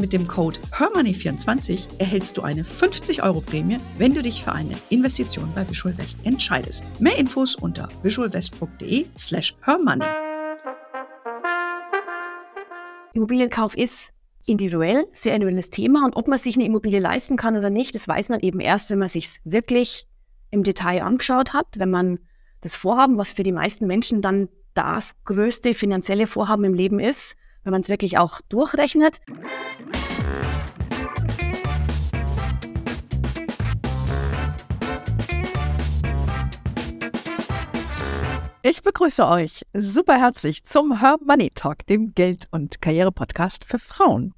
Mit 0.00 0.14
dem 0.14 0.26
Code 0.26 0.58
HERMONEY24 0.72 1.98
erhältst 1.98 2.38
du 2.38 2.42
eine 2.42 2.64
50 2.64 3.22
Euro 3.22 3.42
Prämie, 3.42 3.76
wenn 3.98 4.14
du 4.14 4.22
dich 4.22 4.42
für 4.42 4.52
eine 4.52 4.74
Investition 4.88 5.52
bei 5.54 5.68
Visual 5.68 5.96
West 5.98 6.20
entscheidest. 6.24 6.84
Mehr 7.00 7.18
Infos 7.18 7.54
unter 7.54 7.86
visualwest.de 8.02 9.08
slash 9.18 9.54
hermoney. 9.60 10.06
Immobilienkauf 13.12 13.76
ist 13.76 14.12
individuell, 14.46 15.06
sehr 15.12 15.34
individuelles 15.34 15.68
Thema 15.68 16.06
und 16.06 16.16
ob 16.16 16.28
man 16.28 16.38
sich 16.38 16.56
eine 16.56 16.64
Immobilie 16.64 17.00
leisten 17.00 17.36
kann 17.36 17.58
oder 17.58 17.68
nicht, 17.68 17.94
das 17.94 18.08
weiß 18.08 18.30
man 18.30 18.40
eben 18.40 18.60
erst, 18.60 18.88
wenn 18.88 18.98
man 18.98 19.10
sich 19.10 19.40
wirklich 19.44 20.06
im 20.50 20.62
Detail 20.62 21.02
angeschaut 21.02 21.52
hat, 21.52 21.66
wenn 21.76 21.90
man 21.90 22.20
das 22.62 22.74
Vorhaben, 22.74 23.18
was 23.18 23.32
für 23.32 23.42
die 23.42 23.52
meisten 23.52 23.86
Menschen 23.86 24.22
dann 24.22 24.48
das 24.72 25.14
größte 25.26 25.74
finanzielle 25.74 26.26
Vorhaben 26.26 26.64
im 26.64 26.72
Leben 26.72 27.00
ist, 27.00 27.36
wenn 27.64 27.72
man 27.72 27.80
es 27.80 27.88
wirklich 27.88 28.18
auch 28.18 28.40
durchrechnet. 28.48 29.20
Ich 38.62 38.82
begrüße 38.82 39.26
euch 39.26 39.64
super 39.72 40.18
herzlich 40.18 40.64
zum 40.64 41.00
Her 41.00 41.16
Money 41.24 41.50
Talk, 41.54 41.86
dem 41.86 42.14
Geld- 42.14 42.46
und 42.50 42.82
Karriere-Podcast 42.82 43.64
für 43.64 43.78
Frauen. 43.78 44.34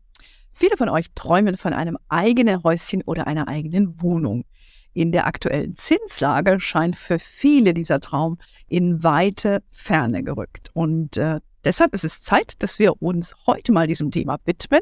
Viele 0.53 0.77
von 0.77 0.89
euch 0.89 1.07
träumen 1.14 1.57
von 1.57 1.73
einem 1.73 1.98
eigenen 2.09 2.62
Häuschen 2.62 3.03
oder 3.03 3.27
einer 3.27 3.48
eigenen 3.48 4.01
Wohnung. 4.01 4.45
In 4.95 5.11
der 5.11 5.27
aktuellen 5.27 5.75
Zinslage 5.75 6.61
scheint 6.61 6.97
für 6.97 7.19
viele 7.19 7.75
dieser 7.75 7.98
Traum 7.98 8.39
in 8.69 9.03
weite 9.03 9.62
Ferne 9.69 10.23
gerückt. 10.23 10.70
Und 10.73 11.17
äh, 11.17 11.41
Deshalb 11.65 11.95
ist 11.95 12.05
es 12.05 12.23
Zeit, 12.23 12.55
dass 12.59 12.79
wir 12.79 13.01
uns 13.01 13.35
heute 13.47 13.73
mal 13.73 13.87
diesem 13.87 14.11
Thema 14.11 14.39
widmen 14.45 14.81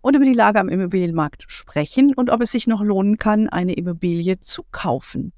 und 0.00 0.14
über 0.14 0.24
die 0.24 0.32
Lage 0.32 0.60
am 0.60 0.68
Immobilienmarkt 0.68 1.44
sprechen 1.48 2.14
und 2.14 2.30
ob 2.30 2.40
es 2.40 2.52
sich 2.52 2.66
noch 2.66 2.82
lohnen 2.82 3.18
kann, 3.18 3.48
eine 3.48 3.74
Immobilie 3.74 4.38
zu 4.38 4.64
kaufen. 4.70 5.32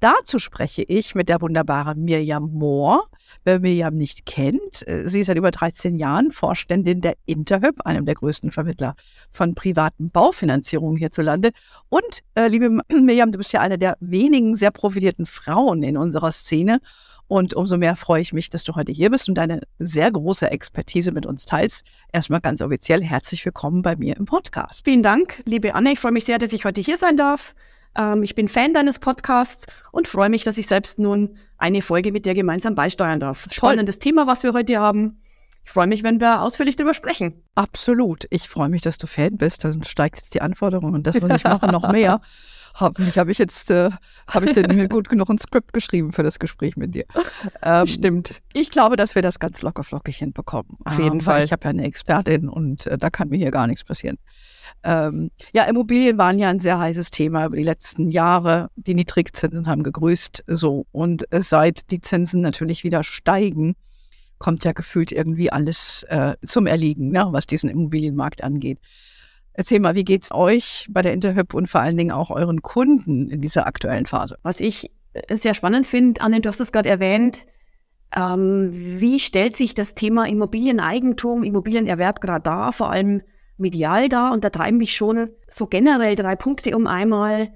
Dazu 0.00 0.38
spreche 0.38 0.82
ich 0.82 1.14
mit 1.14 1.30
der 1.30 1.40
wunderbaren 1.40 2.04
Mirjam 2.04 2.50
Mohr. 2.52 3.08
Wer 3.44 3.60
Mirjam 3.60 3.94
nicht 3.94 4.26
kennt, 4.26 4.86
äh, 4.86 5.08
sie 5.08 5.20
ist 5.20 5.28
seit 5.28 5.38
über 5.38 5.50
13 5.50 5.96
Jahren 5.96 6.30
Vorständin 6.30 7.00
der 7.00 7.14
Interhyp, 7.24 7.80
einem 7.86 8.04
der 8.04 8.14
größten 8.14 8.50
Vermittler 8.50 8.96
von 9.30 9.54
privaten 9.54 10.10
Baufinanzierungen 10.10 10.98
hierzulande. 10.98 11.52
Und 11.88 12.20
äh, 12.34 12.48
liebe 12.48 12.68
Mirjam, 12.92 13.32
du 13.32 13.38
bist 13.38 13.54
ja 13.54 13.60
eine 13.60 13.78
der 13.78 13.96
wenigen 14.00 14.56
sehr 14.56 14.72
profilierten 14.72 15.24
Frauen 15.24 15.82
in 15.82 15.96
unserer 15.96 16.32
Szene. 16.32 16.80
Und 17.26 17.54
umso 17.54 17.76
mehr 17.78 17.96
freue 17.96 18.20
ich 18.20 18.32
mich, 18.32 18.50
dass 18.50 18.64
du 18.64 18.74
heute 18.74 18.92
hier 18.92 19.10
bist 19.10 19.28
und 19.28 19.34
deine 19.36 19.60
sehr 19.78 20.10
große 20.10 20.50
Expertise 20.50 21.12
mit 21.12 21.26
uns 21.26 21.46
teilst. 21.46 21.86
Erstmal 22.12 22.40
ganz 22.40 22.60
offiziell 22.60 23.02
herzlich 23.02 23.44
willkommen 23.44 23.82
bei 23.82 23.96
mir 23.96 24.16
im 24.16 24.26
Podcast. 24.26 24.84
Vielen 24.84 25.02
Dank, 25.02 25.42
liebe 25.46 25.74
Anne. 25.74 25.92
Ich 25.92 26.00
freue 26.00 26.12
mich 26.12 26.24
sehr, 26.24 26.38
dass 26.38 26.52
ich 26.52 26.64
heute 26.64 26.80
hier 26.80 26.98
sein 26.98 27.16
darf. 27.16 27.54
Ähm, 27.96 28.22
ich 28.22 28.34
bin 28.34 28.48
Fan 28.48 28.74
deines 28.74 28.98
Podcasts 28.98 29.66
und 29.90 30.06
freue 30.06 30.28
mich, 30.28 30.44
dass 30.44 30.58
ich 30.58 30.66
selbst 30.66 30.98
nun 30.98 31.38
eine 31.56 31.80
Folge 31.80 32.12
mit 32.12 32.26
dir 32.26 32.34
gemeinsam 32.34 32.74
beisteuern 32.74 33.20
darf. 33.20 33.46
Spannendes 33.50 33.98
Thema, 33.98 34.26
was 34.26 34.42
wir 34.42 34.52
heute 34.52 34.78
haben. 34.78 35.18
Ich 35.64 35.70
freue 35.70 35.86
mich, 35.86 36.02
wenn 36.02 36.20
wir 36.20 36.42
ausführlich 36.42 36.76
darüber 36.76 36.92
sprechen. 36.92 37.42
Absolut. 37.54 38.26
Ich 38.28 38.50
freue 38.50 38.68
mich, 38.68 38.82
dass 38.82 38.98
du 38.98 39.06
Fan 39.06 39.38
bist. 39.38 39.64
Dann 39.64 39.82
steigt 39.82 40.16
jetzt 40.16 40.34
die 40.34 40.42
Anforderung 40.42 40.92
und 40.92 41.06
das, 41.06 41.22
was 41.22 41.36
ich 41.38 41.44
mache, 41.44 41.68
noch 41.68 41.90
mehr. 41.90 42.20
Hoffentlich 42.74 43.18
habe 43.18 43.30
ich 43.30 43.38
jetzt, 43.38 43.70
äh, 43.70 43.90
habe 44.26 44.46
ich 44.46 44.52
denn 44.52 44.88
gut 44.88 45.08
genug 45.08 45.30
ein 45.30 45.38
Skript 45.38 45.72
geschrieben 45.72 46.12
für 46.12 46.22
das 46.22 46.38
Gespräch 46.38 46.76
mit 46.76 46.94
dir. 46.94 47.04
Ähm, 47.62 47.86
Stimmt. 47.86 48.42
Ich 48.52 48.70
glaube, 48.70 48.96
dass 48.96 49.14
wir 49.14 49.22
das 49.22 49.38
ganz 49.38 49.62
locker 49.62 49.84
flockig 49.84 50.16
hinbekommen. 50.16 50.76
Auf 50.84 50.98
jeden 50.98 51.14
ähm, 51.14 51.20
Fall. 51.20 51.44
Ich 51.44 51.52
habe 51.52 51.64
ja 51.64 51.70
eine 51.70 51.84
Expertin 51.84 52.48
und 52.48 52.86
äh, 52.86 52.98
da 52.98 53.10
kann 53.10 53.28
mir 53.28 53.36
hier 53.36 53.50
gar 53.50 53.66
nichts 53.66 53.84
passieren. 53.84 54.18
Ähm, 54.82 55.30
ja, 55.52 55.64
Immobilien 55.64 56.18
waren 56.18 56.38
ja 56.38 56.48
ein 56.48 56.60
sehr 56.60 56.78
heißes 56.78 57.10
Thema 57.10 57.46
über 57.46 57.56
die 57.56 57.62
letzten 57.62 58.10
Jahre. 58.10 58.70
Die 58.76 58.94
Niedrigzinsen 58.94 59.66
haben 59.66 59.82
gegrüßt, 59.82 60.44
so. 60.46 60.86
Und 60.90 61.32
äh, 61.32 61.42
seit 61.42 61.90
die 61.90 62.00
Zinsen 62.00 62.40
natürlich 62.40 62.82
wieder 62.82 63.04
steigen, 63.04 63.76
kommt 64.38 64.64
ja 64.64 64.72
gefühlt 64.72 65.12
irgendwie 65.12 65.50
alles 65.50 66.04
äh, 66.08 66.34
zum 66.44 66.66
Erliegen, 66.66 67.08
ne, 67.08 67.28
was 67.30 67.46
diesen 67.46 67.70
Immobilienmarkt 67.70 68.42
angeht. 68.42 68.78
Erzähl 69.56 69.78
mal, 69.78 69.94
wie 69.94 70.04
geht's 70.04 70.32
euch 70.32 70.88
bei 70.90 71.00
der 71.00 71.12
Interhyp 71.12 71.54
und 71.54 71.68
vor 71.68 71.80
allen 71.80 71.96
Dingen 71.96 72.10
auch 72.10 72.30
euren 72.30 72.60
Kunden 72.60 73.30
in 73.30 73.40
dieser 73.40 73.68
aktuellen 73.68 74.06
Phase? 74.06 74.36
Was 74.42 74.58
ich 74.58 74.90
äh, 75.12 75.36
sehr 75.36 75.54
spannend 75.54 75.86
finde, 75.86 76.20
Anne, 76.20 76.40
du 76.40 76.48
hast 76.48 76.60
es 76.60 76.72
gerade 76.72 76.88
erwähnt, 76.88 77.46
ähm, 78.16 78.70
wie 78.72 79.20
stellt 79.20 79.56
sich 79.56 79.74
das 79.74 79.94
Thema 79.94 80.26
Immobilieneigentum, 80.26 81.44
Immobilienerwerb 81.44 82.20
gerade 82.20 82.42
dar, 82.42 82.72
vor 82.72 82.90
allem 82.90 83.22
medial 83.56 84.08
da? 84.08 84.32
Und 84.32 84.42
da 84.42 84.50
treiben 84.50 84.78
mich 84.78 84.96
schon 84.96 85.30
so 85.48 85.68
generell 85.68 86.16
drei 86.16 86.34
Punkte 86.34 86.76
um 86.76 86.88
einmal. 86.88 87.52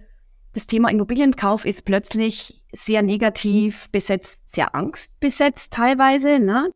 Das 0.55 0.69
Thema 0.69 0.91
Immobilienkauf 0.91 1.65
ist 1.65 1.85
plötzlich 1.85 2.63
sehr 2.73 3.03
negativ 3.03 3.91
besetzt, 3.91 4.53
sehr 4.53 4.77
angstbesetzt 4.77 5.73
teilweise. 5.73 6.39
Ne? 6.39 6.71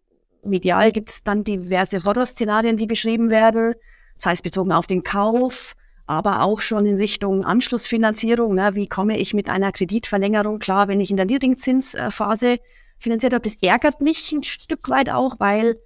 Medial 0.44 0.90
gibt 0.90 1.10
es 1.10 1.22
dann 1.22 1.44
diverse 1.44 1.98
Horrorszenarien, 2.04 2.76
die 2.76 2.86
beschrieben 2.86 3.30
werden 3.30 3.74
sei 4.16 4.32
es 4.32 4.42
bezogen 4.42 4.72
auf 4.72 4.86
den 4.86 5.02
Kauf, 5.02 5.74
aber 6.06 6.42
auch 6.42 6.60
schon 6.60 6.86
in 6.86 6.96
Richtung 6.96 7.44
Anschlussfinanzierung. 7.44 8.54
Ne? 8.54 8.74
Wie 8.74 8.88
komme 8.88 9.18
ich 9.18 9.34
mit 9.34 9.48
einer 9.48 9.72
Kreditverlängerung 9.72 10.58
klar, 10.58 10.88
wenn 10.88 11.00
ich 11.00 11.10
in 11.10 11.16
der 11.16 11.26
Niedrigzinsphase 11.26 12.58
finanziert 12.98 13.34
habe? 13.34 13.48
Das 13.48 13.62
ärgert 13.62 14.00
mich 14.00 14.32
ein 14.32 14.44
Stück 14.44 14.88
weit 14.88 15.10
auch, 15.10 15.36
weil 15.38 15.78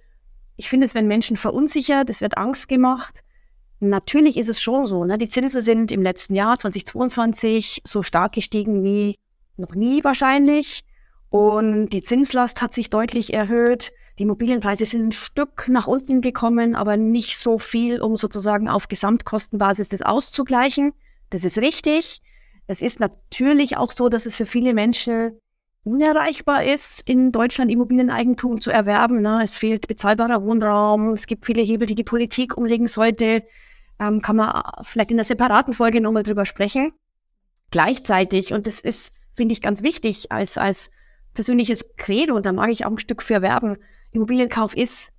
ich 0.55 0.69
finde 0.69 0.85
es, 0.85 0.95
wenn 0.95 1.07
Menschen 1.07 1.37
verunsichert, 1.37 2.09
es 2.09 2.21
wird 2.21 2.37
Angst 2.37 2.67
gemacht. 2.67 3.23
Natürlich 3.79 4.37
ist 4.37 4.49
es 4.49 4.59
schon 4.59 4.87
so, 4.87 5.05
ne? 5.05 5.19
die 5.19 5.29
Zinsen 5.29 5.61
sind 5.61 5.91
im 5.91 6.01
letzten 6.01 6.33
Jahr 6.33 6.57
2022 6.57 7.81
so 7.83 8.01
stark 8.01 8.33
gestiegen 8.33 8.83
wie 8.83 9.15
noch 9.55 9.75
nie 9.75 10.03
wahrscheinlich. 10.03 10.83
Und 11.29 11.89
die 11.89 12.01
Zinslast 12.01 12.61
hat 12.61 12.73
sich 12.73 12.89
deutlich 12.89 13.33
erhöht. 13.33 13.91
Die 14.17 14.23
Immobilienpreise 14.23 14.85
sind 14.85 15.07
ein 15.07 15.11
Stück 15.11 15.67
nach 15.67 15.85
unten 15.85 16.21
gekommen, 16.21 16.75
aber 16.75 16.97
nicht 16.97 17.37
so 17.37 17.59
viel, 17.59 18.01
um 18.01 18.17
sozusagen 18.17 18.67
auf 18.67 18.87
Gesamtkostenbasis 18.87 19.89
das 19.89 20.01
auszugleichen. 20.01 20.93
Das 21.29 21.45
ist 21.45 21.59
richtig. 21.59 22.21
Es 22.65 22.81
ist 22.81 22.99
natürlich 22.99 23.77
auch 23.77 23.91
so, 23.91 24.09
dass 24.09 24.25
es 24.25 24.35
für 24.35 24.45
viele 24.45 24.73
Menschen 24.73 25.39
unerreichbar 25.83 26.65
ist, 26.65 27.07
in 27.07 27.31
Deutschland 27.31 27.71
Immobilieneigentum 27.71 28.59
zu 28.59 28.71
erwerben. 28.71 29.21
Na, 29.21 29.43
es 29.43 29.59
fehlt 29.59 29.87
bezahlbarer 29.87 30.43
Wohnraum. 30.43 31.13
Es 31.13 31.27
gibt 31.27 31.45
viele 31.45 31.61
Hebel, 31.61 31.87
die 31.87 31.95
die 31.95 32.03
Politik 32.03 32.57
umlegen 32.57 32.87
sollte. 32.87 33.43
Ähm, 33.99 34.21
kann 34.21 34.35
man 34.35 34.63
vielleicht 34.81 35.11
in 35.11 35.17
einer 35.17 35.25
separaten 35.25 35.73
Folge 35.73 36.01
nochmal 36.01 36.23
drüber 36.23 36.45
sprechen. 36.45 36.91
Gleichzeitig, 37.69 38.53
und 38.53 38.65
das 38.65 38.81
ist, 38.81 39.13
finde 39.33 39.53
ich, 39.53 39.61
ganz 39.61 39.83
wichtig 39.83 40.31
als, 40.31 40.57
als 40.57 40.91
persönliches 41.33 41.95
Credo, 41.97 42.35
und 42.35 42.45
da 42.45 42.51
mag 42.51 42.69
ich 42.69 42.85
auch 42.85 42.91
ein 42.91 42.99
Stück 42.99 43.21
für 43.21 43.41
werben, 43.41 43.77
Immobilienkauf 44.11 44.75
ist 44.75 45.11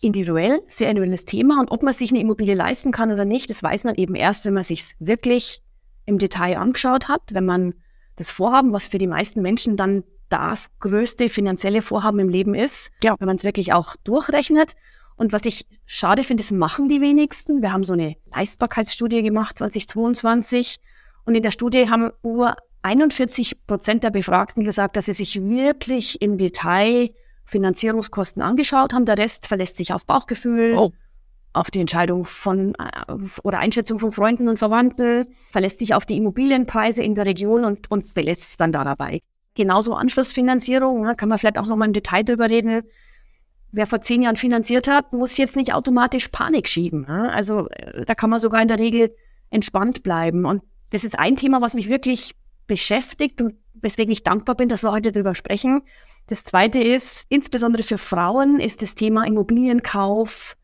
individuell, 0.00 0.60
sehr 0.66 0.90
individuelles 0.90 1.24
Thema. 1.24 1.60
Und 1.60 1.70
ob 1.70 1.82
man 1.82 1.92
sich 1.92 2.10
eine 2.10 2.20
Immobilie 2.20 2.54
leisten 2.54 2.92
kann 2.92 3.12
oder 3.12 3.24
nicht, 3.24 3.50
das 3.50 3.62
weiß 3.62 3.84
man 3.84 3.94
eben 3.94 4.14
erst, 4.14 4.44
wenn 4.44 4.54
man 4.54 4.64
sich 4.64 4.94
wirklich 4.98 5.62
im 6.06 6.18
Detail 6.18 6.58
angeschaut 6.58 7.08
hat, 7.08 7.22
wenn 7.30 7.44
man 7.44 7.74
das 8.16 8.30
Vorhaben, 8.30 8.72
was 8.72 8.86
für 8.86 8.98
die 8.98 9.06
meisten 9.06 9.42
Menschen 9.42 9.76
dann 9.76 10.04
das 10.28 10.70
größte 10.80 11.28
finanzielle 11.28 11.82
Vorhaben 11.82 12.18
im 12.18 12.28
Leben 12.28 12.54
ist, 12.54 12.90
ja. 13.02 13.14
wenn 13.18 13.26
man 13.26 13.36
es 13.36 13.44
wirklich 13.44 13.72
auch 13.72 13.96
durchrechnet. 14.04 14.74
Und 15.16 15.32
was 15.32 15.44
ich 15.44 15.66
schade 15.86 16.24
finde, 16.24 16.42
das 16.42 16.50
machen 16.50 16.88
die 16.88 17.00
wenigsten. 17.00 17.62
Wir 17.62 17.72
haben 17.72 17.84
so 17.84 17.92
eine 17.92 18.16
Leistbarkeitsstudie 18.34 19.22
gemacht 19.22 19.58
2022 19.58 20.80
und 21.24 21.34
in 21.34 21.42
der 21.42 21.52
Studie 21.52 21.88
haben 21.88 22.10
nur 22.22 22.56
41 22.82 23.66
Prozent 23.66 24.02
der 24.02 24.10
Befragten 24.10 24.64
gesagt, 24.64 24.96
dass 24.96 25.06
sie 25.06 25.14
sich 25.14 25.40
wirklich 25.40 26.20
im 26.20 26.36
Detail 26.36 27.08
Finanzierungskosten 27.44 28.42
angeschaut 28.42 28.92
haben. 28.92 29.06
Der 29.06 29.18
Rest 29.18 29.46
verlässt 29.46 29.76
sich 29.76 29.92
auf 29.92 30.06
Bauchgefühl, 30.06 30.74
oh. 30.76 30.92
auf 31.52 31.70
die 31.70 31.80
Entscheidung 31.80 32.24
von 32.24 32.74
äh, 32.74 33.14
oder 33.42 33.58
Einschätzung 33.58 33.98
von 33.98 34.12
Freunden 34.12 34.48
und 34.48 34.58
Verwandten, 34.58 35.26
verlässt 35.50 35.78
sich 35.78 35.94
auf 35.94 36.06
die 36.06 36.16
Immobilienpreise 36.16 37.02
in 37.02 37.14
der 37.14 37.26
Region 37.26 37.64
und, 37.64 37.90
und 37.90 38.04
verlässt 38.04 38.42
es 38.42 38.56
dann 38.56 38.72
dabei. 38.72 39.20
Genauso 39.54 39.94
Anschlussfinanzierung, 39.94 41.02
ne, 41.02 41.14
kann 41.14 41.28
man 41.28 41.38
vielleicht 41.38 41.58
auch 41.58 41.66
noch 41.66 41.76
mal 41.76 41.86
im 41.86 41.92
Detail 41.92 42.24
drüber 42.24 42.50
reden. 42.50 42.82
Wer 43.70 43.86
vor 43.86 44.02
zehn 44.02 44.22
Jahren 44.22 44.36
finanziert 44.36 44.88
hat, 44.88 45.12
muss 45.12 45.36
jetzt 45.36 45.56
nicht 45.56 45.74
automatisch 45.74 46.28
Panik 46.28 46.68
schieben. 46.68 47.02
Ne? 47.02 47.32
Also 47.32 47.68
äh, 47.68 48.04
da 48.04 48.14
kann 48.14 48.30
man 48.30 48.40
sogar 48.40 48.62
in 48.62 48.68
der 48.68 48.78
Regel 48.78 49.14
entspannt 49.50 50.02
bleiben. 50.02 50.44
Und 50.44 50.62
Das 50.90 51.04
ist 51.04 51.18
ein 51.18 51.36
Thema, 51.36 51.60
was 51.60 51.74
mich 51.74 51.88
wirklich 51.88 52.34
beschäftigt 52.66 53.40
und 53.40 53.54
weswegen 53.74 54.12
ich 54.12 54.24
dankbar 54.24 54.56
bin, 54.56 54.68
dass 54.68 54.82
wir 54.82 54.92
heute 54.92 55.12
darüber 55.12 55.34
sprechen. 55.34 55.82
Das 56.26 56.44
zweite 56.44 56.80
ist, 56.80 57.26
insbesondere 57.28 57.82
für 57.82 57.98
Frauen 57.98 58.58
ist 58.58 58.80
das 58.80 58.94
Thema 58.94 59.26
Immobilienkauf 59.26 60.56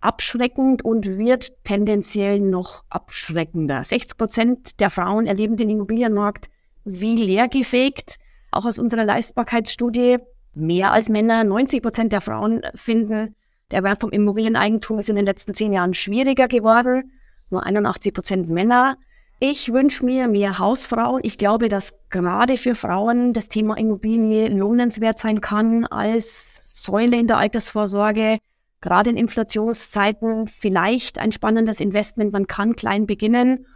abschreckend 0.00 0.84
und 0.84 1.18
wird 1.18 1.64
tendenziell 1.64 2.40
noch 2.40 2.84
abschreckender. 2.90 3.82
60 3.82 4.18
Prozent 4.18 4.80
der 4.80 4.90
Frauen 4.90 5.26
erleben 5.26 5.56
den 5.56 5.70
Immobilienmarkt 5.70 6.50
wie 6.84 7.16
leergefegt. 7.16 8.16
Auch 8.50 8.64
aus 8.64 8.78
unserer 8.78 9.04
Leistbarkeitsstudie 9.04 10.18
mehr 10.54 10.92
als 10.92 11.08
Männer. 11.08 11.42
90 11.42 11.82
Prozent 11.82 12.12
der 12.12 12.20
Frauen 12.20 12.62
finden, 12.74 13.34
der 13.70 13.82
Wert 13.82 14.00
vom 14.00 14.10
Immobilieneigentum 14.10 14.98
ist 14.98 15.08
in 15.08 15.16
den 15.16 15.26
letzten 15.26 15.54
zehn 15.54 15.72
Jahren 15.72 15.94
schwieriger 15.94 16.48
geworden. 16.48 17.12
Nur 17.50 17.64
81 17.64 18.14
Prozent 18.14 18.48
Männer. 18.48 18.96
Ich 19.40 19.72
wünsche 19.72 20.04
mir 20.04 20.26
mehr 20.26 20.58
Hausfrauen. 20.58 21.20
Ich 21.22 21.38
glaube, 21.38 21.68
dass 21.68 21.96
gerade 22.10 22.56
für 22.56 22.74
Frauen 22.74 23.32
das 23.32 23.48
Thema 23.48 23.76
Immobilie 23.76 24.48
lohnenswert 24.48 25.18
sein 25.18 25.40
kann 25.40 25.84
als 25.84 26.82
Säule 26.82 27.16
in 27.16 27.28
der 27.28 27.38
Altersvorsorge. 27.38 28.38
Gerade 28.80 29.10
in 29.10 29.16
Inflationszeiten 29.16 30.48
vielleicht 30.48 31.18
ein 31.18 31.30
spannendes 31.30 31.78
Investment. 31.78 32.32
Man 32.32 32.48
kann 32.48 32.74
klein 32.74 33.06
beginnen 33.06 33.66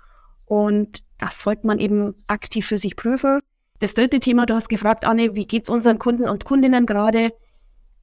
und 0.46 1.04
das 1.18 1.40
sollte 1.42 1.66
man 1.66 1.78
eben 1.78 2.14
aktiv 2.26 2.66
für 2.66 2.78
sich 2.78 2.96
prüfen. 2.96 3.40
Das 3.78 3.94
dritte 3.94 4.18
Thema, 4.18 4.46
du 4.46 4.54
hast 4.54 4.68
gefragt, 4.68 5.04
Anne, 5.04 5.36
wie 5.36 5.46
geht 5.46 5.64
es 5.64 5.68
unseren 5.68 5.98
Kunden 5.98 6.28
und 6.28 6.44
Kundinnen 6.44 6.86
gerade? 6.86 7.32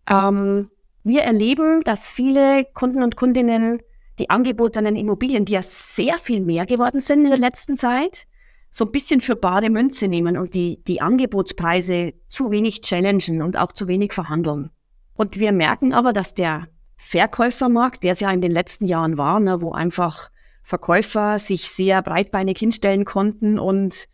Ähm, 0.09 0.69
wir 1.03 1.23
erleben, 1.23 1.81
dass 1.83 2.09
viele 2.09 2.65
Kunden 2.73 3.03
und 3.03 3.17
Kundinnen 3.17 3.81
die 4.19 4.29
angebotenen 4.29 4.95
Immobilien, 4.95 5.45
die 5.45 5.53
ja 5.53 5.61
sehr 5.63 6.17
viel 6.17 6.41
mehr 6.41 6.65
geworden 6.65 7.01
sind 7.01 7.23
in 7.23 7.29
der 7.29 7.39
letzten 7.39 7.77
Zeit, 7.77 8.27
so 8.69 8.85
ein 8.85 8.91
bisschen 8.91 9.21
für 9.21 9.35
bare 9.35 9.69
Münze 9.69 10.07
nehmen 10.07 10.37
und 10.37 10.53
die, 10.53 10.83
die 10.83 11.01
Angebotspreise 11.01 12.13
zu 12.27 12.51
wenig 12.51 12.81
challengen 12.81 13.41
und 13.41 13.57
auch 13.57 13.71
zu 13.71 13.87
wenig 13.87 14.13
verhandeln. 14.13 14.69
Und 15.15 15.39
wir 15.39 15.51
merken 15.51 15.93
aber, 15.93 16.13
dass 16.13 16.35
der 16.35 16.67
Verkäufermarkt, 16.97 18.03
der 18.03 18.11
es 18.11 18.19
ja 18.19 18.31
in 18.31 18.41
den 18.41 18.51
letzten 18.51 18.85
Jahren 18.85 19.17
war, 19.17 19.39
ne, 19.39 19.61
wo 19.61 19.71
einfach 19.71 20.29
Verkäufer 20.61 21.39
sich 21.39 21.69
sehr 21.69 22.01
breitbeinig 22.01 22.59
hinstellen 22.59 23.05
konnten 23.05 23.57
und 23.57 24.07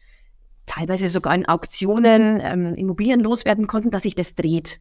teilweise 0.67 1.09
sogar 1.09 1.35
in 1.35 1.47
Auktionen 1.47 2.39
ähm, 2.41 2.75
Immobilien 2.75 3.19
loswerden 3.19 3.67
konnten, 3.67 3.91
dass 3.91 4.03
sich 4.03 4.15
das 4.15 4.35
dreht. 4.35 4.79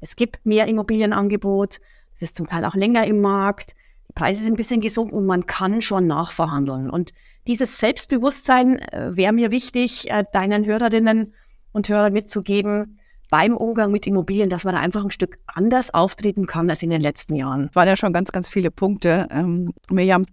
Es 0.00 0.16
gibt 0.16 0.44
mehr 0.44 0.66
Immobilienangebot, 0.66 1.80
es 2.14 2.22
ist 2.22 2.36
zum 2.36 2.46
Teil 2.46 2.64
auch 2.64 2.74
länger 2.74 3.06
im 3.06 3.20
Markt, 3.20 3.74
Preise 4.16 4.42
sind 4.42 4.54
ein 4.54 4.56
bisschen 4.56 4.80
gesunken 4.80 5.14
und 5.14 5.26
man 5.26 5.46
kann 5.46 5.80
schon 5.80 6.08
nachverhandeln. 6.08 6.90
Und 6.90 7.12
dieses 7.46 7.78
Selbstbewusstsein 7.78 8.80
äh, 8.80 9.16
wäre 9.16 9.32
mir 9.32 9.52
wichtig, 9.52 10.10
äh, 10.10 10.24
deinen 10.32 10.66
Hörerinnen 10.66 11.32
und 11.70 11.88
Hörern 11.88 12.12
mitzugeben, 12.12 12.98
beim 13.30 13.56
Umgang 13.56 13.92
mit 13.92 14.06
Immobilien, 14.06 14.50
dass 14.50 14.64
man 14.64 14.74
da 14.74 14.80
einfach 14.80 15.04
ein 15.04 15.10
Stück 15.10 15.38
anders 15.46 15.92
auftreten 15.92 16.46
kann 16.46 16.70
als 16.70 16.82
in 16.82 16.90
den 16.90 17.00
letzten 17.00 17.34
Jahren. 17.34 17.70
Waren 17.72 17.88
ja 17.88 17.96
schon 17.96 18.12
ganz, 18.12 18.32
ganz 18.32 18.48
viele 18.48 18.70
Punkte. 18.70 19.28
Ähm, 19.30 19.72
Mirjam, 19.90 20.26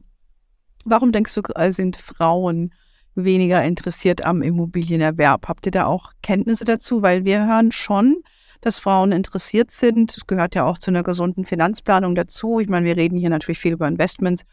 warum 0.85 1.11
denkst 1.11 1.33
du, 1.35 1.41
äh, 1.55 1.71
sind 1.71 1.97
Frauen 1.97 2.73
weniger 3.15 3.63
interessiert 3.63 4.25
am 4.25 4.41
Immobilienerwerb. 4.41 5.47
Habt 5.47 5.65
ihr 5.65 5.71
da 5.71 5.85
auch 5.85 6.13
Kenntnisse 6.21 6.65
dazu? 6.65 7.01
Weil 7.01 7.25
wir 7.25 7.45
hören 7.45 7.71
schon, 7.71 8.23
dass 8.63 8.79
Frauen 8.79 9.11
interessiert 9.11 9.71
sind. 9.71 10.15
Das 10.15 10.25
gehört 10.25 10.55
ja 10.55 10.65
auch 10.65 10.77
zu 10.77 10.89
einer 10.89 11.03
gesunden 11.03 11.43
Finanzplanung 11.43 12.15
dazu. 12.15 12.61
Ich 12.61 12.69
meine, 12.69 12.85
wir 12.85 12.95
reden 12.95 13.17
hier 13.17 13.29
natürlich 13.29 13.59
viel 13.59 13.73
über 13.73 13.87
Investments, 13.87 14.43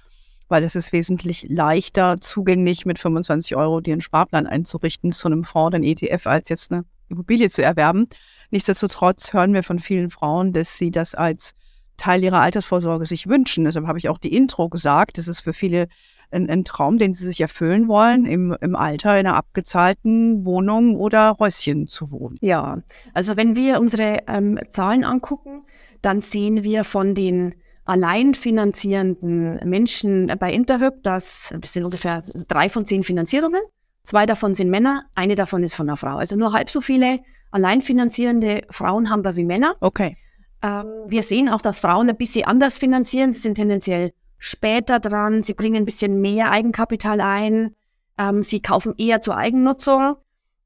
weil 0.48 0.64
es 0.64 0.74
ist 0.74 0.92
wesentlich 0.92 1.46
leichter 1.48 2.16
zugänglich, 2.20 2.84
mit 2.86 2.98
25 2.98 3.54
Euro 3.54 3.80
dir 3.80 3.92
einen 3.92 4.00
Sparplan 4.00 4.48
einzurichten 4.48 5.12
zu 5.12 5.28
einem 5.28 5.44
Fonds, 5.44 5.72
den 5.72 5.84
ETF, 5.84 6.26
als 6.26 6.48
jetzt 6.48 6.72
eine 6.72 6.84
Immobilie 7.08 7.50
zu 7.50 7.62
erwerben. 7.62 8.08
Nichtsdestotrotz 8.50 9.32
hören 9.32 9.54
wir 9.54 9.62
von 9.62 9.78
vielen 9.78 10.10
Frauen, 10.10 10.52
dass 10.52 10.76
sie 10.76 10.90
das 10.90 11.14
als 11.14 11.52
Teil 11.96 12.24
ihrer 12.24 12.40
Altersvorsorge 12.40 13.06
sich 13.06 13.28
wünschen. 13.28 13.64
Deshalb 13.64 13.86
habe 13.86 13.98
ich 13.98 14.08
auch 14.08 14.18
die 14.18 14.34
Intro 14.34 14.68
gesagt. 14.68 15.18
Das 15.18 15.28
ist 15.28 15.40
für 15.40 15.52
viele 15.52 15.86
ein, 16.30 16.48
ein 16.48 16.64
Traum, 16.64 16.98
den 16.98 17.14
sie 17.14 17.26
sich 17.26 17.40
erfüllen 17.40 17.88
wollen, 17.88 18.24
im, 18.24 18.56
im 18.60 18.76
Alter 18.76 19.18
in 19.18 19.26
einer 19.26 19.36
abgezahlten 19.36 20.44
Wohnung 20.44 20.96
oder 20.96 21.36
Häuschen 21.38 21.86
zu 21.86 22.10
wohnen. 22.10 22.38
Ja, 22.40 22.78
also 23.14 23.36
wenn 23.36 23.56
wir 23.56 23.80
unsere 23.80 24.20
ähm, 24.26 24.58
Zahlen 24.70 25.04
angucken, 25.04 25.62
dann 26.02 26.20
sehen 26.20 26.64
wir 26.64 26.84
von 26.84 27.14
den 27.14 27.54
allein 27.84 28.34
finanzierenden 28.34 29.68
Menschen 29.68 30.32
bei 30.38 30.52
Interhyp, 30.52 31.02
das, 31.02 31.52
das 31.60 31.72
sind 31.72 31.84
ungefähr 31.84 32.22
drei 32.48 32.68
von 32.68 32.86
zehn 32.86 33.02
Finanzierungen. 33.02 33.60
Zwei 34.04 34.26
davon 34.26 34.54
sind 34.54 34.70
Männer, 34.70 35.04
eine 35.14 35.34
davon 35.34 35.62
ist 35.62 35.74
von 35.74 35.88
einer 35.88 35.96
Frau. 35.96 36.16
Also 36.16 36.36
nur 36.36 36.52
halb 36.52 36.70
so 36.70 36.80
viele 36.80 37.20
allein 37.50 37.82
finanzierende 37.82 38.62
Frauen 38.70 39.10
haben 39.10 39.24
wir 39.24 39.36
wie 39.36 39.44
Männer. 39.44 39.74
Okay. 39.80 40.16
Ähm, 40.62 40.86
wir 41.06 41.22
sehen 41.22 41.48
auch, 41.48 41.62
dass 41.62 41.80
Frauen 41.80 42.08
ein 42.08 42.16
bisschen 42.16 42.44
anders 42.44 42.78
finanzieren. 42.78 43.32
Sie 43.32 43.40
sind 43.40 43.56
tendenziell 43.56 44.12
später 44.40 44.98
dran, 44.98 45.44
sie 45.44 45.54
bringen 45.54 45.76
ein 45.76 45.84
bisschen 45.84 46.20
mehr 46.20 46.50
Eigenkapital 46.50 47.20
ein, 47.20 47.76
ähm, 48.18 48.42
sie 48.42 48.60
kaufen 48.60 48.94
eher 48.98 49.20
zur 49.20 49.36
Eigennutzung. 49.36 50.16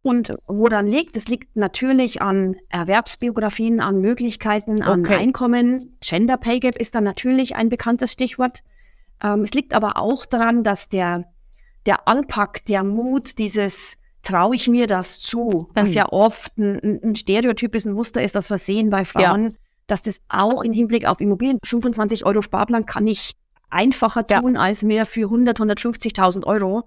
Und 0.00 0.30
woran 0.46 0.86
liegt? 0.86 1.16
Es 1.16 1.28
liegt 1.28 1.56
natürlich 1.56 2.20
an 2.22 2.56
Erwerbsbiografien, 2.68 3.80
an 3.80 4.00
Möglichkeiten, 4.00 4.82
an 4.82 5.00
okay. 5.00 5.16
Einkommen. 5.16 5.90
Gender 6.00 6.36
Pay 6.36 6.60
Gap 6.60 6.76
ist 6.76 6.94
dann 6.94 7.04
natürlich 7.04 7.56
ein 7.56 7.68
bekanntes 7.70 8.12
Stichwort. 8.12 8.62
Ähm, 9.22 9.44
es 9.44 9.52
liegt 9.54 9.72
aber 9.74 9.96
auch 9.96 10.26
daran, 10.26 10.62
dass 10.62 10.88
der, 10.88 11.24
der 11.86 12.06
Anpack, 12.06 12.64
der 12.66 12.84
Mut, 12.84 13.38
dieses 13.38 13.98
traue 14.22 14.54
ich 14.54 14.68
mir 14.68 14.86
das 14.86 15.20
zu, 15.20 15.70
was 15.74 15.90
mhm. 15.90 15.94
ja 15.94 16.08
oft 16.10 16.56
ein, 16.58 17.00
ein 17.02 17.16
Stereotyp 17.16 17.74
ist, 17.74 17.86
ein 17.86 17.92
Muster 17.92 18.22
ist, 18.22 18.34
das 18.34 18.50
wir 18.50 18.58
sehen 18.58 18.90
bei 18.90 19.04
Frauen, 19.04 19.44
ja. 19.44 19.56
dass 19.86 20.02
das 20.02 20.20
auch 20.28 20.62
im 20.62 20.72
Hinblick 20.72 21.06
auf 21.06 21.20
Immobilien, 21.20 21.58
25 21.64 22.26
Euro 22.26 22.42
Sparplan 22.42 22.86
kann 22.86 23.06
ich 23.06 23.36
einfacher 23.74 24.26
tun, 24.26 24.54
ja. 24.54 24.60
als 24.60 24.82
mir 24.82 25.06
für 25.06 25.24
100, 25.24 25.58
150.000 25.58 26.44
Euro 26.44 26.84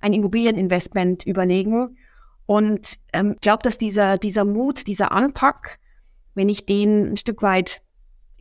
ein 0.00 0.12
Immobilieninvestment 0.12 1.26
überlegen. 1.26 1.98
Und 2.46 2.98
ähm, 3.12 3.36
glaube, 3.40 3.62
dass 3.62 3.78
dieser, 3.78 4.18
dieser 4.18 4.44
Mut, 4.44 4.86
dieser 4.86 5.12
Anpack, 5.12 5.78
wenn 6.34 6.48
ich 6.48 6.66
den 6.66 7.12
ein 7.12 7.16
Stück 7.16 7.42
weit 7.42 7.82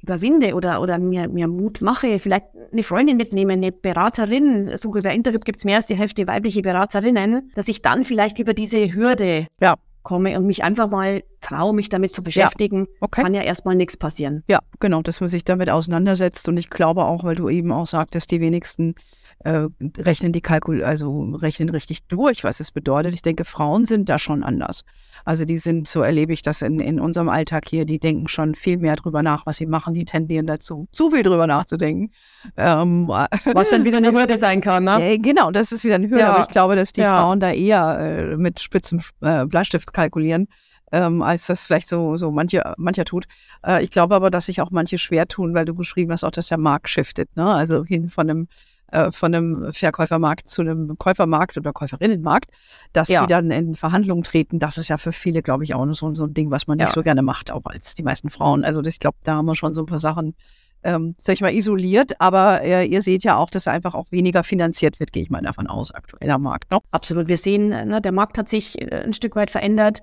überwinde 0.01 0.55
oder, 0.55 0.81
oder 0.81 0.97
mir, 0.97 1.27
mir 1.27 1.47
Mut 1.47 1.81
mache, 1.81 2.19
vielleicht 2.19 2.45
eine 2.71 2.83
Freundin 2.83 3.17
mitnehme, 3.17 3.53
eine 3.53 3.71
Beraterin, 3.71 4.77
suche 4.77 5.01
bei 5.01 5.13
Interhyp 5.13 5.43
gibt 5.43 5.59
es 5.59 5.65
mehr 5.65 5.75
als 5.75 5.87
die 5.87 5.97
Hälfte 5.97 6.25
weibliche 6.25 6.61
Beraterinnen, 6.61 7.51
dass 7.55 7.67
ich 7.67 7.81
dann 7.81 8.05
vielleicht 8.05 8.39
über 8.39 8.53
diese 8.53 8.93
Hürde 8.93 9.47
ja 9.59 9.75
komme 10.03 10.37
und 10.37 10.45
mich 10.45 10.63
einfach 10.63 10.89
mal 10.89 11.23
traue, 11.41 11.73
mich 11.73 11.89
damit 11.89 12.13
zu 12.13 12.23
beschäftigen, 12.23 12.87
ja, 12.87 12.97
okay. 13.01 13.21
kann 13.21 13.33
ja 13.33 13.41
erstmal 13.41 13.75
nichts 13.75 13.97
passieren. 13.97 14.43
Ja, 14.47 14.59
genau, 14.79 15.01
dass 15.01 15.21
man 15.21 15.29
sich 15.29 15.43
damit 15.43 15.69
auseinandersetzt. 15.69 16.47
Und 16.47 16.57
ich 16.57 16.69
glaube 16.69 17.05
auch, 17.05 17.23
weil 17.23 17.35
du 17.35 17.49
eben 17.49 17.71
auch 17.71 17.87
sagtest, 17.87 18.31
die 18.31 18.41
wenigsten 18.41 18.95
äh, 19.39 19.67
rechnen 19.97 20.33
die 20.33 20.41
Kalkul, 20.41 20.83
also 20.83 21.21
rechnen 21.35 21.69
richtig 21.69 22.03
durch, 22.07 22.43
was 22.43 22.59
es 22.59 22.71
bedeutet. 22.71 23.13
Ich 23.13 23.21
denke, 23.21 23.45
Frauen 23.45 23.85
sind 23.85 24.09
da 24.09 24.19
schon 24.19 24.43
anders. 24.43 24.83
Also 25.23 25.45
die 25.45 25.57
sind, 25.57 25.87
so 25.87 26.01
erlebe 26.01 26.33
ich 26.33 26.41
das 26.41 26.61
in, 26.61 26.79
in 26.79 26.99
unserem 26.99 27.29
Alltag 27.29 27.63
hier, 27.67 27.85
die 27.85 27.99
denken 27.99 28.27
schon 28.27 28.55
viel 28.55 28.77
mehr 28.77 28.95
drüber 28.95 29.23
nach, 29.23 29.45
was 29.45 29.57
sie 29.57 29.65
machen, 29.65 29.93
die 29.93 30.05
tendieren 30.05 30.45
dazu, 30.45 30.87
zu 30.91 31.11
viel 31.11 31.23
drüber 31.23 31.47
nachzudenken. 31.47 32.11
Ähm, 32.57 33.07
was 33.07 33.69
dann 33.69 33.85
wieder 33.85 33.97
eine 33.97 34.11
Hürde 34.11 34.37
sein 34.37 34.59
kann, 34.59 34.83
ne? 34.83 35.13
Äh, 35.13 35.17
genau, 35.17 35.51
das 35.51 35.71
ist 35.71 35.83
wieder 35.83 35.95
eine 35.95 36.09
Hürde, 36.09 36.21
ja. 36.21 36.33
aber 36.33 36.43
ich 36.43 36.49
glaube, 36.49 36.75
dass 36.75 36.91
die 36.91 37.01
ja. 37.01 37.17
Frauen 37.17 37.39
da 37.39 37.51
eher 37.51 37.99
äh, 37.99 38.37
mit 38.37 38.59
spitzem 38.59 39.01
äh, 39.21 39.45
Bleistift 39.45 39.93
kalkulieren. 39.93 40.47
Ähm, 40.91 41.21
als 41.21 41.45
das 41.45 41.65
vielleicht 41.65 41.87
so, 41.87 42.17
so 42.17 42.31
manche, 42.31 42.73
mancher 42.77 43.05
tut. 43.05 43.25
Äh, 43.63 43.83
ich 43.83 43.91
glaube 43.91 44.15
aber, 44.15 44.31
dass 44.31 44.47
sich 44.47 44.59
auch 44.59 44.71
manche 44.71 44.97
schwer 44.97 45.27
tun, 45.27 45.53
weil 45.53 45.65
du 45.65 45.75
beschrieben 45.75 46.11
hast, 46.11 46.23
auch 46.23 46.31
dass 46.31 46.47
der 46.47 46.57
Markt 46.57 46.89
shiftet. 46.89 47.29
Ne? 47.37 47.45
Also 47.45 47.85
hin 47.85 48.09
von 48.09 48.27
einem 48.27 48.47
äh, 48.91 49.11
von 49.11 49.33
einem 49.33 49.73
Verkäufermarkt 49.73 50.47
zu 50.47 50.61
einem 50.61 50.97
Käufermarkt 50.97 51.57
oder 51.57 51.73
Käuferinnenmarkt, 51.73 52.49
dass 52.93 53.09
ja. 53.09 53.21
sie 53.21 53.27
dann 53.27 53.51
in 53.51 53.75
Verhandlungen 53.75 54.23
treten, 54.23 54.59
das 54.59 54.77
ist 54.77 54.87
ja 54.87 54.97
für 54.97 55.11
viele, 55.11 55.41
glaube 55.41 55.63
ich, 55.63 55.73
auch 55.73 55.85
so, 55.93 56.13
so 56.15 56.25
ein 56.25 56.33
Ding, 56.33 56.51
was 56.51 56.67
man 56.67 56.77
nicht 56.77 56.87
ja. 56.87 56.93
so 56.93 57.03
gerne 57.03 57.21
macht, 57.21 57.51
auch 57.51 57.65
als 57.65 57.95
die 57.95 58.03
meisten 58.03 58.29
Frauen. 58.29 58.63
Also 58.63 58.83
ich 58.83 58.99
glaube, 58.99 59.17
da 59.23 59.35
haben 59.35 59.45
wir 59.45 59.55
schon 59.55 59.73
so 59.73 59.81
ein 59.81 59.85
paar 59.85 59.99
Sachen, 59.99 60.35
ähm, 60.83 61.15
sag 61.17 61.33
ich 61.33 61.41
mal, 61.41 61.53
isoliert, 61.53 62.19
aber 62.19 62.61
äh, 62.61 62.85
ihr 62.85 63.01
seht 63.01 63.23
ja 63.23 63.37
auch, 63.37 63.49
dass 63.49 63.67
einfach 63.67 63.95
auch 63.95 64.05
weniger 64.11 64.43
finanziert 64.43 64.99
wird, 64.99 65.11
gehe 65.11 65.23
ich 65.23 65.29
mal 65.29 65.41
davon 65.41 65.67
aus, 65.67 65.91
aktueller 65.91 66.37
Markt. 66.37 66.71
Ne? 66.71 66.79
Absolut. 66.91 67.27
Wir 67.27 67.37
sehen, 67.37 67.69
ne, 67.69 68.01
der 68.01 68.11
Markt 68.11 68.37
hat 68.37 68.49
sich 68.49 68.81
äh, 68.81 69.03
ein 69.03 69.13
Stück 69.13 69.35
weit 69.35 69.49
verändert. 69.49 70.01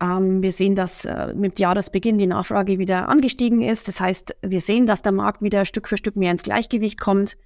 Ähm, 0.00 0.42
wir 0.42 0.52
sehen, 0.52 0.74
dass 0.74 1.04
äh, 1.04 1.32
mit 1.34 1.58
Jahresbeginn 1.58 2.18
die 2.18 2.26
Nachfrage 2.26 2.78
wieder 2.78 3.08
angestiegen 3.08 3.62
ist. 3.62 3.88
Das 3.88 4.00
heißt, 4.00 4.36
wir 4.42 4.60
sehen, 4.60 4.86
dass 4.86 5.02
der 5.02 5.12
Markt 5.12 5.42
wieder 5.42 5.64
Stück 5.64 5.88
für 5.88 5.96
Stück 5.96 6.16
mehr 6.16 6.32
ins 6.32 6.42
Gleichgewicht 6.42 7.00
kommt. 7.00 7.36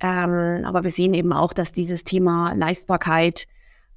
Ähm, 0.00 0.64
aber 0.64 0.84
wir 0.84 0.90
sehen 0.90 1.14
eben 1.14 1.32
auch, 1.32 1.52
dass 1.52 1.72
dieses 1.72 2.04
Thema 2.04 2.52
Leistbarkeit 2.54 3.46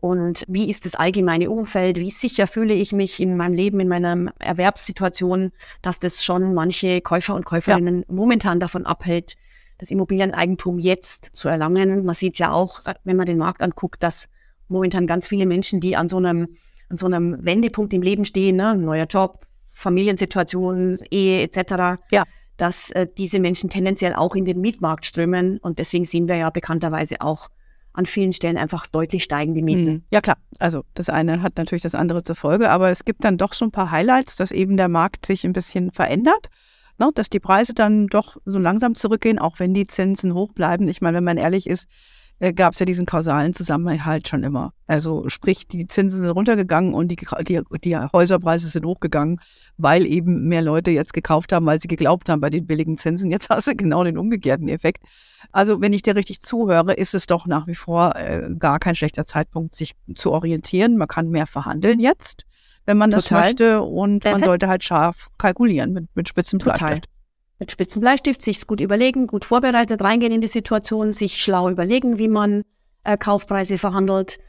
und 0.02 0.44
wie 0.48 0.70
ist 0.70 0.86
das 0.86 0.96
allgemeine 0.96 1.52
Umfeld, 1.52 1.98
wie 1.98 2.10
sicher 2.10 2.48
fühle 2.48 2.74
ich 2.74 2.92
mich 2.92 3.20
in 3.20 3.38
meinem 3.38 3.54
Leben, 3.54 3.80
in 3.80 3.88
meiner 3.88 4.34
Erwerbssituation, 4.40 5.52
dass 5.84 6.00
das 6.00 6.26
schon 6.26 6.56
manche 6.56 7.02
Käufer 7.02 7.36
und 7.36 7.46
Käuferinnen 7.46 8.00
ja. 8.00 8.06
momentan 8.10 8.60
davon 8.60 8.88
abhält, 8.88 9.36
das 9.78 9.92
Immobilieneigentum 9.92 10.80
jetzt 10.80 11.30
zu 11.34 11.50
erlangen. 11.50 12.04
Man 12.04 12.16
sieht 12.16 12.40
ja 12.40 12.52
auch, 12.52 12.80
wenn 13.04 13.16
man 13.16 13.28
den 13.28 13.38
Markt 13.38 13.62
anguckt, 13.62 14.02
dass 14.02 14.28
momentan 14.68 15.06
ganz 15.06 15.28
viele 15.28 15.46
Menschen, 15.46 15.82
die 15.82 15.96
an 15.96 16.10
so 16.10 16.18
einem, 16.18 16.48
an 16.90 16.98
so 16.98 17.06
einem 17.06 17.46
Wendepunkt 17.46 17.94
im 17.94 18.02
Leben 18.02 18.26
stehen, 18.26 18.56
ne? 18.56 18.76
neuer 18.76 19.06
Job, 19.06 19.46
Familiensituation, 19.68 20.98
Ehe 21.12 21.44
etc. 21.44 22.02
Ja. 22.10 22.24
Dass 22.62 22.92
äh, 22.92 23.08
diese 23.18 23.40
Menschen 23.40 23.72
tendenziell 23.72 24.14
auch 24.14 24.36
in 24.36 24.46
den 24.46 24.62
Mietmarkt 24.62 25.08
strömen 25.08 25.58
und 25.58 25.80
deswegen 25.80 26.06
sehen 26.06 26.28
wir 26.28 26.36
ja 26.36 26.52
bekannterweise 26.52 27.20
auch 27.20 27.50
an 27.94 28.06
vielen 28.06 28.34
Stellen 28.34 28.56
einfach 28.56 28.86
deutlich 28.86 29.24
steigende 29.24 29.64
Mieten. 29.64 29.94
Mhm. 29.94 30.04
Ja 30.12 30.22
klar, 30.22 30.38
also 30.60 30.84
das 30.94 31.10
eine 31.10 31.42
hat 31.42 31.58
natürlich 31.58 31.82
das 31.82 31.96
andere 31.96 32.22
zur 32.22 32.36
Folge, 32.36 32.70
aber 32.70 32.90
es 32.90 33.04
gibt 33.04 33.24
dann 33.24 33.40
doch 33.40 33.54
so 33.54 33.66
ein 33.66 33.72
paar 33.72 33.90
Highlights, 33.90 34.36
dass 34.36 34.52
eben 34.52 34.78
der 34.78 34.90
Markt 34.90 35.26
sich 35.26 35.44
ein 35.44 35.54
bisschen 35.54 35.92
verändert, 35.92 36.50
ne? 37.00 37.10
dass 37.16 37.32
die 37.32 37.40
Preise 37.40 37.74
dann 37.74 38.06
doch 38.06 38.38
so 38.46 38.60
langsam 38.60 38.94
zurückgehen, 38.94 39.40
auch 39.40 39.58
wenn 39.58 39.74
die 39.74 39.88
Zinsen 39.88 40.36
hoch 40.36 40.54
bleiben. 40.54 40.88
Ich 40.88 41.02
meine, 41.02 41.18
wenn 41.18 41.24
man 41.24 41.38
ehrlich 41.38 41.66
ist, 41.66 41.88
äh, 42.42 42.54
gab 42.54 42.74
es 42.74 42.80
ja 42.80 42.88
diesen 42.88 43.06
kausalen 43.06 43.54
Zusammenhalt 43.54 44.28
schon 44.28 44.44
immer. 44.44 44.74
Also 44.88 45.30
sprich, 45.30 45.68
die 45.68 45.86
Zinsen 45.86 46.22
sind 46.22 46.32
runtergegangen 46.32 46.96
und 46.96 47.10
die, 47.10 47.18
die, 47.48 47.62
die 47.84 47.96
Häuserpreise 47.96 48.68
sind 48.68 48.84
hochgegangen, 48.84 49.40
weil 49.78 50.08
eben 50.08 50.48
mehr 50.48 50.64
Leute 50.64 50.90
jetzt 50.90 51.14
gekauft 51.14 51.54
haben, 51.54 51.68
weil 51.68 51.80
sie 51.80 51.88
geglaubt 51.88 52.30
haben 52.30 52.42
bei 52.42 52.50
den 52.50 52.66
billigen 52.66 52.98
Zinsen. 52.98 53.30
Jetzt 53.30 53.50
hast 53.50 53.68
du 53.68 53.76
genau 53.76 54.04
den 54.04 54.18
umgekehrten 54.18 54.70
Effekt. 54.70 55.04
Also 55.52 55.82
wenn 55.82 55.94
ich 55.94 56.02
dir 56.02 56.16
richtig 56.16 56.42
zuhöre, 56.42 56.94
ist 56.94 57.14
es 57.14 57.28
doch 57.28 57.46
nach 57.46 57.68
wie 57.68 57.76
vor 57.76 58.16
äh, 58.16 58.50
gar 58.58 58.80
kein 58.80 58.96
schlechter 58.96 59.28
Zeitpunkt, 59.28 59.76
sich 59.76 59.94
zu 60.16 60.32
orientieren. 60.32 60.98
Man 60.98 61.08
kann 61.08 61.30
mehr 61.30 61.46
verhandeln 61.46 62.00
jetzt, 62.00 62.46
wenn 62.88 62.98
man 62.98 63.12
Total. 63.12 63.22
das 63.22 63.48
möchte 63.50 63.82
und 63.84 64.26
man 64.26 64.42
sollte 64.42 64.68
halt 64.68 64.84
scharf 64.84 65.30
kalkulieren 65.38 65.94
mit, 65.94 66.08
mit 66.16 66.28
spitzen 66.28 66.58
Bleistift 66.58 67.08
mit 67.62 67.72
spitzen 67.72 68.02
Bleistift 68.02 68.42
sich 68.42 68.66
gut 68.66 68.82
überlegen, 68.82 69.28
gut 69.28 69.46
vorbereitet 69.46 70.02
reingehen 70.02 70.34
in 70.34 70.42
die 70.42 70.48
Situation, 70.48 71.14
sich 71.14 71.42
schlau 71.42 71.70
überlegen, 71.70 72.18
wie 72.18 72.28
man 72.28 72.64
äh, 73.04 73.18
Kaufpreise 73.18 73.78
verhandelt. 73.78 74.40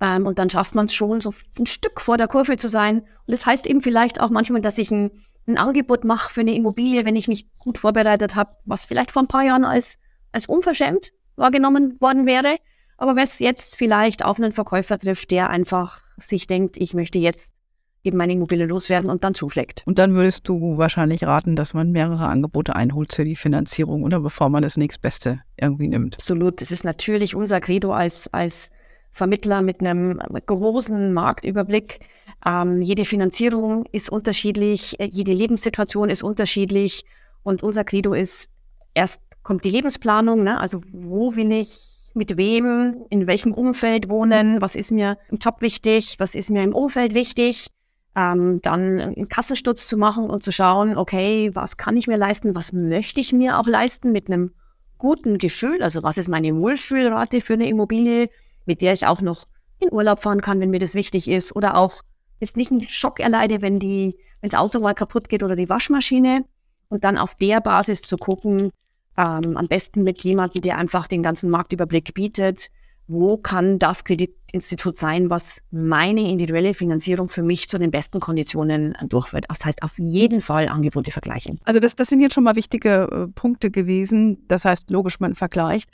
Ähm, 0.00 0.24
und 0.24 0.38
dann 0.38 0.50
schafft 0.50 0.76
man 0.76 0.86
es 0.86 0.94
schon, 0.94 1.20
so 1.20 1.34
ein 1.58 1.66
Stück 1.66 2.00
vor 2.00 2.16
der 2.16 2.28
Kurve 2.28 2.56
zu 2.58 2.68
sein. 2.68 3.00
Und 3.00 3.08
das 3.26 3.44
heißt 3.44 3.66
eben 3.66 3.82
vielleicht 3.82 4.20
auch 4.20 4.30
manchmal, 4.30 4.60
dass 4.62 4.78
ich 4.78 4.92
ein, 4.92 5.10
ein 5.48 5.58
Angebot 5.58 6.04
mache 6.04 6.32
für 6.32 6.42
eine 6.42 6.54
Immobilie, 6.54 7.04
wenn 7.04 7.16
ich 7.16 7.26
mich 7.26 7.52
gut 7.58 7.76
vorbereitet 7.76 8.36
habe, 8.36 8.52
was 8.64 8.86
vielleicht 8.86 9.10
vor 9.10 9.22
ein 9.22 9.28
paar 9.28 9.42
Jahren 9.42 9.64
als, 9.64 9.98
als 10.30 10.46
unverschämt 10.46 11.10
wahrgenommen 11.34 12.00
worden 12.00 12.24
wäre. 12.24 12.56
Aber 12.98 13.16
was 13.16 13.40
jetzt 13.40 13.74
vielleicht 13.74 14.24
auf 14.24 14.38
einen 14.38 14.52
Verkäufer 14.52 14.96
trifft, 14.96 15.32
der 15.32 15.50
einfach 15.50 16.02
sich 16.18 16.46
denkt, 16.46 16.76
ich 16.76 16.94
möchte 16.94 17.18
jetzt 17.18 17.52
eben 18.02 18.16
meine 18.16 18.32
Immobilie 18.32 18.66
loswerden 18.66 19.10
und 19.10 19.24
dann 19.24 19.34
zufleckt. 19.34 19.82
Und 19.86 19.98
dann 19.98 20.14
würdest 20.14 20.48
du 20.48 20.78
wahrscheinlich 20.78 21.24
raten, 21.24 21.56
dass 21.56 21.74
man 21.74 21.92
mehrere 21.92 22.26
Angebote 22.26 22.74
einholt 22.74 23.12
für 23.12 23.24
die 23.24 23.36
Finanzierung 23.36 24.04
oder 24.04 24.20
bevor 24.20 24.48
man 24.48 24.62
das 24.62 24.76
nächstbeste 24.76 25.40
irgendwie 25.60 25.88
nimmt. 25.88 26.14
Absolut. 26.14 26.60
Das 26.60 26.70
ist 26.70 26.84
natürlich 26.84 27.34
unser 27.34 27.60
Credo 27.60 27.92
als, 27.92 28.32
als 28.32 28.70
Vermittler 29.10 29.60
mit 29.60 29.80
einem 29.80 30.18
großen 30.18 31.12
Marktüberblick. 31.12 32.00
Ähm, 32.46 32.80
jede 32.80 33.04
Finanzierung 33.04 33.84
ist 33.92 34.10
unterschiedlich, 34.10 34.96
jede 34.98 35.32
Lebenssituation 35.32 36.08
ist 36.08 36.22
unterschiedlich 36.22 37.04
und 37.42 37.62
unser 37.62 37.84
Credo 37.84 38.14
ist, 38.14 38.50
erst 38.94 39.20
kommt 39.42 39.64
die 39.64 39.70
Lebensplanung, 39.70 40.42
ne? 40.42 40.58
also 40.58 40.80
wo 40.92 41.36
will 41.36 41.52
ich 41.52 41.78
mit 42.14 42.36
wem, 42.36 43.04
in 43.10 43.26
welchem 43.26 43.52
Umfeld 43.52 44.08
wohnen, 44.08 44.60
was 44.60 44.74
ist 44.74 44.90
mir 44.90 45.16
im 45.30 45.38
Job 45.38 45.60
wichtig, 45.60 46.16
was 46.18 46.34
ist 46.34 46.50
mir 46.50 46.62
im 46.62 46.74
Umfeld 46.74 47.14
wichtig 47.14 47.70
ähm, 48.16 48.60
dann 48.62 49.00
einen 49.00 49.28
Kassensturz 49.28 49.86
zu 49.86 49.96
machen 49.96 50.28
und 50.30 50.42
zu 50.42 50.52
schauen, 50.52 50.96
okay, 50.96 51.50
was 51.54 51.76
kann 51.76 51.96
ich 51.96 52.06
mir 52.06 52.16
leisten, 52.16 52.54
was 52.54 52.72
möchte 52.72 53.20
ich 53.20 53.32
mir 53.32 53.58
auch 53.58 53.66
leisten 53.66 54.12
mit 54.12 54.26
einem 54.26 54.52
guten 54.98 55.38
Gefühl, 55.38 55.82
also 55.82 56.02
was 56.02 56.18
ist 56.18 56.28
meine 56.28 56.54
Wohlfühlrate 56.54 57.40
für 57.40 57.54
eine 57.54 57.68
Immobilie, 57.68 58.28
mit 58.66 58.82
der 58.82 58.92
ich 58.92 59.06
auch 59.06 59.20
noch 59.20 59.46
in 59.78 59.92
Urlaub 59.92 60.20
fahren 60.20 60.42
kann, 60.42 60.60
wenn 60.60 60.70
mir 60.70 60.80
das 60.80 60.94
wichtig 60.94 61.28
ist? 61.28 61.54
Oder 61.56 61.76
auch 61.76 62.02
jetzt 62.40 62.56
nicht 62.56 62.70
einen 62.70 62.88
Schock 62.88 63.20
erleide, 63.20 63.62
wenn 63.62 63.78
die, 63.78 64.14
wenn 64.40 64.50
das 64.50 64.58
Auto 64.58 64.80
mal 64.80 64.94
kaputt 64.94 65.28
geht 65.28 65.42
oder 65.42 65.56
die 65.56 65.68
Waschmaschine. 65.68 66.44
Und 66.88 67.04
dann 67.04 67.18
auf 67.18 67.36
der 67.36 67.60
Basis 67.60 68.02
zu 68.02 68.16
gucken, 68.16 68.72
ähm, 69.16 69.56
am 69.56 69.68
besten 69.68 70.02
mit 70.02 70.22
jemandem, 70.24 70.62
der 70.62 70.78
einfach 70.78 71.06
den 71.06 71.22
ganzen 71.22 71.50
Marktüberblick 71.50 72.14
bietet, 72.14 72.68
wo 73.10 73.36
kann 73.36 73.80
das 73.80 74.04
Kreditinstitut 74.04 74.96
sein, 74.96 75.30
was 75.30 75.60
meine 75.72 76.20
individuelle 76.20 76.74
Finanzierung 76.74 77.28
für 77.28 77.42
mich 77.42 77.68
zu 77.68 77.76
den 77.76 77.90
besten 77.90 78.20
Konditionen 78.20 78.96
durchführt. 79.08 79.46
Das 79.48 79.64
heißt, 79.64 79.82
auf 79.82 79.98
jeden 79.98 80.40
Fall 80.40 80.68
Angebote 80.68 81.10
vergleichen. 81.10 81.58
Also 81.64 81.80
das, 81.80 81.96
das 81.96 82.08
sind 82.08 82.20
jetzt 82.20 82.34
schon 82.34 82.44
mal 82.44 82.54
wichtige 82.54 83.08
äh, 83.10 83.26
Punkte 83.32 83.72
gewesen. 83.72 84.46
Das 84.46 84.64
heißt, 84.64 84.90
logisch, 84.90 85.18
man 85.18 85.34
vergleicht. 85.34 85.90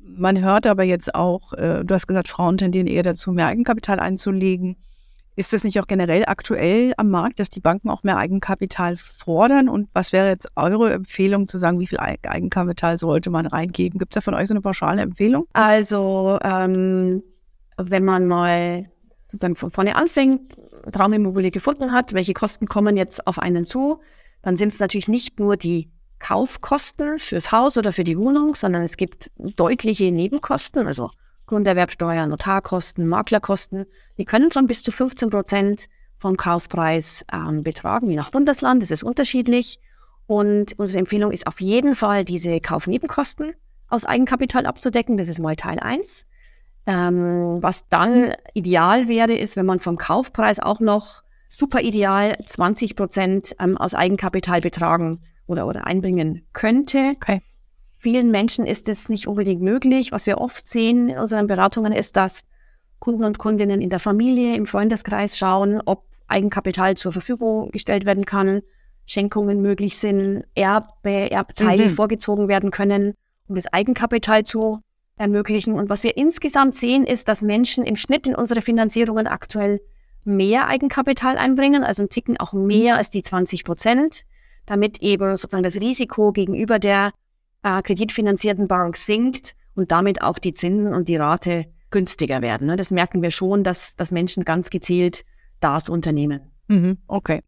Man 0.00 0.40
hört 0.40 0.64
aber 0.66 0.84
jetzt 0.84 1.12
auch, 1.12 1.52
äh, 1.54 1.84
du 1.84 1.92
hast 1.92 2.06
gesagt, 2.06 2.28
Frauen 2.28 2.56
tendieren 2.56 2.86
eher 2.86 3.02
dazu, 3.02 3.32
mehr 3.32 3.48
Eigenkapital 3.48 3.98
einzulegen. 3.98 4.76
Ist 5.40 5.54
das 5.54 5.64
nicht 5.64 5.80
auch 5.80 5.86
generell 5.86 6.24
aktuell 6.26 6.92
am 6.98 7.08
Markt, 7.08 7.40
dass 7.40 7.48
die 7.48 7.60
Banken 7.60 7.88
auch 7.88 8.02
mehr 8.02 8.18
Eigenkapital 8.18 8.98
fordern? 8.98 9.70
Und 9.70 9.88
was 9.94 10.12
wäre 10.12 10.28
jetzt 10.28 10.48
eure 10.54 10.92
Empfehlung 10.92 11.48
zu 11.48 11.56
sagen, 11.56 11.80
wie 11.80 11.86
viel 11.86 11.98
Eigenkapital 11.98 12.98
sollte 12.98 13.30
man 13.30 13.46
reingeben? 13.46 13.98
Gibt 13.98 14.14
es 14.14 14.16
da 14.16 14.20
von 14.20 14.34
euch 14.34 14.48
so 14.48 14.52
eine 14.52 14.60
pauschale 14.60 15.00
Empfehlung? 15.00 15.46
Also, 15.54 16.38
ähm, 16.42 17.22
wenn 17.78 18.04
man 18.04 18.28
mal 18.28 18.90
sozusagen 19.22 19.56
von 19.56 19.70
vorne 19.70 19.96
anfängt, 19.96 20.42
Traumimmobilie 20.92 21.50
gefunden 21.50 21.90
hat, 21.90 22.12
welche 22.12 22.34
Kosten 22.34 22.66
kommen 22.66 22.98
jetzt 22.98 23.26
auf 23.26 23.38
einen 23.38 23.64
zu, 23.64 23.98
dann 24.42 24.58
sind 24.58 24.74
es 24.74 24.78
natürlich 24.78 25.08
nicht 25.08 25.40
nur 25.40 25.56
die 25.56 25.88
Kaufkosten 26.18 27.18
fürs 27.18 27.50
Haus 27.50 27.78
oder 27.78 27.94
für 27.94 28.04
die 28.04 28.18
Wohnung, 28.18 28.54
sondern 28.54 28.82
es 28.82 28.98
gibt 28.98 29.30
deutliche 29.38 30.12
Nebenkosten, 30.12 30.86
also 30.86 31.08
Grunderwerbsteuer, 31.50 32.26
Notarkosten, 32.26 33.08
Maklerkosten, 33.08 33.86
die 34.18 34.24
können 34.24 34.52
schon 34.52 34.68
bis 34.68 34.84
zu 34.84 34.92
15 34.92 35.30
Prozent 35.30 35.86
vom 36.16 36.36
Kaufpreis 36.36 37.24
ähm, 37.32 37.62
betragen, 37.62 38.08
je 38.08 38.14
nach 38.14 38.30
Bundesland, 38.30 38.82
das 38.82 38.92
ist 38.92 39.02
unterschiedlich. 39.02 39.80
Und 40.28 40.78
unsere 40.78 41.00
Empfehlung 41.00 41.32
ist 41.32 41.48
auf 41.48 41.60
jeden 41.60 41.96
Fall, 41.96 42.24
diese 42.24 42.60
Kaufnebenkosten 42.60 43.54
aus 43.88 44.04
Eigenkapital 44.04 44.64
abzudecken. 44.64 45.16
Das 45.16 45.26
ist 45.26 45.40
mal 45.40 45.56
Teil 45.56 45.80
1. 45.80 46.24
Ähm, 46.86 47.58
was 47.60 47.88
dann 47.88 48.34
ideal 48.54 49.08
wäre, 49.08 49.32
ist, 49.32 49.56
wenn 49.56 49.66
man 49.66 49.80
vom 49.80 49.96
Kaufpreis 49.96 50.60
auch 50.60 50.78
noch 50.78 51.24
super 51.48 51.80
ideal 51.80 52.38
20 52.46 52.94
Prozent 52.94 53.56
ähm, 53.58 53.76
aus 53.76 53.96
Eigenkapital 53.96 54.60
betragen 54.60 55.20
oder, 55.48 55.66
oder 55.66 55.84
einbringen 55.84 56.46
könnte. 56.52 57.10
Okay. 57.16 57.42
Vielen 58.02 58.30
Menschen 58.30 58.64
ist 58.66 58.88
es 58.88 59.10
nicht 59.10 59.26
unbedingt 59.26 59.60
möglich. 59.60 60.10
Was 60.10 60.24
wir 60.24 60.38
oft 60.38 60.66
sehen 60.66 61.10
in 61.10 61.18
unseren 61.18 61.46
Beratungen 61.46 61.92
ist, 61.92 62.16
dass 62.16 62.46
Kunden 62.98 63.24
und 63.24 63.36
Kundinnen 63.36 63.82
in 63.82 63.90
der 63.90 64.00
Familie, 64.00 64.56
im 64.56 64.66
Freundeskreis 64.66 65.36
schauen, 65.36 65.82
ob 65.84 66.06
Eigenkapital 66.26 66.96
zur 66.96 67.12
Verfügung 67.12 67.70
gestellt 67.72 68.06
werden 68.06 68.24
kann, 68.24 68.62
Schenkungen 69.04 69.60
möglich 69.60 69.98
sind, 69.98 70.44
Erbe, 70.54 71.30
Erbteile 71.30 71.88
mhm. 71.88 71.90
vorgezogen 71.90 72.48
werden 72.48 72.70
können, 72.70 73.12
um 73.48 73.56
das 73.56 73.70
Eigenkapital 73.70 74.44
zu 74.44 74.78
ermöglichen. 75.16 75.74
Und 75.74 75.90
was 75.90 76.02
wir 76.02 76.16
insgesamt 76.16 76.76
sehen, 76.76 77.04
ist, 77.04 77.28
dass 77.28 77.42
Menschen 77.42 77.84
im 77.84 77.96
Schnitt 77.96 78.26
in 78.26 78.34
unsere 78.34 78.62
Finanzierungen 78.62 79.26
aktuell 79.26 79.78
mehr 80.24 80.68
Eigenkapital 80.68 81.36
einbringen, 81.36 81.84
also 81.84 82.02
ein 82.02 82.08
Ticken 82.08 82.38
auch 82.38 82.54
mehr 82.54 82.96
als 82.96 83.10
die 83.10 83.22
20 83.22 83.64
Prozent, 83.64 84.22
damit 84.64 85.02
eben 85.02 85.36
sozusagen 85.36 85.64
das 85.64 85.82
Risiko 85.82 86.32
gegenüber 86.32 86.78
der 86.78 87.10
äh, 87.62 87.82
kreditfinanzierten 87.82 88.68
Bank 88.68 88.96
sinkt 88.96 89.54
und 89.74 89.92
damit 89.92 90.22
auch 90.22 90.38
die 90.38 90.54
Zinsen 90.54 90.92
und 90.92 91.08
die 91.08 91.16
Rate 91.16 91.66
günstiger 91.90 92.42
werden. 92.42 92.66
Ne? 92.66 92.76
Das 92.76 92.90
merken 92.90 93.22
wir 93.22 93.30
schon, 93.30 93.64
dass, 93.64 93.96
dass 93.96 94.12
Menschen 94.12 94.44
ganz 94.44 94.70
gezielt 94.70 95.24
das 95.60 95.88
unternehmen. 95.88 96.40
Mhm, 96.68 96.98
okay. 97.08 97.40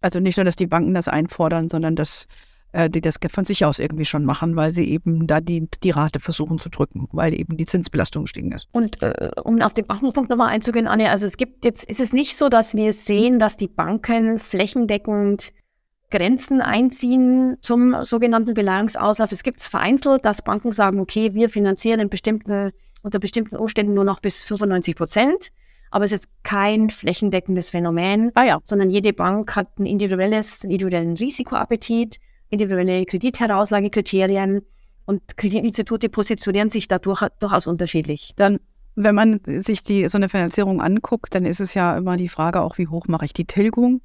Also 0.00 0.20
nicht 0.20 0.36
nur, 0.36 0.44
dass 0.44 0.56
die 0.56 0.66
Banken 0.66 0.94
das 0.94 1.08
einfordern, 1.08 1.68
sondern 1.68 1.94
dass 1.94 2.26
äh, 2.72 2.88
die 2.88 3.00
das 3.00 3.16
von 3.30 3.44
sich 3.44 3.64
aus 3.64 3.78
irgendwie 3.78 4.04
schon 4.04 4.24
machen, 4.24 4.56
weil 4.56 4.72
sie 4.72 4.88
eben 4.88 5.26
da 5.26 5.40
die, 5.40 5.68
die 5.82 5.90
Rate 5.90 6.20
versuchen 6.20 6.58
zu 6.58 6.68
drücken, 6.68 7.08
weil 7.12 7.34
eben 7.34 7.56
die 7.56 7.66
Zinsbelastung 7.66 8.24
gestiegen 8.24 8.52
ist. 8.52 8.68
Und 8.72 9.02
äh, 9.02 9.30
um 9.42 9.60
auf 9.60 9.74
den 9.74 9.86
Bankenpunkt 9.86 10.30
nochmal 10.30 10.48
einzugehen, 10.48 10.86
Anne, 10.86 11.10
also 11.10 11.26
es 11.26 11.36
gibt 11.36 11.64
jetzt, 11.64 11.84
ist 11.84 12.00
es 12.00 12.12
nicht 12.12 12.36
so, 12.36 12.48
dass 12.48 12.74
wir 12.74 12.92
sehen, 12.92 13.38
dass 13.38 13.56
die 13.56 13.68
Banken 13.68 14.38
flächendeckend 14.38 15.52
Grenzen 16.10 16.60
einziehen 16.60 17.56
zum 17.62 17.96
sogenannten 18.02 18.54
Beleihungsauslauf. 18.54 19.32
Es 19.32 19.42
gibt 19.42 19.60
es 19.60 19.68
vereinzelt, 19.68 20.24
dass 20.24 20.42
Banken 20.42 20.72
sagen, 20.72 21.00
okay, 21.00 21.34
wir 21.34 21.48
finanzieren 21.48 22.00
in 22.00 22.08
bestimmten, 22.08 22.72
unter 23.02 23.18
bestimmten 23.18 23.56
Umständen 23.56 23.94
nur 23.94 24.04
noch 24.04 24.20
bis 24.20 24.44
95 24.44 24.96
Prozent. 24.96 25.48
Aber 25.90 26.04
es 26.04 26.12
ist 26.12 26.28
kein 26.44 26.90
flächendeckendes 26.90 27.70
Phänomen, 27.70 28.30
ah 28.34 28.44
ja. 28.44 28.58
sondern 28.62 28.90
jede 28.90 29.12
Bank 29.12 29.56
hat 29.56 29.78
ein 29.78 29.86
individuelles, 29.86 30.62
einen 30.62 30.72
individuellen 30.72 31.16
Risikoappetit, 31.16 32.18
individuelle 32.48 33.04
Kreditherausgabekriterien 33.06 34.62
und 35.06 35.36
Kreditinstitute 35.36 36.08
positionieren 36.08 36.70
sich 36.70 36.86
dadurch 36.86 37.26
durchaus 37.40 37.66
unterschiedlich. 37.66 38.34
Dann 38.36 38.60
wenn 38.96 39.14
man 39.14 39.40
sich 39.44 39.82
die, 39.82 40.08
so 40.08 40.18
eine 40.18 40.28
Finanzierung 40.28 40.80
anguckt, 40.80 41.34
dann 41.34 41.44
ist 41.44 41.60
es 41.60 41.74
ja 41.74 41.96
immer 41.96 42.16
die 42.16 42.28
Frage 42.28 42.60
auch, 42.60 42.78
wie 42.78 42.88
hoch 42.88 43.06
mache 43.08 43.24
ich 43.24 43.32
die 43.32 43.44
Tilgung? 43.44 44.02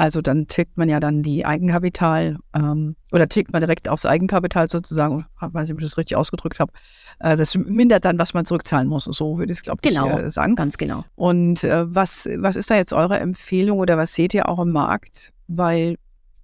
Also 0.00 0.22
dann 0.22 0.46
tickt 0.46 0.78
man 0.78 0.88
ja 0.88 0.98
dann 0.98 1.22
die 1.22 1.44
Eigenkapital 1.44 2.38
ähm, 2.56 2.96
oder 3.12 3.28
tickt 3.28 3.52
man 3.52 3.60
direkt 3.60 3.86
aufs 3.86 4.06
Eigenkapital 4.06 4.70
sozusagen, 4.70 5.26
ich 5.36 5.52
weiß 5.52 5.68
nicht, 5.68 5.74
ob 5.74 5.80
ich 5.80 5.84
das 5.84 5.98
richtig 5.98 6.16
ausgedrückt 6.16 6.58
habe. 6.58 6.72
Äh, 7.18 7.36
das 7.36 7.54
mindert 7.54 8.06
dann, 8.06 8.18
was 8.18 8.32
man 8.32 8.46
zurückzahlen 8.46 8.88
muss. 8.88 9.04
So 9.04 9.36
würde 9.36 9.52
ich 9.52 9.58
es, 9.58 9.62
glaube 9.62 9.80
ich, 9.82 9.90
genau, 9.90 10.08
äh, 10.08 10.30
sagen. 10.30 10.56
Ganz 10.56 10.78
genau. 10.78 11.04
Und 11.16 11.64
äh, 11.64 11.84
was, 11.94 12.26
was 12.38 12.56
ist 12.56 12.70
da 12.70 12.76
jetzt 12.76 12.94
eure 12.94 13.20
Empfehlung 13.20 13.78
oder 13.78 13.98
was 13.98 14.14
seht 14.14 14.32
ihr 14.32 14.48
auch 14.48 14.60
im 14.60 14.70
Markt? 14.70 15.34
Weil 15.48 15.96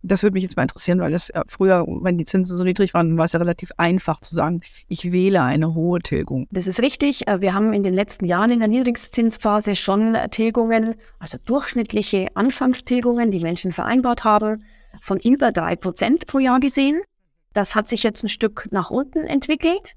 das 0.02 0.22
würde 0.22 0.34
mich 0.34 0.42
jetzt 0.42 0.56
mal 0.56 0.62
interessieren, 0.62 1.00
weil 1.00 1.10
das 1.10 1.32
früher, 1.48 1.84
wenn 1.86 2.18
die 2.18 2.24
Zinsen 2.24 2.56
so 2.56 2.64
niedrig 2.64 2.94
waren, 2.94 3.18
war 3.18 3.24
es 3.26 3.32
ja 3.32 3.38
relativ 3.38 3.70
einfach 3.76 4.20
zu 4.20 4.34
sagen, 4.34 4.60
ich 4.88 5.12
wähle 5.12 5.42
eine 5.42 5.74
hohe 5.74 6.00
Tilgung. 6.00 6.46
Das 6.50 6.66
ist 6.66 6.80
richtig. 6.80 7.26
Äh, 7.26 7.40
wir 7.40 7.54
haben 7.54 7.72
in 7.72 7.82
den 7.82 7.94
letzten 7.94 8.24
Jahren 8.24 8.50
in 8.50 8.60
der 8.60 8.68
Niedrigzinsphase 8.68 9.76
schon 9.76 10.14
äh, 10.14 10.28
Tilgungen, 10.28 10.94
also 11.18 11.38
durchschnittliche 11.44 12.28
Anfangstilgungen, 12.34 13.30
die 13.30 13.40
Menschen 13.40 13.72
vereinbart 13.72 14.24
haben, 14.24 14.64
von 15.00 15.18
über 15.18 15.52
drei 15.52 15.76
Prozent 15.76 16.26
pro 16.26 16.38
Jahr 16.38 16.60
gesehen. 16.60 17.00
Das 17.52 17.74
hat 17.74 17.88
sich 17.88 18.02
jetzt 18.02 18.22
ein 18.22 18.28
Stück 18.28 18.68
nach 18.70 18.90
unten 18.90 19.20
entwickelt. 19.20 19.94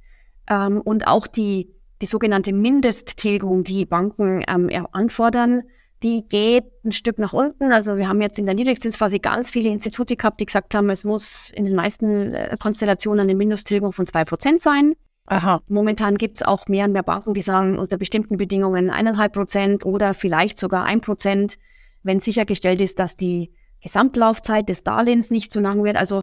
Ähm, 0.49 0.81
und 0.81 1.07
auch 1.07 1.27
die, 1.27 1.69
die 2.01 2.05
sogenannte 2.07 2.53
Mindesttilgung, 2.53 3.63
die 3.63 3.85
Banken 3.85 4.43
ähm, 4.47 4.69
anfordern, 4.91 5.63
die 6.03 6.27
geht 6.27 6.65
ein 6.85 6.91
Stück 6.91 7.19
nach 7.19 7.33
unten. 7.33 7.71
Also 7.71 7.97
wir 7.97 8.07
haben 8.07 8.21
jetzt 8.21 8.39
in 8.39 8.45
der 8.45 8.55
Niedrigzinsphase 8.55 9.19
ganz 9.19 9.49
viele 9.49 9.69
Institute 9.69 10.15
gehabt, 10.15 10.39
die 10.39 10.45
gesagt 10.45 10.73
haben, 10.73 10.89
es 10.89 11.03
muss 11.03 11.51
in 11.53 11.65
den 11.65 11.75
meisten 11.75 12.33
äh, 12.33 12.55
Konstellationen 12.59 13.21
eine 13.21 13.35
Mindesttilgung 13.35 13.91
von 13.91 14.05
zwei 14.05 14.23
Prozent 14.23 14.61
sein. 14.61 14.93
Aha. 15.25 15.61
Momentan 15.67 16.17
gibt 16.17 16.37
es 16.37 16.43
auch 16.43 16.67
mehr 16.67 16.85
und 16.85 16.93
mehr 16.93 17.03
Banken, 17.03 17.33
die 17.33 17.41
sagen, 17.41 17.77
unter 17.77 17.97
bestimmten 17.97 18.37
Bedingungen 18.37 18.89
eineinhalb 18.89 19.33
Prozent 19.33 19.85
oder 19.85 20.13
vielleicht 20.13 20.57
sogar 20.57 20.85
ein 20.85 21.01
Prozent, 21.01 21.57
wenn 22.01 22.19
sichergestellt 22.19 22.81
ist, 22.81 22.97
dass 22.97 23.15
die 23.15 23.51
Gesamtlaufzeit 23.83 24.67
des 24.69 24.83
Darlehens 24.83 25.29
nicht 25.29 25.51
zu 25.51 25.59
lang 25.59 25.83
wird. 25.83 25.97
Also 25.97 26.21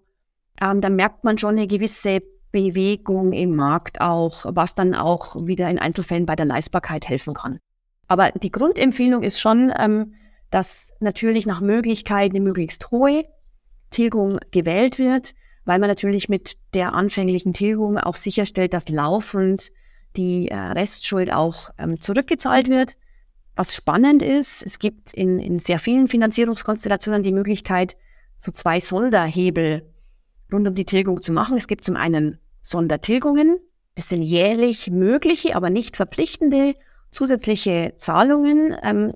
ähm, 0.60 0.80
da 0.80 0.88
merkt 0.88 1.22
man 1.22 1.38
schon 1.38 1.56
eine 1.56 1.68
gewisse 1.68 2.20
Bewegung 2.50 3.32
im 3.32 3.54
Markt 3.54 4.00
auch, 4.00 4.46
was 4.48 4.74
dann 4.74 4.94
auch 4.94 5.46
wieder 5.46 5.68
in 5.70 5.78
Einzelfällen 5.78 6.26
bei 6.26 6.34
der 6.34 6.46
Leistbarkeit 6.46 7.08
helfen 7.08 7.34
kann. 7.34 7.58
Aber 8.08 8.30
die 8.30 8.52
Grundempfehlung 8.52 9.22
ist 9.22 9.40
schon, 9.40 9.72
ähm, 9.76 10.14
dass 10.50 10.94
natürlich 11.00 11.46
nach 11.46 11.60
Möglichkeit 11.60 12.30
eine 12.30 12.40
möglichst 12.40 12.90
hohe 12.90 13.24
Tilgung 13.90 14.38
gewählt 14.50 14.98
wird, 14.98 15.34
weil 15.64 15.78
man 15.78 15.88
natürlich 15.88 16.28
mit 16.28 16.56
der 16.74 16.94
anfänglichen 16.94 17.52
Tilgung 17.52 17.98
auch 17.98 18.16
sicherstellt, 18.16 18.72
dass 18.72 18.88
laufend 18.88 19.70
die 20.16 20.48
äh, 20.48 20.56
Restschuld 20.56 21.32
auch 21.32 21.70
ähm, 21.78 22.00
zurückgezahlt 22.00 22.68
wird. 22.68 22.92
Was 23.56 23.74
spannend 23.74 24.22
ist, 24.22 24.64
es 24.64 24.78
gibt 24.78 25.12
in, 25.14 25.38
in 25.38 25.58
sehr 25.58 25.78
vielen 25.78 26.08
Finanzierungskonstellationen 26.08 27.22
die 27.22 27.32
Möglichkeit, 27.32 27.96
so 28.36 28.52
zwei 28.52 28.80
Sonderhebel 28.80 29.90
rund 30.52 30.68
um 30.68 30.74
die 30.74 30.84
Tilgung 30.84 31.22
zu 31.22 31.32
machen. 31.32 31.56
Es 31.56 31.66
gibt 31.66 31.84
zum 31.84 31.96
einen 31.96 32.38
Sondertilgungen, 32.60 33.58
das 33.94 34.10
sind 34.10 34.22
jährlich 34.22 34.90
mögliche, 34.90 35.56
aber 35.56 35.70
nicht 35.70 35.96
verpflichtende 35.96 36.74
zusätzliche 37.10 37.94
Zahlungen 37.98 38.76
ähm, 38.82 39.12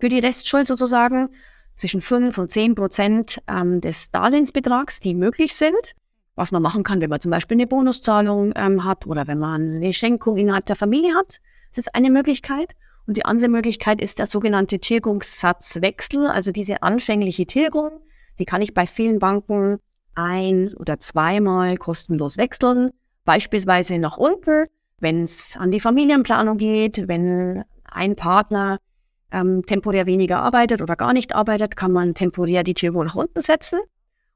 für 0.00 0.08
die 0.08 0.18
Restschuld 0.18 0.66
sozusagen 0.66 1.28
zwischen 1.76 2.00
5 2.00 2.36
und 2.38 2.50
10 2.50 2.74
Prozent 2.74 3.42
ähm, 3.48 3.80
des 3.80 4.10
Darlehensbetrags, 4.10 5.00
die 5.00 5.14
möglich 5.14 5.54
sind. 5.54 5.94
Was 6.34 6.50
man 6.50 6.62
machen 6.62 6.82
kann, 6.82 7.00
wenn 7.00 7.10
man 7.10 7.20
zum 7.20 7.30
Beispiel 7.30 7.56
eine 7.56 7.66
Bonuszahlung 7.66 8.52
ähm, 8.56 8.84
hat 8.84 9.06
oder 9.06 9.26
wenn 9.26 9.38
man 9.38 9.68
eine 9.68 9.92
Schenkung 9.92 10.38
innerhalb 10.38 10.64
der 10.66 10.76
Familie 10.76 11.14
hat. 11.14 11.40
Das 11.70 11.78
ist 11.86 11.94
eine 11.94 12.10
Möglichkeit. 12.10 12.74
Und 13.06 13.16
die 13.16 13.24
andere 13.24 13.48
Möglichkeit 13.48 14.00
ist 14.00 14.18
der 14.18 14.26
sogenannte 14.26 14.78
Tilgungssatzwechsel, 14.78 16.28
also 16.28 16.52
diese 16.52 16.82
anfängliche 16.82 17.46
Tilgung. 17.46 17.90
Die 18.38 18.44
kann 18.44 18.62
ich 18.62 18.74
bei 18.74 18.86
vielen 18.86 19.18
Banken 19.18 19.78
ein- 20.14 20.72
oder 20.78 21.00
zweimal 21.00 21.76
kostenlos 21.76 22.38
wechseln, 22.38 22.90
beispielsweise 23.24 23.98
nach 23.98 24.18
unten 24.18 24.66
wenn 25.02 25.24
es 25.24 25.56
an 25.58 25.70
die 25.70 25.80
Familienplanung 25.80 26.58
geht, 26.58 27.08
wenn 27.08 27.64
ein 27.84 28.16
Partner 28.16 28.78
ähm, 29.30 29.64
temporär 29.66 30.06
weniger 30.06 30.40
arbeitet 30.40 30.80
oder 30.80 30.96
gar 30.96 31.12
nicht 31.12 31.34
arbeitet, 31.34 31.76
kann 31.76 31.92
man 31.92 32.14
temporär 32.14 32.62
die 32.62 32.74
Tilgung 32.74 33.04
nach 33.04 33.14
unten 33.14 33.42
setzen. 33.42 33.80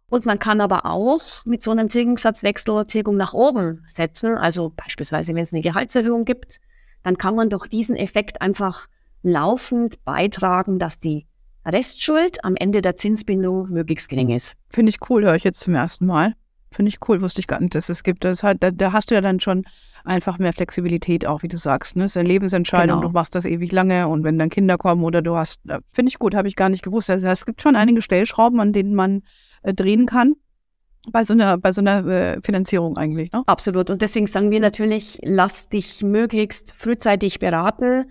Und 0.08 0.24
man 0.24 0.38
kann 0.38 0.60
aber 0.60 0.86
auch 0.86 1.44
mit 1.44 1.62
so 1.62 1.70
einem 1.72 1.88
Tilgungssatzwechsel 1.88 2.86
Tilgung 2.86 3.16
nach 3.16 3.34
oben 3.34 3.84
setzen. 3.88 4.36
Also 4.36 4.72
beispielsweise, 4.74 5.34
wenn 5.34 5.42
es 5.42 5.52
eine 5.52 5.62
Gehaltserhöhung 5.62 6.24
gibt, 6.24 6.60
dann 7.02 7.18
kann 7.18 7.34
man 7.34 7.50
durch 7.50 7.66
diesen 7.66 7.96
Effekt 7.96 8.40
einfach 8.40 8.86
laufend 9.22 10.04
beitragen, 10.04 10.78
dass 10.78 11.00
die 11.00 11.26
Restschuld 11.64 12.44
am 12.44 12.54
Ende 12.54 12.82
der 12.82 12.96
Zinsbindung 12.96 13.68
möglichst 13.68 14.08
gering 14.08 14.30
ist. 14.30 14.54
Finde 14.70 14.90
ich 14.90 14.98
cool, 15.10 15.24
höre 15.24 15.34
ich 15.34 15.44
jetzt 15.44 15.60
zum 15.60 15.74
ersten 15.74 16.06
Mal. 16.06 16.34
Finde 16.70 16.90
ich 16.90 16.98
cool, 17.08 17.22
wusste 17.22 17.40
ich 17.40 17.46
gar 17.46 17.60
nicht, 17.60 17.74
dass 17.74 17.88
es 17.88 18.02
gibt. 18.02 18.24
Das 18.24 18.42
halt, 18.42 18.62
da, 18.62 18.70
da, 18.70 18.92
hast 18.92 19.10
du 19.10 19.14
ja 19.14 19.20
dann 19.20 19.40
schon 19.40 19.64
einfach 20.04 20.38
mehr 20.38 20.52
Flexibilität 20.52 21.26
auch, 21.26 21.42
wie 21.42 21.48
du 21.48 21.56
sagst. 21.56 21.96
Ne? 21.96 22.02
Das 22.02 22.12
ist 22.12 22.16
eine 22.16 22.28
Lebensentscheidung, 22.28 22.98
genau. 22.98 23.08
du 23.08 23.12
machst 23.14 23.34
das 23.34 23.44
ewig 23.44 23.72
lange 23.72 24.08
und 24.08 24.24
wenn 24.24 24.38
dann 24.38 24.50
Kinder 24.50 24.76
kommen 24.76 25.04
oder 25.04 25.22
du 25.22 25.36
hast, 25.36 25.60
finde 25.92 26.08
ich 26.08 26.18
gut, 26.18 26.34
habe 26.34 26.48
ich 26.48 26.56
gar 26.56 26.68
nicht 26.68 26.82
gewusst. 26.82 27.08
Also 27.10 27.26
es 27.28 27.46
gibt 27.46 27.62
schon 27.62 27.76
einige 27.76 28.02
Stellschrauben, 28.02 28.60
an 28.60 28.72
denen 28.72 28.94
man 28.94 29.22
äh, 29.62 29.74
drehen 29.74 30.06
kann. 30.06 30.34
Bei 31.12 31.24
so 31.24 31.34
einer, 31.34 31.56
bei 31.56 31.72
so 31.72 31.80
einer 31.80 32.04
äh, 32.06 32.40
Finanzierung 32.42 32.96
eigentlich, 32.96 33.30
ne? 33.30 33.44
Absolut. 33.46 33.90
Und 33.90 34.02
deswegen 34.02 34.26
sagen 34.26 34.50
wir 34.50 34.58
natürlich, 34.58 35.18
lass 35.22 35.68
dich 35.68 36.02
möglichst 36.02 36.72
frühzeitig 36.72 37.38
beraten, 37.38 38.10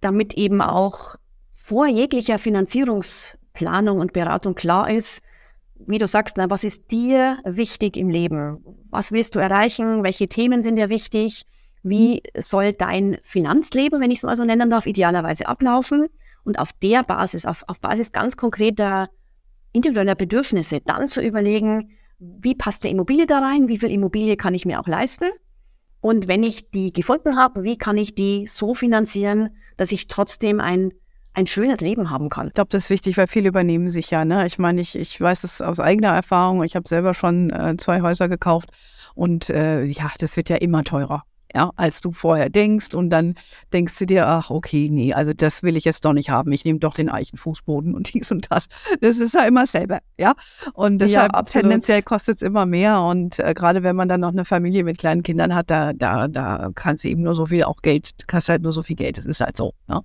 damit 0.00 0.34
eben 0.34 0.60
auch 0.60 1.14
vor 1.52 1.86
jeglicher 1.86 2.40
Finanzierungsplanung 2.40 4.00
und 4.00 4.12
Beratung 4.12 4.56
klar 4.56 4.90
ist, 4.90 5.22
wie 5.86 5.98
du 5.98 6.06
sagst, 6.06 6.36
na, 6.36 6.50
was 6.50 6.64
ist 6.64 6.90
dir 6.90 7.38
wichtig 7.44 7.96
im 7.96 8.08
Leben? 8.08 8.64
Was 8.90 9.12
willst 9.12 9.34
du 9.34 9.38
erreichen? 9.38 10.02
Welche 10.02 10.28
Themen 10.28 10.62
sind 10.62 10.76
dir 10.76 10.88
wichtig? 10.88 11.44
Wie 11.82 12.22
soll 12.38 12.72
dein 12.72 13.18
Finanzleben, 13.24 14.00
wenn 14.00 14.10
ich 14.10 14.18
es 14.18 14.22
mal 14.22 14.36
so 14.36 14.44
nennen 14.44 14.70
darf, 14.70 14.86
idealerweise 14.86 15.46
ablaufen? 15.46 16.06
Und 16.44 16.58
auf 16.58 16.72
der 16.72 17.02
Basis, 17.02 17.46
auf, 17.46 17.64
auf 17.68 17.80
Basis 17.80 18.12
ganz 18.12 18.36
konkreter 18.36 19.08
individueller 19.72 20.14
Bedürfnisse, 20.14 20.80
dann 20.84 21.08
zu 21.08 21.22
überlegen, 21.22 21.90
wie 22.18 22.54
passt 22.54 22.84
der 22.84 22.90
Immobilie 22.90 23.26
da 23.26 23.40
rein? 23.40 23.68
Wie 23.68 23.78
viel 23.78 23.90
Immobilie 23.90 24.36
kann 24.36 24.54
ich 24.54 24.64
mir 24.64 24.80
auch 24.80 24.86
leisten? 24.86 25.30
Und 26.00 26.28
wenn 26.28 26.42
ich 26.42 26.70
die 26.70 26.92
gefunden 26.92 27.36
habe, 27.36 27.62
wie 27.62 27.78
kann 27.78 27.96
ich 27.96 28.14
die 28.14 28.46
so 28.46 28.74
finanzieren, 28.74 29.50
dass 29.76 29.92
ich 29.92 30.08
trotzdem 30.08 30.60
ein 30.60 30.92
ein 31.34 31.46
schönes 31.46 31.80
Leben 31.80 32.10
haben 32.10 32.28
kann. 32.28 32.48
Ich 32.48 32.54
glaube, 32.54 32.68
das 32.70 32.84
ist 32.84 32.90
wichtig, 32.90 33.16
weil 33.16 33.26
viele 33.26 33.48
übernehmen 33.48 33.88
sich 33.88 34.10
ja. 34.10 34.24
Ne? 34.24 34.46
Ich 34.46 34.58
meine, 34.58 34.80
ich, 34.80 34.96
ich 34.96 35.20
weiß 35.20 35.42
das 35.42 35.62
aus 35.62 35.80
eigener 35.80 36.08
Erfahrung. 36.08 36.62
Ich 36.62 36.76
habe 36.76 36.88
selber 36.88 37.14
schon 37.14 37.50
äh, 37.50 37.76
zwei 37.78 38.02
Häuser 38.02 38.28
gekauft 38.28 38.70
und 39.14 39.50
äh, 39.50 39.84
ja, 39.84 40.10
das 40.18 40.36
wird 40.36 40.48
ja 40.48 40.56
immer 40.56 40.84
teurer. 40.84 41.24
Ja, 41.54 41.70
als 41.76 42.00
du 42.00 42.12
vorher 42.12 42.48
denkst 42.48 42.94
und 42.94 43.10
dann 43.10 43.34
denkst 43.74 43.98
du 43.98 44.06
dir, 44.06 44.26
ach, 44.26 44.48
okay, 44.48 44.88
nee, 44.90 45.12
also 45.12 45.34
das 45.34 45.62
will 45.62 45.76
ich 45.76 45.84
jetzt 45.84 46.02
doch 46.06 46.14
nicht 46.14 46.30
haben. 46.30 46.50
Ich 46.50 46.64
nehme 46.64 46.78
doch 46.78 46.94
den 46.94 47.10
Eichenfußboden 47.10 47.94
und 47.94 48.10
dies 48.14 48.30
und 48.30 48.50
das. 48.50 48.68
Das 49.02 49.18
ist 49.18 49.34
ja 49.34 49.44
immer 49.44 49.66
selber, 49.66 49.98
ja. 50.16 50.32
Und 50.72 50.98
deshalb 50.98 51.32
ja, 51.34 51.42
tendenziell 51.42 52.02
kostet 52.02 52.36
es 52.36 52.42
immer 52.42 52.64
mehr. 52.64 53.02
Und 53.02 53.38
äh, 53.38 53.52
gerade 53.52 53.82
wenn 53.82 53.96
man 53.96 54.08
dann 54.08 54.20
noch 54.20 54.32
eine 54.32 54.46
Familie 54.46 54.82
mit 54.82 54.96
kleinen 54.96 55.22
Kindern 55.22 55.54
hat, 55.54 55.68
da, 55.68 55.92
da, 55.92 56.26
da 56.26 56.70
kannst 56.74 57.04
du 57.04 57.08
eben 57.08 57.22
nur 57.22 57.34
so 57.34 57.44
viel 57.44 57.64
auch 57.64 57.82
Geld, 57.82 58.12
kannst 58.28 58.48
halt 58.48 58.62
nur 58.62 58.72
so 58.72 58.82
viel 58.82 58.96
Geld. 58.96 59.18
Das 59.18 59.26
ist 59.26 59.42
halt 59.42 59.58
so. 59.58 59.74
Ne? 59.88 60.00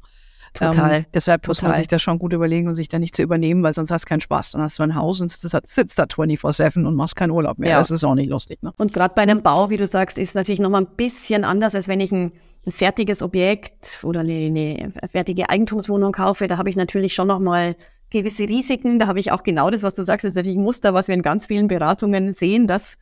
Total. 0.58 0.98
Ähm, 0.98 1.06
deshalb 1.14 1.44
Total. 1.44 1.50
muss 1.50 1.62
man 1.62 1.76
sich 1.76 1.88
das 1.88 2.02
schon 2.02 2.20
gut 2.20 2.34
überlegen 2.34 2.68
und 2.68 2.76
sich 2.76 2.88
da 2.88 3.00
nicht 3.00 3.16
zu 3.16 3.22
übernehmen, 3.22 3.64
weil 3.64 3.74
sonst 3.74 3.92
hast 3.92 4.06
du 4.06 4.10
keinen 4.10 4.22
Spaß. 4.22 4.52
Dann 4.52 4.62
hast 4.62 4.80
du 4.80 4.84
ein 4.84 4.96
Haus 4.96 5.22
und 5.22 5.30
sitzt, 5.30 5.68
sitzt 5.68 6.00
da 6.00 6.04
24-7 6.04 6.86
und 6.86 6.96
machst 6.96 7.16
keinen 7.16 7.32
Urlaub 7.32 7.58
mehr. 7.58 7.72
Ja. 7.72 7.80
Das 7.80 7.92
ist 7.92 8.04
auch 8.04 8.16
nicht 8.16 8.30
lustig. 8.30 8.62
Ne? 8.64 8.74
Und 8.78 8.94
gerade 8.94 9.14
bei 9.14 9.22
einem 9.22 9.42
Bau, 9.42 9.70
wie 9.70 9.78
du 9.78 9.88
sagst, 9.88 10.18
ist 10.18 10.36
natürlich 10.36 10.60
nochmal 10.60 10.82
ein 10.82 10.96
bisschen 10.96 11.44
anders, 11.44 11.76
als 11.76 11.88
wenn 11.88 12.00
ich 12.00 12.12
ein, 12.12 12.32
ein 12.66 12.72
fertiges 12.72 13.22
Objekt 13.22 14.00
oder 14.04 14.22
eine, 14.22 14.34
eine, 14.34 14.94
fertige 15.12 15.50
Eigentumswohnung 15.50 16.12
kaufe. 16.12 16.48
Da 16.48 16.58
habe 16.58 16.70
ich 16.70 16.76
natürlich 16.76 17.14
schon 17.14 17.28
nochmal 17.28 17.76
gewisse 18.10 18.44
Risiken. 18.44 19.00
Da 19.00 19.08
habe 19.08 19.20
ich 19.20 19.32
auch 19.32 19.44
genau 19.44 19.70
das, 19.70 19.84
was 19.84 19.96
du 19.96 20.04
sagst, 20.04 20.24
das 20.24 20.30
ist 20.30 20.36
natürlich 20.36 20.58
ein 20.58 20.64
Muster, 20.64 20.94
was 20.94 21.08
wir 21.08 21.16
in 21.16 21.22
ganz 21.22 21.46
vielen 21.46 21.68
Beratungen 21.68 22.34
sehen, 22.34 22.68
dass 22.68 22.98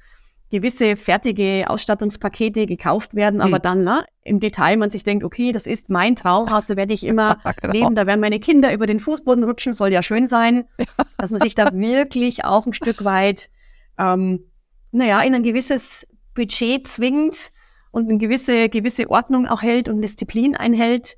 gewisse 0.51 0.95
fertige 0.95 1.65
Ausstattungspakete 1.67 2.65
gekauft 2.67 3.15
werden, 3.15 3.41
aber 3.41 3.55
hm. 3.55 3.61
dann 3.61 3.83
na, 3.83 4.05
im 4.23 4.39
Detail 4.39 4.77
man 4.77 4.89
sich 4.89 5.03
denkt, 5.03 5.23
okay, 5.23 5.51
das 5.51 5.65
ist 5.65 5.89
mein 5.89 6.15
Traumhaus, 6.15 6.65
da 6.65 6.75
werde 6.75 6.93
ich 6.93 7.03
immer 7.05 7.39
genau. 7.61 7.73
leben, 7.73 7.95
da 7.95 8.05
werden 8.05 8.21
meine 8.21 8.39
Kinder 8.39 8.73
über 8.73 8.85
den 8.85 8.99
Fußboden 8.99 9.43
rutschen, 9.43 9.73
soll 9.73 9.91
ja 9.91 10.03
schön 10.03 10.27
sein, 10.27 10.65
dass 11.17 11.31
man 11.31 11.41
sich 11.41 11.55
da 11.55 11.73
wirklich 11.73 12.45
auch 12.45 12.65
ein 12.65 12.73
Stück 12.73 13.03
weit, 13.03 13.49
ähm, 13.97 14.45
naja, 14.91 15.21
in 15.21 15.33
ein 15.35 15.43
gewisses 15.43 16.07
Budget 16.35 16.87
zwingt 16.87 17.51
und 17.91 18.09
eine 18.09 18.17
gewisse, 18.17 18.69
gewisse 18.69 19.09
Ordnung 19.09 19.47
auch 19.47 19.61
hält 19.61 19.89
und 19.89 20.01
Disziplin 20.01 20.55
einhält 20.55 21.17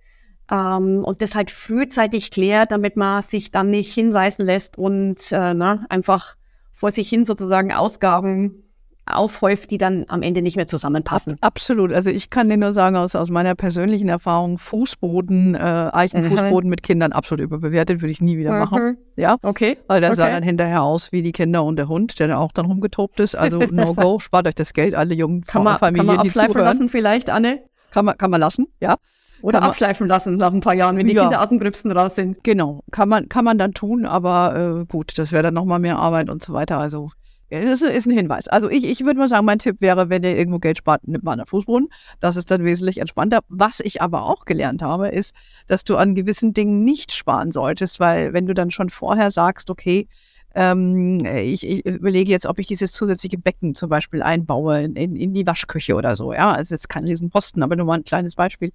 ähm, 0.50 1.04
und 1.04 1.22
das 1.22 1.36
halt 1.36 1.52
frühzeitig 1.52 2.32
klärt, 2.32 2.72
damit 2.72 2.96
man 2.96 3.22
sich 3.22 3.52
dann 3.52 3.72
nicht 3.72 3.94
hinreißen 3.94 4.46
lässt 4.46 4.78
und 4.78 5.32
äh, 5.32 5.54
na, 5.54 5.86
einfach 5.90 6.38
vor 6.72 6.92
sich 6.92 7.10
hin 7.10 7.26
sozusagen 7.26 7.74
Ausgaben 7.74 8.64
aufhäuft, 9.08 9.72
die 9.72 9.78
dann 9.78 10.06
am 10.08 10.22
Ende 10.22 10.42
nicht 10.42 10.56
mehr 10.56 10.68
zusammenpassen. 10.68 11.34
Ab, 11.34 11.54
absolut. 11.54 11.94
Also 11.94 12.10
ich 12.10 12.30
kann 12.30 12.50
dir 12.50 12.58
nur 12.58 12.74
sagen, 12.74 12.96
aus, 12.96 13.16
aus 13.16 13.30
meiner 13.30 13.56
persönlichen 13.56 14.10
Erfahrung, 14.10 14.58
Fußboden, 14.58 15.56
äh, 15.56 15.90
Eichenfußboden 15.94 16.68
mhm. 16.68 16.70
mit 16.70 16.84
Kindern 16.84 17.12
absolut 17.12 17.44
überbewertet, 17.44 18.02
würde 18.02 18.12
ich 18.12 18.22
nie 18.22 18.38
wieder 18.38 18.52
machen. 18.52 18.84
Mhm. 18.84 18.98
Ja. 19.16 19.38
Okay. 19.42 19.78
Weil 19.88 20.02
der 20.02 20.12
okay. 20.12 20.18
sah 20.18 20.30
dann 20.30 20.44
hinterher 20.44 20.84
aus 20.84 21.12
wie 21.12 21.22
die 21.22 21.32
Kinder 21.32 21.64
und 21.64 21.78
der 21.78 21.88
Hund, 21.88 22.20
der 22.20 22.28
da 22.28 22.38
auch 22.38 22.52
dann 22.52 22.66
rumgetobt 22.66 23.20
ist. 23.20 23.36
Also 23.36 23.60
no 23.72 23.94
go, 23.94 24.20
spart 24.20 24.48
euch 24.48 24.56
das 24.56 24.74
Geld, 24.74 24.96
alle 24.96 25.16
jungen 25.16 25.44
kann 25.44 25.64
man, 25.64 25.78
Familien, 25.78 26.08
kann 26.08 26.16
man 26.18 26.26
die 26.26 26.32
zuhören. 26.32 26.58
lassen 26.58 26.90
vielleicht, 26.90 27.30
Anne? 27.30 27.62
Kann 27.92 28.06
man, 28.06 28.18
kann 28.18 28.32
man 28.32 28.42
lassen, 28.42 28.68
ja. 28.80 28.96
Oder 29.42 29.60
kann 29.60 29.70
abschleifen 29.70 30.08
lassen 30.08 30.36
nach 30.38 30.52
ein 30.52 30.62
paar 30.62 30.74
Jahren, 30.74 30.98
wenn 30.98 31.08
die 31.08 31.14
ja, 31.14 31.24
Kinder 31.24 31.42
aus 31.42 31.50
dem 31.50 31.60
Gröbsten 31.60 31.92
raus 31.92 32.16
sind. 32.16 32.44
Genau, 32.44 32.82
kann 32.92 33.08
man, 33.08 33.30
kann 33.30 33.46
man 33.46 33.58
dann 33.58 33.74
tun, 33.74 34.06
aber 34.06 34.82
äh, 34.82 34.86
gut, 34.86 35.18
das 35.18 35.32
wäre 35.32 35.44
dann 35.44 35.54
nochmal 35.54 35.80
mehr 35.80 35.98
Arbeit 35.98 36.30
und 36.30 36.44
so 36.44 36.54
weiter. 36.54 36.80
Also 36.80 37.12
das 37.50 37.82
ist 37.82 38.08
ein 38.08 38.14
Hinweis. 38.14 38.48
Also 38.48 38.70
ich, 38.70 38.84
ich 38.84 39.06
würde 39.06 39.20
mal 39.20 39.30
sagen, 39.30 39.46
mein 39.46 39.60
Tipp 39.60 39.80
wäre, 39.80 40.10
wenn 40.10 40.24
ihr 40.24 40.38
irgendwo 40.38 40.60
Geld 40.60 40.78
spart, 40.78 41.08
nimmt 41.08 41.24
man 41.24 41.40
einen 41.40 41.48
Fußboden. 41.48 41.88
Das 42.20 42.36
ist 42.36 42.52
dann 42.52 42.66
wesentlich 42.66 42.98
entspannter. 42.98 43.40
Was 43.48 43.80
ich 43.80 44.02
aber 44.02 44.24
auch 44.24 44.46
gelernt 44.46 44.82
habe, 44.82 45.10
ist, 45.10 45.34
dass 45.68 45.84
du 45.84 45.96
an 45.96 46.16
gewissen 46.16 46.54
Dingen 46.54 46.84
nicht 46.84 47.14
sparen 47.14 47.52
solltest, 47.52 48.00
weil 48.00 48.34
wenn 48.34 48.48
du 48.48 48.54
dann 48.54 48.72
schon 48.72 48.90
vorher 48.90 49.32
sagst, 49.32 49.70
okay, 49.70 50.08
ähm, 50.56 51.24
ich, 51.24 51.68
ich, 51.68 51.86
überlege 51.86 52.32
jetzt, 52.32 52.46
ob 52.48 52.60
ich 52.60 52.68
dieses 52.68 52.92
zusätzliche 52.92 53.38
Becken 53.38 53.76
zum 53.76 53.90
Beispiel 53.90 54.24
einbaue 54.24 54.82
in, 54.82 54.96
in, 54.96 55.16
in 55.16 55.34
die 55.34 55.46
Waschküche 55.46 55.96
oder 55.96 56.16
so. 56.16 56.34
Ja, 56.34 56.52
also 56.52 56.74
jetzt 56.74 56.90
kein 56.90 57.06
Riesenposten, 57.06 57.64
aber 57.64 57.76
nur 57.76 57.86
mal 57.86 58.00
ein 58.00 58.04
kleines 58.04 58.36
Beispiel. 58.36 58.72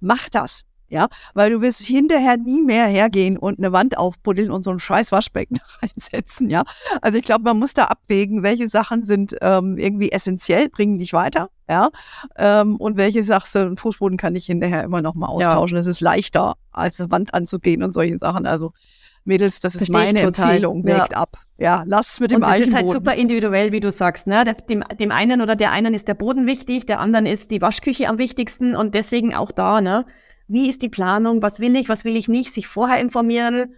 Mach 0.00 0.28
das 0.28 0.64
ja, 0.90 1.08
weil 1.34 1.50
du 1.50 1.62
wirst 1.62 1.80
hinterher 1.80 2.36
nie 2.36 2.60
mehr 2.60 2.86
hergehen 2.86 3.38
und 3.38 3.58
eine 3.58 3.72
Wand 3.72 3.96
aufbuddeln 3.96 4.50
und 4.50 4.62
so 4.62 4.70
ein 4.70 4.78
scheiß 4.78 5.12
Waschbecken 5.12 5.58
reinsetzen, 5.82 6.50
ja. 6.50 6.64
Also 7.00 7.16
ich 7.16 7.24
glaube, 7.24 7.44
man 7.44 7.58
muss 7.58 7.72
da 7.74 7.84
abwägen, 7.84 8.42
welche 8.42 8.68
Sachen 8.68 9.04
sind 9.04 9.36
ähm, 9.40 9.78
irgendwie 9.78 10.12
essentiell, 10.12 10.68
bringen 10.68 10.98
dich 10.98 11.12
weiter, 11.12 11.48
ja, 11.68 11.90
ähm, 12.36 12.76
und 12.76 12.96
welche 12.96 13.22
sagst 13.22 13.54
du, 13.54 13.74
Fußboden 13.76 14.18
kann 14.18 14.34
ich 14.34 14.46
hinterher 14.46 14.82
immer 14.82 15.00
noch 15.00 15.14
mal 15.14 15.28
austauschen. 15.28 15.78
Es 15.78 15.86
ja. 15.86 15.92
ist 15.92 16.00
leichter, 16.00 16.56
als 16.72 17.00
eine 17.00 17.10
Wand 17.10 17.32
anzugehen 17.32 17.82
und 17.82 17.94
solche 17.94 18.18
Sachen. 18.18 18.46
Also 18.46 18.72
Mädels, 19.24 19.60
das 19.60 19.74
ist 19.74 19.86
Verstehe 19.86 20.12
meine 20.12 20.20
Empfehlung, 20.20 20.84
wägt 20.84 21.12
ja. 21.12 21.16
ab. 21.16 21.38
Ja, 21.58 21.84
lass 21.86 22.14
es 22.14 22.20
mit 22.20 22.30
dem 22.30 22.36
und 22.36 22.48
das 22.48 22.60
ist 22.60 22.74
halt 22.74 22.88
super 22.88 23.14
individuell, 23.14 23.70
wie 23.70 23.80
du 23.80 23.92
sagst. 23.92 24.26
Ne? 24.26 24.44
Dem, 24.68 24.82
dem 24.98 25.12
einen 25.12 25.42
oder 25.42 25.56
der 25.56 25.72
einen 25.72 25.92
ist 25.92 26.08
der 26.08 26.14
Boden 26.14 26.46
wichtig, 26.46 26.86
der 26.86 27.00
anderen 27.00 27.26
ist 27.26 27.50
die 27.50 27.60
Waschküche 27.60 28.08
am 28.08 28.16
wichtigsten 28.16 28.74
und 28.74 28.94
deswegen 28.94 29.34
auch 29.34 29.52
da, 29.52 29.82
ne? 29.82 30.06
Wie 30.50 30.68
ist 30.68 30.82
die 30.82 30.88
Planung, 30.88 31.42
was 31.42 31.60
will 31.60 31.76
ich, 31.76 31.88
was 31.88 32.04
will 32.04 32.16
ich 32.16 32.28
nicht, 32.28 32.52
sich 32.52 32.66
vorher 32.66 33.00
informieren 33.00 33.74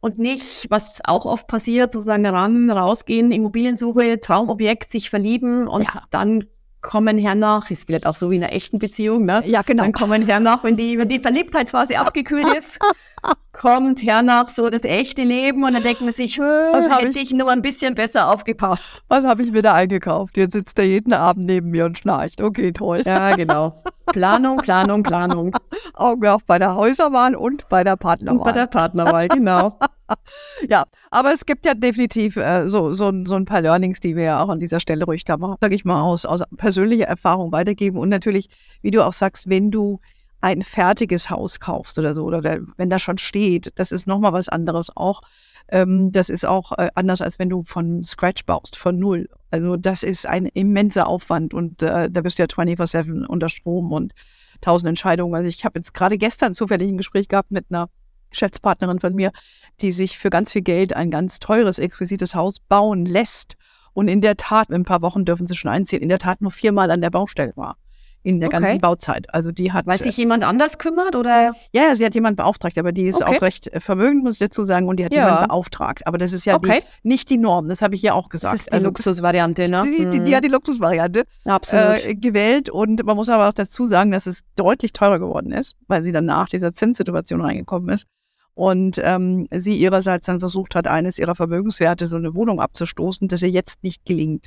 und 0.00 0.18
nicht, 0.18 0.66
was 0.70 1.00
auch 1.04 1.24
oft 1.24 1.48
passiert, 1.48 1.92
sozusagen 1.92 2.24
ran, 2.24 2.70
rausgehen, 2.70 3.32
Immobiliensuche, 3.32 4.20
Traumobjekt, 4.20 4.90
sich 4.90 5.10
verlieben 5.10 5.66
und 5.66 5.82
ja. 5.82 6.04
dann 6.10 6.44
kommen 6.84 7.18
hernach, 7.18 7.70
ist 7.70 7.86
vielleicht 7.86 8.06
auch 8.06 8.14
so 8.14 8.30
wie 8.30 8.36
in 8.36 8.44
einer 8.44 8.52
echten 8.52 8.78
Beziehung, 8.78 9.24
ne? 9.24 9.42
Ja, 9.44 9.62
genau. 9.62 9.82
Dann 9.82 9.92
kommen 9.92 10.24
hernach, 10.24 10.62
wenn 10.62 10.76
die, 10.76 10.96
wenn 10.98 11.08
die 11.08 11.18
Verliebtheitsphase 11.18 11.98
abgekühlt 11.98 12.46
ist, 12.56 12.78
kommt 13.52 14.02
hernach 14.02 14.50
so 14.50 14.68
das 14.68 14.84
echte 14.84 15.22
Leben 15.22 15.64
und 15.64 15.72
dann 15.72 15.82
denkt 15.82 16.02
man 16.02 16.12
sich, 16.12 16.38
hätte 16.38 17.08
ich, 17.08 17.16
ich 17.16 17.32
nur 17.32 17.50
ein 17.50 17.62
bisschen 17.62 17.94
besser 17.94 18.30
aufgepasst. 18.30 19.02
Was 19.08 19.24
habe 19.24 19.42
ich 19.42 19.50
mir 19.50 19.62
da 19.62 19.72
eingekauft? 19.72 20.36
Jetzt 20.36 20.52
sitzt 20.52 20.78
er 20.78 20.84
jeden 20.84 21.14
Abend 21.14 21.46
neben 21.46 21.70
mir 21.70 21.86
und 21.86 21.98
schnarcht. 21.98 22.42
Okay, 22.42 22.72
toll. 22.72 23.02
Ja, 23.04 23.34
genau. 23.34 23.72
Planung, 24.06 24.58
Planung, 24.58 25.02
Planung. 25.02 25.56
Augen 25.94 26.26
auf 26.28 26.44
bei 26.44 26.58
der 26.58 26.76
Häuserwahl 26.76 27.34
und 27.34 27.68
bei 27.68 27.82
der 27.82 27.96
Partnerwahl. 27.96 28.38
Und 28.38 28.44
bei 28.44 28.52
der 28.52 28.66
Partnerwahl, 28.66 29.28
genau. 29.28 29.78
ja, 30.68 30.84
aber 31.10 31.32
es 31.32 31.46
gibt 31.46 31.64
ja 31.66 31.74
definitiv 31.74 32.36
äh, 32.36 32.68
so, 32.68 32.92
so, 32.92 33.12
so 33.24 33.34
ein 33.34 33.44
paar 33.44 33.60
Learnings, 33.60 34.00
die 34.00 34.16
wir 34.16 34.24
ja 34.24 34.42
auch 34.42 34.48
an 34.48 34.60
dieser 34.60 34.80
Stelle 34.80 35.04
ruhig 35.04 35.24
da 35.24 35.36
mal, 35.36 35.56
sage 35.60 35.74
ich 35.74 35.84
mal, 35.84 36.02
aus, 36.02 36.24
aus 36.26 36.42
persönlicher 36.56 37.06
Erfahrung 37.06 37.52
weitergeben. 37.52 37.98
Und 37.98 38.08
natürlich, 38.08 38.48
wie 38.82 38.90
du 38.90 39.04
auch 39.04 39.12
sagst, 39.12 39.48
wenn 39.48 39.70
du 39.70 40.00
ein 40.40 40.62
fertiges 40.62 41.30
Haus 41.30 41.58
kaufst 41.58 41.98
oder 41.98 42.14
so, 42.14 42.24
oder 42.24 42.42
der, 42.42 42.60
wenn 42.76 42.90
da 42.90 42.98
schon 42.98 43.16
steht, 43.16 43.72
das 43.76 43.92
ist 43.92 44.06
nochmal 44.06 44.34
was 44.34 44.50
anderes 44.50 44.94
auch. 44.94 45.22
Ähm, 45.68 46.12
das 46.12 46.28
ist 46.28 46.44
auch 46.44 46.72
äh, 46.72 46.90
anders, 46.94 47.22
als 47.22 47.38
wenn 47.38 47.48
du 47.48 47.62
von 47.62 48.04
Scratch 48.04 48.44
baust, 48.44 48.76
von 48.76 48.98
Null. 48.98 49.28
Also 49.50 49.76
das 49.76 50.02
ist 50.02 50.26
ein 50.26 50.44
immenser 50.44 51.06
Aufwand 51.06 51.54
und 51.54 51.82
äh, 51.82 52.10
da 52.10 52.20
bist 52.20 52.38
du 52.38 52.42
ja 52.42 52.46
24-7 52.46 53.24
unter 53.24 53.48
Strom 53.48 53.92
und 53.92 54.12
tausend 54.60 54.88
Entscheidungen. 54.90 55.34
Also 55.34 55.48
ich 55.48 55.64
habe 55.64 55.78
jetzt 55.78 55.94
gerade 55.94 56.18
gestern 56.18 56.52
zufällig 56.52 56.90
ein 56.90 56.98
Gespräch 56.98 57.28
gehabt 57.28 57.50
mit 57.50 57.66
einer 57.70 57.88
Geschäftspartnerin 58.34 59.00
von 59.00 59.14
mir, 59.14 59.32
die 59.80 59.92
sich 59.92 60.18
für 60.18 60.30
ganz 60.30 60.52
viel 60.52 60.62
Geld 60.62 60.94
ein 60.94 61.10
ganz 61.10 61.38
teures, 61.38 61.78
exquisites 61.78 62.34
Haus 62.34 62.60
bauen 62.60 63.06
lässt. 63.06 63.54
Und 63.92 64.08
in 64.08 64.20
der 64.20 64.36
Tat, 64.36 64.68
in 64.68 64.74
ein 64.74 64.84
paar 64.84 65.02
Wochen 65.02 65.24
dürfen 65.24 65.46
sie 65.46 65.54
schon 65.54 65.70
einziehen, 65.70 66.02
in 66.02 66.08
der 66.08 66.18
Tat 66.18 66.40
nur 66.40 66.50
viermal 66.50 66.90
an 66.90 67.00
der 67.00 67.10
Baustelle 67.10 67.52
war 67.56 67.76
in 68.24 68.40
der 68.40 68.48
okay. 68.48 68.60
ganzen 68.60 68.80
Bauzeit. 68.80 69.32
Also 69.32 69.52
die 69.52 69.70
hat. 69.72 69.86
Weil 69.86 69.98
sich 69.98 70.16
jemand 70.16 70.42
anders 70.44 70.78
kümmert 70.78 71.14
oder? 71.14 71.54
Ja, 71.72 71.94
sie 71.94 72.04
hat 72.04 72.14
jemanden 72.14 72.36
beauftragt, 72.36 72.76
aber 72.78 72.90
die 72.90 73.06
ist 73.06 73.22
okay. 73.22 73.36
auch 73.36 73.42
recht 73.42 73.68
äh, 73.68 73.80
vermögend, 73.80 74.24
muss 74.24 74.34
ich 74.34 74.38
dazu 74.40 74.64
sagen, 74.64 74.88
und 74.88 74.98
die 74.98 75.04
hat 75.04 75.12
ja. 75.12 75.26
jemanden 75.26 75.48
beauftragt. 75.48 76.06
Aber 76.06 76.18
das 76.18 76.32
ist 76.32 76.46
ja 76.46 76.56
okay. 76.56 76.80
die, 76.80 77.08
nicht 77.08 77.30
die 77.30 77.36
Norm, 77.36 77.68
das 77.68 77.82
habe 77.82 77.94
ich 77.94 78.02
ja 78.02 78.14
auch 78.14 78.30
gesagt. 78.30 78.54
Das 78.54 78.60
ist 78.62 78.70
die 78.70 78.72
also, 78.72 78.88
Luxusvariante, 78.88 79.68
ne? 79.68 79.82
Die, 79.84 80.08
die, 80.08 80.24
die, 80.24 80.30
mhm. 80.30 80.36
hat 80.36 80.44
die 80.44 80.48
Luxusvariante 80.48 81.24
äh, 81.44 82.14
gewählt 82.14 82.70
und 82.70 83.04
man 83.04 83.14
muss 83.14 83.28
aber 83.28 83.48
auch 83.48 83.52
dazu 83.52 83.86
sagen, 83.86 84.10
dass 84.10 84.26
es 84.26 84.40
deutlich 84.56 84.94
teurer 84.94 85.18
geworden 85.18 85.52
ist, 85.52 85.76
weil 85.86 86.02
sie 86.02 86.12
dann 86.12 86.24
nach 86.24 86.48
dieser 86.48 86.72
Zinssituation 86.72 87.42
reingekommen 87.42 87.90
ist. 87.90 88.06
Und 88.54 89.00
ähm, 89.02 89.48
sie 89.50 89.76
ihrerseits 89.76 90.26
dann 90.26 90.38
versucht 90.38 90.74
hat, 90.76 90.86
eines 90.86 91.18
ihrer 91.18 91.34
Vermögenswerte, 91.34 92.06
so 92.06 92.16
eine 92.16 92.34
Wohnung 92.34 92.60
abzustoßen, 92.60 93.26
das 93.28 93.42
ihr 93.42 93.50
jetzt 93.50 93.82
nicht 93.82 94.04
gelingt. 94.04 94.46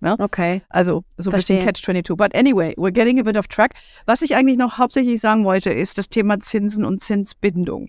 Ja? 0.00 0.16
Okay. 0.18 0.62
Also 0.68 1.04
so 1.16 1.30
ein 1.30 1.36
bisschen 1.36 1.60
Catch-22. 1.60 2.16
But 2.16 2.34
anyway, 2.34 2.74
we're 2.76 2.92
getting 2.92 3.18
a 3.18 3.22
bit 3.22 3.36
off 3.36 3.48
track. 3.48 3.74
Was 4.06 4.22
ich 4.22 4.34
eigentlich 4.34 4.58
noch 4.58 4.78
hauptsächlich 4.78 5.20
sagen 5.20 5.44
wollte, 5.44 5.70
ist 5.70 5.98
das 5.98 6.08
Thema 6.08 6.38
Zinsen 6.40 6.84
und 6.84 7.00
Zinsbindung. 7.00 7.88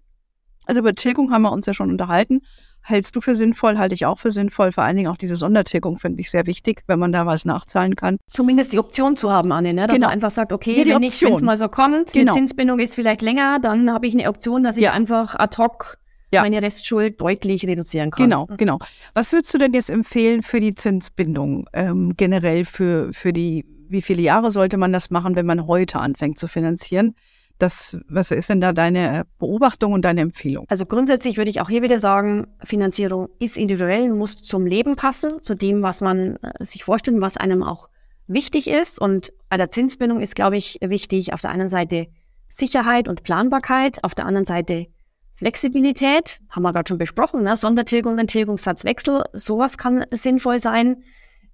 Also 0.69 0.81
über 0.81 0.93
Tilgung 0.93 1.31
haben 1.31 1.41
wir 1.41 1.51
uns 1.51 1.65
ja 1.65 1.73
schon 1.73 1.89
unterhalten. 1.89 2.41
Hältst 2.81 3.15
du 3.15 3.21
für 3.21 3.35
sinnvoll, 3.35 3.79
halte 3.79 3.95
ich 3.95 4.05
auch 4.05 4.19
für 4.19 4.31
sinnvoll. 4.31 4.71
Vor 4.71 4.83
allen 4.83 4.95
Dingen 4.97 5.09
auch 5.09 5.17
diese 5.17 5.35
Sondertilgung 5.35 5.97
finde 5.97 6.21
ich 6.21 6.29
sehr 6.29 6.45
wichtig, 6.45 6.83
wenn 6.85 6.99
man 6.99 7.11
da 7.11 7.25
was 7.25 7.43
nachzahlen 7.43 7.95
kann. 7.95 8.17
Zumindest 8.31 8.71
die 8.71 8.77
Option 8.77 9.17
zu 9.17 9.31
haben, 9.31 9.51
Anne, 9.51 9.73
ne? 9.73 9.87
dass 9.87 9.95
genau. 9.95 10.07
man 10.07 10.13
einfach 10.13 10.29
sagt, 10.29 10.53
okay, 10.53 10.87
ja, 10.87 10.95
wenn 10.95 11.03
es 11.03 11.41
mal 11.41 11.57
so 11.57 11.69
kommt, 11.69 12.13
genau. 12.13 12.31
die 12.31 12.37
Zinsbindung 12.37 12.77
ist 12.77 12.93
vielleicht 12.93 13.23
länger, 13.23 13.59
dann 13.59 13.91
habe 13.91 14.05
ich 14.05 14.13
eine 14.13 14.29
Option, 14.29 14.63
dass 14.63 14.77
ich 14.77 14.83
ja. 14.83 14.93
einfach 14.93 15.35
ad 15.35 15.57
hoc 15.57 15.97
ja. 16.31 16.43
meine 16.43 16.61
Restschuld 16.61 17.19
deutlich 17.19 17.65
reduzieren 17.65 18.11
kann. 18.11 18.25
Genau, 18.25 18.47
genau. 18.57 18.77
Was 19.15 19.31
würdest 19.33 19.51
du 19.53 19.57
denn 19.57 19.73
jetzt 19.73 19.89
empfehlen 19.89 20.43
für 20.43 20.59
die 20.59 20.75
Zinsbindung 20.75 21.67
ähm, 21.73 22.13
generell 22.15 22.63
für, 22.63 23.11
für 23.11 23.33
die, 23.33 23.65
wie 23.87 24.03
viele 24.03 24.21
Jahre 24.21 24.51
sollte 24.51 24.77
man 24.77 24.93
das 24.93 25.09
machen, 25.09 25.35
wenn 25.35 25.47
man 25.47 25.65
heute 25.65 25.99
anfängt 25.99 26.37
zu 26.37 26.47
finanzieren? 26.47 27.15
Das, 27.59 27.97
was 28.07 28.31
ist 28.31 28.49
denn 28.49 28.61
da 28.61 28.71
deine 28.71 29.25
Beobachtung 29.37 29.91
und 29.91 30.05
deine 30.05 30.21
Empfehlung? 30.21 30.65
Also 30.69 30.85
grundsätzlich 30.85 31.37
würde 31.37 31.51
ich 31.51 31.59
auch 31.59 31.69
hier 31.69 31.81
wieder 31.81 31.99
sagen, 31.99 32.47
Finanzierung 32.63 33.27
ist 33.37 33.57
individuell, 33.57 34.09
muss 34.09 34.41
zum 34.41 34.65
Leben 34.65 34.95
passen, 34.95 35.41
zu 35.41 35.55
dem, 35.55 35.83
was 35.83 35.99
man 35.99 36.37
äh, 36.37 36.63
sich 36.63 36.85
vorstellt, 36.85 37.19
was 37.19 37.35
einem 37.35 37.61
auch 37.61 37.89
wichtig 38.27 38.69
ist. 38.69 38.99
Und 38.99 39.33
bei 39.49 39.57
der 39.57 39.69
Zinsbindung 39.69 40.21
ist, 40.21 40.35
glaube 40.35 40.55
ich, 40.55 40.79
wichtig 40.81 41.33
auf 41.33 41.41
der 41.41 41.49
einen 41.51 41.69
Seite 41.69 42.07
Sicherheit 42.47 43.07
und 43.07 43.23
Planbarkeit, 43.23 44.03
auf 44.03 44.15
der 44.15 44.25
anderen 44.25 44.45
Seite 44.45 44.87
Flexibilität, 45.33 46.39
haben 46.49 46.63
wir 46.63 46.71
gerade 46.71 46.87
schon 46.87 46.97
besprochen, 46.97 47.43
ne? 47.43 47.55
Sondertilgung, 47.55 48.25
Tilgungssatzwechsel, 48.25 49.23
sowas 49.33 49.77
kann 49.77 50.05
sinnvoll 50.11 50.59
sein. 50.59 51.03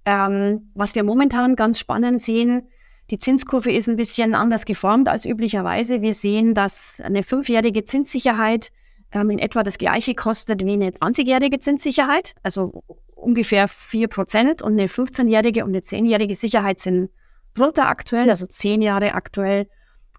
Ähm, 0.04 0.70
was 0.74 0.94
wir 0.94 1.04
momentan 1.04 1.56
ganz 1.56 1.78
spannend 1.78 2.22
sehen, 2.22 2.68
die 3.10 3.18
Zinskurve 3.18 3.70
ist 3.70 3.88
ein 3.88 3.96
bisschen 3.96 4.34
anders 4.34 4.64
geformt 4.64 5.08
als 5.08 5.24
üblicherweise. 5.24 6.02
Wir 6.02 6.14
sehen, 6.14 6.54
dass 6.54 7.00
eine 7.00 7.22
fünfjährige 7.22 7.84
Zinssicherheit 7.84 8.70
ähm, 9.12 9.30
in 9.30 9.38
etwa 9.38 9.62
das 9.62 9.78
gleiche 9.78 10.14
kostet 10.14 10.64
wie 10.64 10.72
eine 10.72 10.90
20-jährige 10.90 11.60
Zinssicherheit, 11.60 12.34
also 12.42 12.82
ungefähr 13.14 13.68
4% 13.68 14.62
und 14.62 14.72
eine 14.72 14.86
15-jährige 14.86 15.64
und 15.64 15.70
eine 15.70 15.80
10-jährige 15.80 16.34
Sicherheit 16.34 16.80
sind 16.80 17.10
drunter 17.54 17.88
aktuell, 17.88 18.28
also 18.28 18.46
10 18.46 18.82
Jahre 18.82 19.14
aktuell 19.14 19.68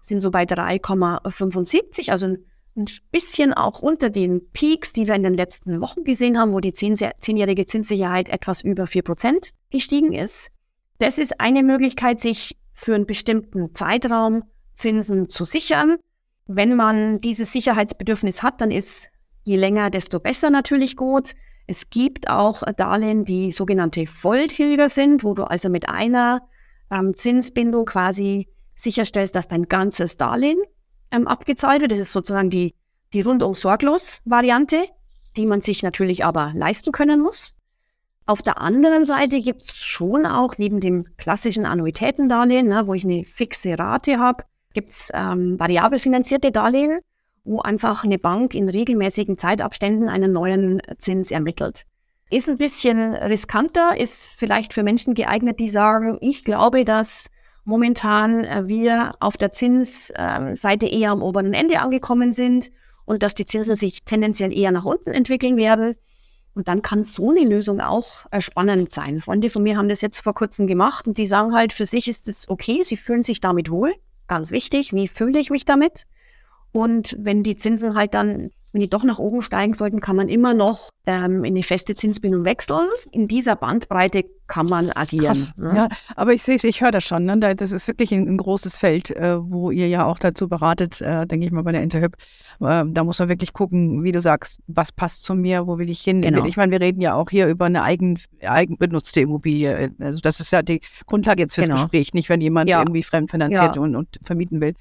sind 0.00 0.20
so 0.20 0.30
bei 0.30 0.44
3,75, 0.44 2.10
also 2.10 2.26
ein 2.26 2.44
ein 2.78 2.86
bisschen 3.10 3.52
auch 3.52 3.80
unter 3.80 4.08
den 4.08 4.50
Peaks, 4.52 4.92
die 4.92 5.08
wir 5.08 5.14
in 5.14 5.24
den 5.24 5.34
letzten 5.34 5.80
Wochen 5.80 6.04
gesehen 6.04 6.38
haben, 6.38 6.52
wo 6.52 6.60
die 6.60 6.72
zehnjährige 6.72 7.66
Zinssicherheit 7.66 8.28
etwas 8.28 8.62
über 8.62 8.84
4% 8.84 9.52
gestiegen 9.70 10.12
ist. 10.12 10.50
Das 10.98 11.18
ist 11.18 11.40
eine 11.40 11.62
Möglichkeit, 11.62 12.20
sich 12.20 12.56
für 12.78 12.94
einen 12.94 13.06
bestimmten 13.06 13.74
Zeitraum 13.74 14.44
Zinsen 14.74 15.28
zu 15.28 15.42
sichern. 15.42 15.96
Wenn 16.46 16.76
man 16.76 17.18
dieses 17.18 17.50
Sicherheitsbedürfnis 17.52 18.42
hat, 18.44 18.60
dann 18.60 18.70
ist 18.70 19.08
je 19.42 19.56
länger, 19.56 19.90
desto 19.90 20.20
besser 20.20 20.48
natürlich 20.50 20.96
gut. 20.96 21.34
Es 21.66 21.90
gibt 21.90 22.30
auch 22.30 22.62
Darlehen, 22.76 23.24
die 23.24 23.50
sogenannte 23.50 24.06
Volltilger 24.06 24.88
sind, 24.88 25.24
wo 25.24 25.34
du 25.34 25.42
also 25.42 25.68
mit 25.68 25.88
einer 25.88 26.48
ähm, 26.90 27.14
Zinsbindung 27.14 27.84
quasi 27.84 28.48
sicherstellst, 28.76 29.34
dass 29.34 29.48
dein 29.48 29.64
ganzes 29.64 30.16
Darlehen 30.16 30.58
ähm, 31.10 31.26
abgezahlt 31.26 31.80
wird. 31.80 31.90
Das 31.90 31.98
ist 31.98 32.12
sozusagen 32.12 32.48
die, 32.48 32.74
die 33.12 33.22
rundum 33.22 33.54
sorglos 33.54 34.22
Variante, 34.24 34.86
die 35.36 35.46
man 35.46 35.62
sich 35.62 35.82
natürlich 35.82 36.24
aber 36.24 36.52
leisten 36.54 36.92
können 36.92 37.20
muss. 37.20 37.57
Auf 38.28 38.42
der 38.42 38.60
anderen 38.60 39.06
Seite 39.06 39.40
gibt 39.40 39.62
es 39.62 39.74
schon 39.74 40.26
auch 40.26 40.58
neben 40.58 40.82
dem 40.82 41.16
klassischen 41.16 41.64
Annuitätendarlehen, 41.64 42.68
ne, 42.68 42.86
wo 42.86 42.92
ich 42.92 43.04
eine 43.04 43.24
fixe 43.24 43.78
Rate 43.78 44.18
habe, 44.18 44.44
gibt 44.74 44.90
es 44.90 45.10
ähm, 45.14 45.58
variabel 45.58 45.98
finanzierte 45.98 46.52
Darlehen, 46.52 47.00
wo 47.44 47.60
einfach 47.60 48.04
eine 48.04 48.18
Bank 48.18 48.54
in 48.54 48.68
regelmäßigen 48.68 49.38
Zeitabständen 49.38 50.10
einen 50.10 50.30
neuen 50.30 50.82
Zins 50.98 51.30
ermittelt. 51.30 51.86
Ist 52.28 52.50
ein 52.50 52.58
bisschen 52.58 53.14
riskanter, 53.14 53.98
ist 53.98 54.28
vielleicht 54.36 54.74
für 54.74 54.82
Menschen 54.82 55.14
geeignet, 55.14 55.58
die 55.58 55.70
sagen, 55.70 56.18
ich 56.20 56.44
glaube, 56.44 56.84
dass 56.84 57.30
momentan 57.64 58.44
äh, 58.44 58.68
wir 58.68 59.12
auf 59.20 59.38
der 59.38 59.52
Zinsseite 59.52 60.86
eher 60.86 61.12
am 61.12 61.22
oberen 61.22 61.54
Ende 61.54 61.80
angekommen 61.80 62.32
sind 62.32 62.72
und 63.06 63.22
dass 63.22 63.34
die 63.34 63.46
Zinsen 63.46 63.76
sich 63.76 64.04
tendenziell 64.04 64.52
eher 64.52 64.70
nach 64.70 64.84
unten 64.84 65.12
entwickeln 65.12 65.56
werden. 65.56 65.94
Und 66.54 66.66
dann 66.66 66.82
kann 66.82 67.04
so 67.04 67.30
eine 67.30 67.44
Lösung 67.44 67.80
auch 67.80 68.26
äh, 68.30 68.40
spannend 68.40 68.90
sein. 68.90 69.20
Freunde 69.20 69.50
von 69.50 69.62
mir 69.62 69.76
haben 69.76 69.88
das 69.88 70.00
jetzt 70.00 70.20
vor 70.20 70.34
kurzem 70.34 70.66
gemacht 70.66 71.06
und 71.06 71.16
die 71.18 71.26
sagen 71.26 71.54
halt, 71.54 71.72
für 71.72 71.86
sich 71.86 72.08
ist 72.08 72.26
es 72.26 72.48
okay, 72.48 72.82
sie 72.82 72.96
fühlen 72.96 73.22
sich 73.22 73.40
damit 73.40 73.70
wohl. 73.70 73.94
Ganz 74.26 74.50
wichtig, 74.50 74.92
wie 74.92 75.08
fühle 75.08 75.38
ich 75.38 75.50
mich 75.50 75.64
damit? 75.64 76.06
Und 76.72 77.16
wenn 77.18 77.42
die 77.42 77.56
Zinsen 77.56 77.94
halt 77.94 78.14
dann 78.14 78.50
wenn 78.72 78.80
die 78.80 78.90
doch 78.90 79.04
nach 79.04 79.18
oben 79.18 79.42
steigen 79.42 79.74
sollten, 79.74 80.00
kann 80.00 80.16
man 80.16 80.28
immer 80.28 80.54
noch 80.54 80.90
ähm, 81.06 81.44
in 81.44 81.54
eine 81.54 81.62
feste 81.62 81.94
Zinsbindung 81.94 82.44
wechseln. 82.44 82.86
In 83.12 83.28
dieser 83.28 83.56
Bandbreite 83.56 84.24
kann 84.46 84.66
man 84.66 84.90
agieren. 84.90 85.26
Krass, 85.26 85.54
ne? 85.56 85.72
Ja, 85.74 85.88
aber 86.16 86.32
ich 86.32 86.42
sehe, 86.42 86.56
ich 86.62 86.80
höre 86.80 86.90
das 86.90 87.04
schon. 87.04 87.24
Ne? 87.24 87.38
Das 87.38 87.70
ist 87.70 87.86
wirklich 87.86 88.12
ein, 88.12 88.26
ein 88.26 88.36
großes 88.36 88.78
Feld, 88.78 89.10
äh, 89.10 89.38
wo 89.38 89.70
ihr 89.70 89.88
ja 89.88 90.06
auch 90.06 90.18
dazu 90.18 90.48
beratet, 90.48 91.00
äh, 91.00 91.26
denke 91.26 91.46
ich 91.46 91.52
mal 91.52 91.62
bei 91.62 91.72
der 91.72 91.82
Interhyp. 91.82 92.14
Äh, 92.60 92.84
da 92.88 93.04
muss 93.04 93.18
man 93.18 93.28
wirklich 93.28 93.52
gucken, 93.52 94.02
wie 94.04 94.12
du 94.12 94.20
sagst, 94.20 94.60
was 94.66 94.90
passt 94.92 95.24
zu 95.24 95.34
mir, 95.34 95.66
wo 95.66 95.78
will 95.78 95.90
ich 95.90 96.00
hin. 96.00 96.22
Genau. 96.22 96.44
Ich 96.44 96.56
meine, 96.56 96.72
wir 96.72 96.80
reden 96.80 97.00
ja 97.00 97.14
auch 97.14 97.30
hier 97.30 97.46
über 97.48 97.66
eine 97.66 97.82
eigen, 97.82 98.18
eigenbenutzte 98.42 99.20
Immobilie. 99.20 99.92
Also 100.00 100.20
das 100.20 100.40
ist 100.40 100.50
ja 100.50 100.62
die 100.62 100.80
Grundlage 101.06 101.42
jetzt 101.42 101.54
fürs 101.54 101.68
genau. 101.68 101.80
Gespräch, 101.80 102.14
nicht 102.14 102.28
wenn 102.28 102.40
jemand 102.40 102.70
ja. 102.70 102.80
irgendwie 102.80 103.02
fremdfinanziert 103.02 103.76
ja. 103.76 103.82
und, 103.82 103.94
und 103.94 104.18
vermieten 104.22 104.60
will. 104.60 104.74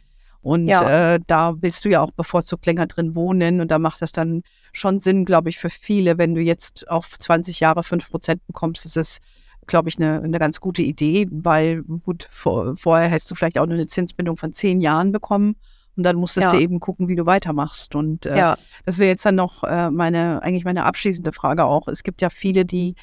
Und 0.47 0.69
ja. 0.69 1.15
äh, 1.15 1.19
da 1.27 1.62
willst 1.62 1.83
du 1.83 1.89
ja 1.89 2.01
auch 2.01 2.13
bevorzugt 2.13 2.65
länger 2.65 2.88
drin 2.88 3.15
wohnen. 3.15 3.60
Und 3.60 3.69
da 3.69 3.79
macht 3.79 4.01
das 4.01 4.13
dann 4.13 4.43
schon 4.71 5.01
Sinn, 5.01 5.25
glaube 5.25 5.49
ich, 5.49 5.57
für 5.57 5.69
viele. 5.69 6.17
Wenn 6.17 6.36
du 6.36 6.41
jetzt 6.41 6.89
auf 6.89 7.19
20 7.19 7.60
Jahre 7.60 7.83
5 7.83 8.10
Prozent 8.10 8.47
bekommst, 8.47 8.86
ist 8.86 8.95
es, 8.95 9.17
glaube 9.65 9.89
ich, 9.89 9.97
eine, 9.97 10.21
eine 10.21 10.39
ganz 10.39 10.62
gute 10.62 10.83
Idee, 10.83 11.27
weil 11.31 11.83
gut, 11.83 12.29
vor, 12.31 12.77
vorher 12.77 13.10
hättest 13.10 13.29
du 13.29 13.36
vielleicht 13.36 13.60
auch 13.60 13.65
nur 13.65 13.75
eine 13.75 13.88
Zinsbindung 13.88 14.38
von 14.38 14.53
10 14.53 14.79
Jahren 14.79 15.12
bekommen. 15.12 15.57
Und 15.97 16.03
dann 16.03 16.15
musstest 16.15 16.45
ja. 16.45 16.53
du 16.53 16.62
eben 16.62 16.79
gucken, 16.79 17.10
wie 17.10 17.17
du 17.17 17.25
weitermachst. 17.25 17.93
Und 17.95 18.25
äh, 18.25 18.38
ja. 18.38 18.57
das 18.86 18.99
wäre 18.99 19.10
jetzt 19.10 19.25
dann 19.25 19.36
noch 19.36 19.65
äh, 19.65 19.91
meine, 19.91 20.41
eigentlich 20.43 20.63
meine 20.63 20.86
abschließende 20.86 21.33
Frage 21.33 21.65
auch. 21.65 21.89
Es 21.89 22.03
gibt 22.03 22.21
ja 22.21 22.29
viele, 22.29 22.63
die 22.63 22.95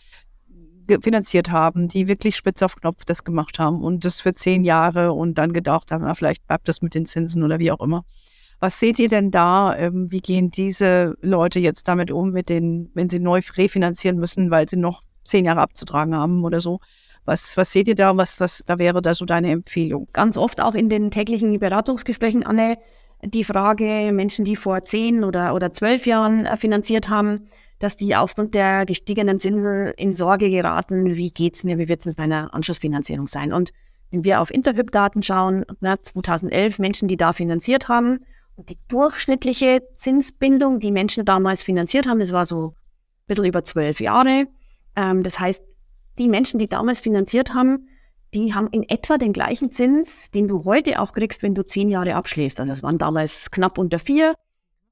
finanziert 1.02 1.50
haben, 1.50 1.88
die 1.88 2.08
wirklich 2.08 2.36
spitz 2.36 2.62
auf 2.62 2.76
Knopf 2.76 3.04
das 3.04 3.24
gemacht 3.24 3.58
haben 3.58 3.82
und 3.82 4.04
das 4.04 4.20
für 4.20 4.34
zehn 4.34 4.64
Jahre 4.64 5.12
und 5.12 5.38
dann 5.38 5.52
gedacht 5.52 5.90
haben, 5.90 6.04
na, 6.04 6.14
vielleicht 6.14 6.46
bleibt 6.46 6.68
das 6.68 6.82
mit 6.82 6.94
den 6.94 7.06
Zinsen 7.06 7.42
oder 7.42 7.58
wie 7.58 7.70
auch 7.70 7.80
immer. 7.80 8.04
Was 8.60 8.80
seht 8.80 8.98
ihr 8.98 9.08
denn 9.08 9.30
da? 9.30 9.76
Ähm, 9.76 10.10
wie 10.10 10.20
gehen 10.20 10.50
diese 10.50 11.16
Leute 11.20 11.58
jetzt 11.58 11.88
damit 11.88 12.10
um, 12.10 12.30
mit 12.30 12.48
den, 12.48 12.90
wenn 12.94 13.10
sie 13.10 13.20
neu 13.20 13.40
refinanzieren 13.56 14.18
müssen, 14.18 14.50
weil 14.50 14.68
sie 14.68 14.76
noch 14.76 15.02
zehn 15.24 15.44
Jahre 15.44 15.60
abzutragen 15.60 16.14
haben 16.14 16.44
oder 16.44 16.60
so? 16.60 16.80
Was, 17.24 17.56
was 17.56 17.72
seht 17.72 17.88
ihr 17.88 17.94
da? 17.94 18.16
Was, 18.16 18.40
was 18.40 18.62
da 18.66 18.78
wäre 18.78 19.02
da 19.02 19.14
so 19.14 19.24
deine 19.24 19.50
Empfehlung? 19.50 20.08
Ganz 20.12 20.36
oft 20.36 20.60
auch 20.60 20.74
in 20.74 20.88
den 20.88 21.10
täglichen 21.10 21.58
Beratungsgesprächen, 21.58 22.44
Anne, 22.44 22.78
die 23.24 23.44
Frage, 23.44 24.10
Menschen, 24.12 24.44
die 24.44 24.56
vor 24.56 24.82
zehn 24.82 25.24
oder, 25.24 25.54
oder 25.54 25.72
zwölf 25.72 26.06
Jahren 26.06 26.46
äh, 26.46 26.56
finanziert 26.56 27.08
haben, 27.08 27.48
dass 27.78 27.96
die 27.96 28.14
aufgrund 28.16 28.54
der 28.54 28.86
gestiegenen 28.86 29.38
Zinsen 29.38 29.92
in 29.96 30.14
Sorge 30.14 30.50
geraten, 30.50 31.16
wie 31.16 31.30
geht 31.30 31.56
es 31.56 31.64
mir, 31.64 31.78
wie 31.78 31.88
wird 31.88 32.00
es 32.00 32.06
mit 32.06 32.18
meiner 32.18 32.52
Anschlussfinanzierung 32.54 33.26
sein. 33.26 33.52
Und 33.52 33.72
wenn 34.10 34.24
wir 34.24 34.40
auf 34.40 34.52
Interhyp-Daten 34.52 35.22
schauen, 35.22 35.64
na, 35.80 35.98
2011 35.98 36.78
Menschen, 36.78 37.08
die 37.08 37.16
da 37.16 37.32
finanziert 37.32 37.88
haben, 37.88 38.20
und 38.56 38.70
die 38.70 38.78
durchschnittliche 38.88 39.82
Zinsbindung, 39.96 40.78
die 40.78 40.92
Menschen 40.92 41.24
damals 41.24 41.62
finanziert 41.62 42.06
haben, 42.06 42.20
das 42.20 42.32
war 42.32 42.46
so 42.46 42.68
ein 42.68 42.74
bisschen 43.26 43.46
über 43.46 43.64
zwölf 43.64 44.00
Jahre. 44.00 44.46
Ähm, 44.94 45.22
das 45.24 45.40
heißt, 45.40 45.64
die 46.18 46.28
Menschen, 46.28 46.60
die 46.60 46.68
damals 46.68 47.00
finanziert 47.00 47.52
haben, 47.52 47.88
die 48.34 48.52
haben 48.52 48.68
in 48.68 48.88
etwa 48.88 49.16
den 49.16 49.32
gleichen 49.32 49.70
Zins, 49.70 50.30
den 50.30 50.48
du 50.48 50.64
heute 50.64 51.00
auch 51.00 51.12
kriegst, 51.12 51.42
wenn 51.42 51.54
du 51.54 51.64
zehn 51.64 51.88
Jahre 51.88 52.16
abschließt. 52.16 52.60
Also 52.60 52.72
es 52.72 52.82
waren 52.82 52.98
damals 52.98 53.50
knapp 53.50 53.78
unter 53.78 53.98
vier. 53.98 54.34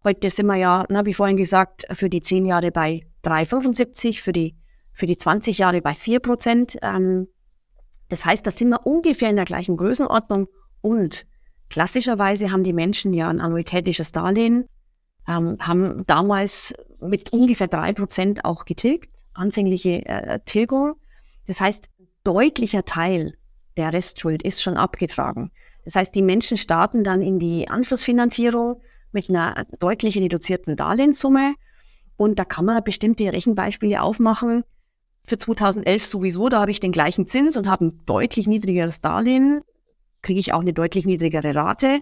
Heute 0.04 0.30
sind 0.30 0.46
wir 0.46 0.56
ja, 0.56 0.84
na, 0.88 1.06
wie 1.06 1.14
vorhin 1.14 1.36
gesagt, 1.36 1.86
für 1.92 2.10
die 2.10 2.22
10 2.22 2.44
Jahre 2.44 2.72
bei 2.72 3.06
3,75, 3.24 4.20
für 4.20 4.32
die, 4.32 4.56
für 4.92 5.06
die 5.06 5.16
20 5.16 5.58
Jahre 5.58 5.80
bei 5.80 5.94
4 5.94 6.18
Prozent. 6.18 6.76
Ähm, 6.82 7.28
das 8.08 8.24
heißt, 8.24 8.44
da 8.44 8.50
sind 8.50 8.70
wir 8.70 8.84
ungefähr 8.84 9.30
in 9.30 9.36
der 9.36 9.44
gleichen 9.44 9.76
Größenordnung 9.76 10.48
und 10.80 11.24
klassischerweise 11.70 12.50
haben 12.50 12.64
die 12.64 12.72
Menschen 12.72 13.14
ja 13.14 13.28
ein 13.28 13.40
annuitätisches 13.40 14.10
Darlehen, 14.10 14.66
ähm, 15.28 15.56
haben 15.60 16.04
damals 16.06 16.74
mit 17.00 17.32
ungefähr 17.32 17.68
3 17.68 17.92
Prozent 17.92 18.44
auch 18.44 18.64
getilgt, 18.64 19.12
anfängliche 19.34 20.04
äh, 20.04 20.40
Tilgung. 20.44 20.94
Das 21.46 21.60
heißt, 21.60 21.88
deutlicher 22.24 22.84
Teil 22.84 23.34
der 23.76 23.92
Restschuld 23.92 24.42
ist 24.42 24.62
schon 24.62 24.76
abgetragen. 24.76 25.50
Das 25.84 25.96
heißt, 25.96 26.14
die 26.14 26.22
Menschen 26.22 26.56
starten 26.56 27.04
dann 27.04 27.22
in 27.22 27.38
die 27.38 27.68
Anschlussfinanzierung 27.68 28.80
mit 29.12 29.28
einer 29.28 29.66
deutlich 29.78 30.16
reduzierten 30.16 30.76
Darlehenssumme. 30.76 31.54
Und 32.16 32.38
da 32.38 32.44
kann 32.44 32.64
man 32.64 32.84
bestimmte 32.84 33.32
Rechenbeispiele 33.32 34.00
aufmachen. 34.00 34.64
Für 35.24 35.38
2011 35.38 36.06
sowieso, 36.06 36.48
da 36.48 36.60
habe 36.60 36.70
ich 36.70 36.80
den 36.80 36.92
gleichen 36.92 37.26
Zins 37.26 37.56
und 37.56 37.68
habe 37.68 37.86
ein 37.86 38.00
deutlich 38.06 38.46
niedrigeres 38.46 39.00
Darlehen, 39.00 39.62
kriege 40.20 40.40
ich 40.40 40.52
auch 40.52 40.60
eine 40.60 40.72
deutlich 40.72 41.04
niedrigere 41.04 41.54
Rate, 41.54 42.00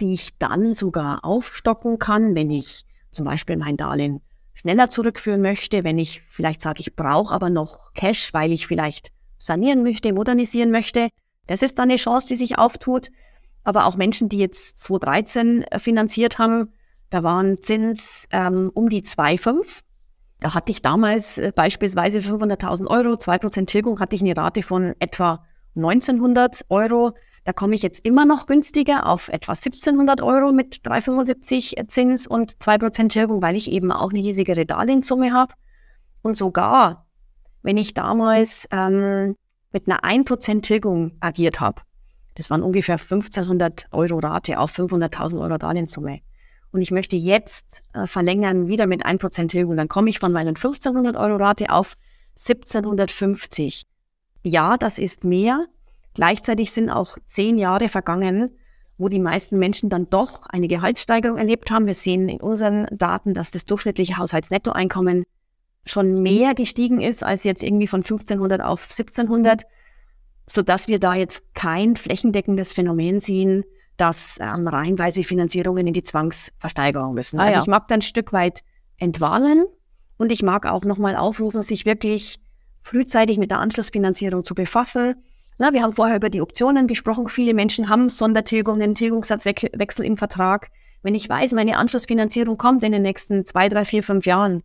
die 0.00 0.14
ich 0.14 0.38
dann 0.38 0.74
sogar 0.74 1.24
aufstocken 1.24 1.98
kann, 1.98 2.34
wenn 2.34 2.50
ich 2.50 2.84
zum 3.10 3.24
Beispiel 3.24 3.56
mein 3.56 3.76
Darlehen 3.76 4.20
schneller 4.54 4.90
zurückführen 4.90 5.40
möchte, 5.40 5.84
wenn 5.84 5.98
ich 5.98 6.22
vielleicht 6.28 6.60
sage, 6.62 6.80
ich 6.80 6.96
brauche 6.96 7.32
aber 7.32 7.48
noch 7.50 7.92
Cash, 7.94 8.34
weil 8.34 8.52
ich 8.52 8.66
vielleicht 8.66 9.12
sanieren 9.38 9.82
möchte, 9.82 10.12
modernisieren 10.12 10.70
möchte. 10.70 11.08
Das 11.46 11.62
ist 11.62 11.78
dann 11.78 11.88
eine 11.88 11.96
Chance, 11.96 12.28
die 12.28 12.36
sich 12.36 12.58
auftut 12.58 13.10
aber 13.68 13.84
auch 13.84 13.96
Menschen, 13.96 14.30
die 14.30 14.38
jetzt 14.38 14.78
2013 14.78 15.62
äh, 15.64 15.78
finanziert 15.78 16.38
haben, 16.38 16.72
da 17.10 17.22
waren 17.22 17.60
Zins 17.60 18.26
ähm, 18.30 18.70
um 18.72 18.88
die 18.88 19.02
2,5. 19.02 19.82
Da 20.40 20.54
hatte 20.54 20.72
ich 20.72 20.80
damals 20.80 21.36
äh, 21.36 21.52
beispielsweise 21.54 22.20
500.000 22.20 22.86
Euro, 22.86 23.12
2% 23.12 23.66
Tilgung, 23.66 24.00
hatte 24.00 24.16
ich 24.16 24.22
eine 24.22 24.34
Rate 24.34 24.62
von 24.62 24.94
etwa 25.00 25.44
1900 25.76 26.62
Euro. 26.70 27.12
Da 27.44 27.52
komme 27.52 27.74
ich 27.74 27.82
jetzt 27.82 28.06
immer 28.06 28.24
noch 28.24 28.46
günstiger 28.46 29.06
auf 29.06 29.28
etwa 29.28 29.52
1700 29.52 30.22
Euro 30.22 30.50
mit 30.50 30.76
3,75 30.86 31.88
Zins 31.88 32.26
und 32.26 32.56
2% 32.56 33.08
Tilgung, 33.10 33.42
weil 33.42 33.54
ich 33.54 33.70
eben 33.70 33.92
auch 33.92 34.12
eine 34.12 34.20
riesigere 34.20 34.64
Darlehenssumme 34.64 35.34
habe. 35.34 35.52
Und 36.22 36.38
sogar, 36.38 37.06
wenn 37.62 37.76
ich 37.76 37.94
damals 37.94 38.66
ähm, 38.70 39.36
mit 39.72 39.88
einer 39.88 40.00
1% 40.04 40.62
Tilgung 40.62 41.12
agiert 41.20 41.60
habe, 41.60 41.82
das 42.34 42.50
waren 42.50 42.62
ungefähr 42.62 42.94
1500 42.94 43.88
Euro 43.90 44.18
Rate 44.18 44.58
auf 44.58 44.72
500.000 44.72 45.40
Euro 45.40 45.58
Darlehenssumme. 45.58 46.20
Und 46.70 46.82
ich 46.82 46.90
möchte 46.90 47.16
jetzt 47.16 47.82
äh, 47.94 48.06
verlängern 48.06 48.68
wieder 48.68 48.86
mit 48.86 49.04
1% 49.04 49.48
Tilgung. 49.48 49.76
Dann 49.76 49.88
komme 49.88 50.10
ich 50.10 50.18
von 50.18 50.32
meinen 50.32 50.54
1500 50.54 51.16
Euro 51.16 51.36
Rate 51.36 51.70
auf 51.70 51.96
1750. 52.38 53.82
Ja, 54.44 54.76
das 54.76 54.98
ist 54.98 55.24
mehr. 55.24 55.66
Gleichzeitig 56.14 56.70
sind 56.70 56.90
auch 56.90 57.16
zehn 57.24 57.58
Jahre 57.58 57.88
vergangen, 57.88 58.50
wo 58.98 59.08
die 59.08 59.18
meisten 59.18 59.58
Menschen 59.58 59.88
dann 59.88 60.08
doch 60.10 60.46
eine 60.46 60.68
Gehaltssteigerung 60.68 61.38
erlebt 61.38 61.70
haben. 61.70 61.86
Wir 61.86 61.94
sehen 61.94 62.28
in 62.28 62.40
unseren 62.40 62.86
Daten, 62.90 63.34
dass 63.34 63.50
das 63.50 63.64
durchschnittliche 63.64 64.16
Haushaltsnettoeinkommen 64.16 65.24
schon 65.90 66.22
mehr 66.22 66.54
gestiegen 66.54 67.00
ist 67.00 67.24
als 67.24 67.44
jetzt 67.44 67.62
irgendwie 67.62 67.86
von 67.86 68.00
1500 68.00 68.60
auf 68.60 68.84
1700 68.84 69.64
sodass 70.50 70.88
wir 70.88 70.98
da 70.98 71.14
jetzt 71.14 71.54
kein 71.54 71.96
flächendeckendes 71.96 72.72
Phänomen 72.72 73.20
sehen, 73.20 73.64
dass 73.96 74.38
ähm, 74.40 74.66
reihenweise 74.66 75.22
Finanzierungen 75.22 75.86
in 75.86 75.92
die 75.92 76.02
Zwangsversteigerung 76.02 77.14
müssen. 77.14 77.38
Ah, 77.38 77.44
also 77.44 77.54
ja. 77.56 77.62
ich 77.62 77.68
mag 77.68 77.88
da 77.88 77.96
ein 77.96 78.02
Stück 78.02 78.32
weit 78.32 78.62
entwarnen 78.98 79.66
und 80.16 80.32
ich 80.32 80.42
mag 80.42 80.66
auch 80.66 80.84
nochmal 80.84 81.16
aufrufen, 81.16 81.62
sich 81.62 81.84
wirklich 81.84 82.38
frühzeitig 82.80 83.38
mit 83.38 83.50
der 83.50 83.60
Anschlussfinanzierung 83.60 84.44
zu 84.44 84.54
befassen. 84.54 85.16
Na, 85.58 85.72
wir 85.72 85.82
haben 85.82 85.92
vorher 85.92 86.16
über 86.16 86.30
die 86.30 86.40
Optionen 86.40 86.86
gesprochen. 86.86 87.28
Viele 87.28 87.52
Menschen 87.52 87.88
haben 87.88 88.08
Sondertilgungen, 88.08 88.94
Tilgungssatzwechsel 88.94 90.04
im 90.04 90.16
Vertrag. 90.16 90.70
Wenn 91.02 91.14
ich 91.14 91.28
weiß, 91.28 91.52
meine 91.52 91.76
Anschlussfinanzierung 91.76 92.56
kommt 92.56 92.82
in 92.84 92.92
den 92.92 93.02
nächsten 93.02 93.44
zwei, 93.44 93.68
drei, 93.68 93.84
vier, 93.84 94.02
fünf 94.02 94.24
Jahren, 94.24 94.62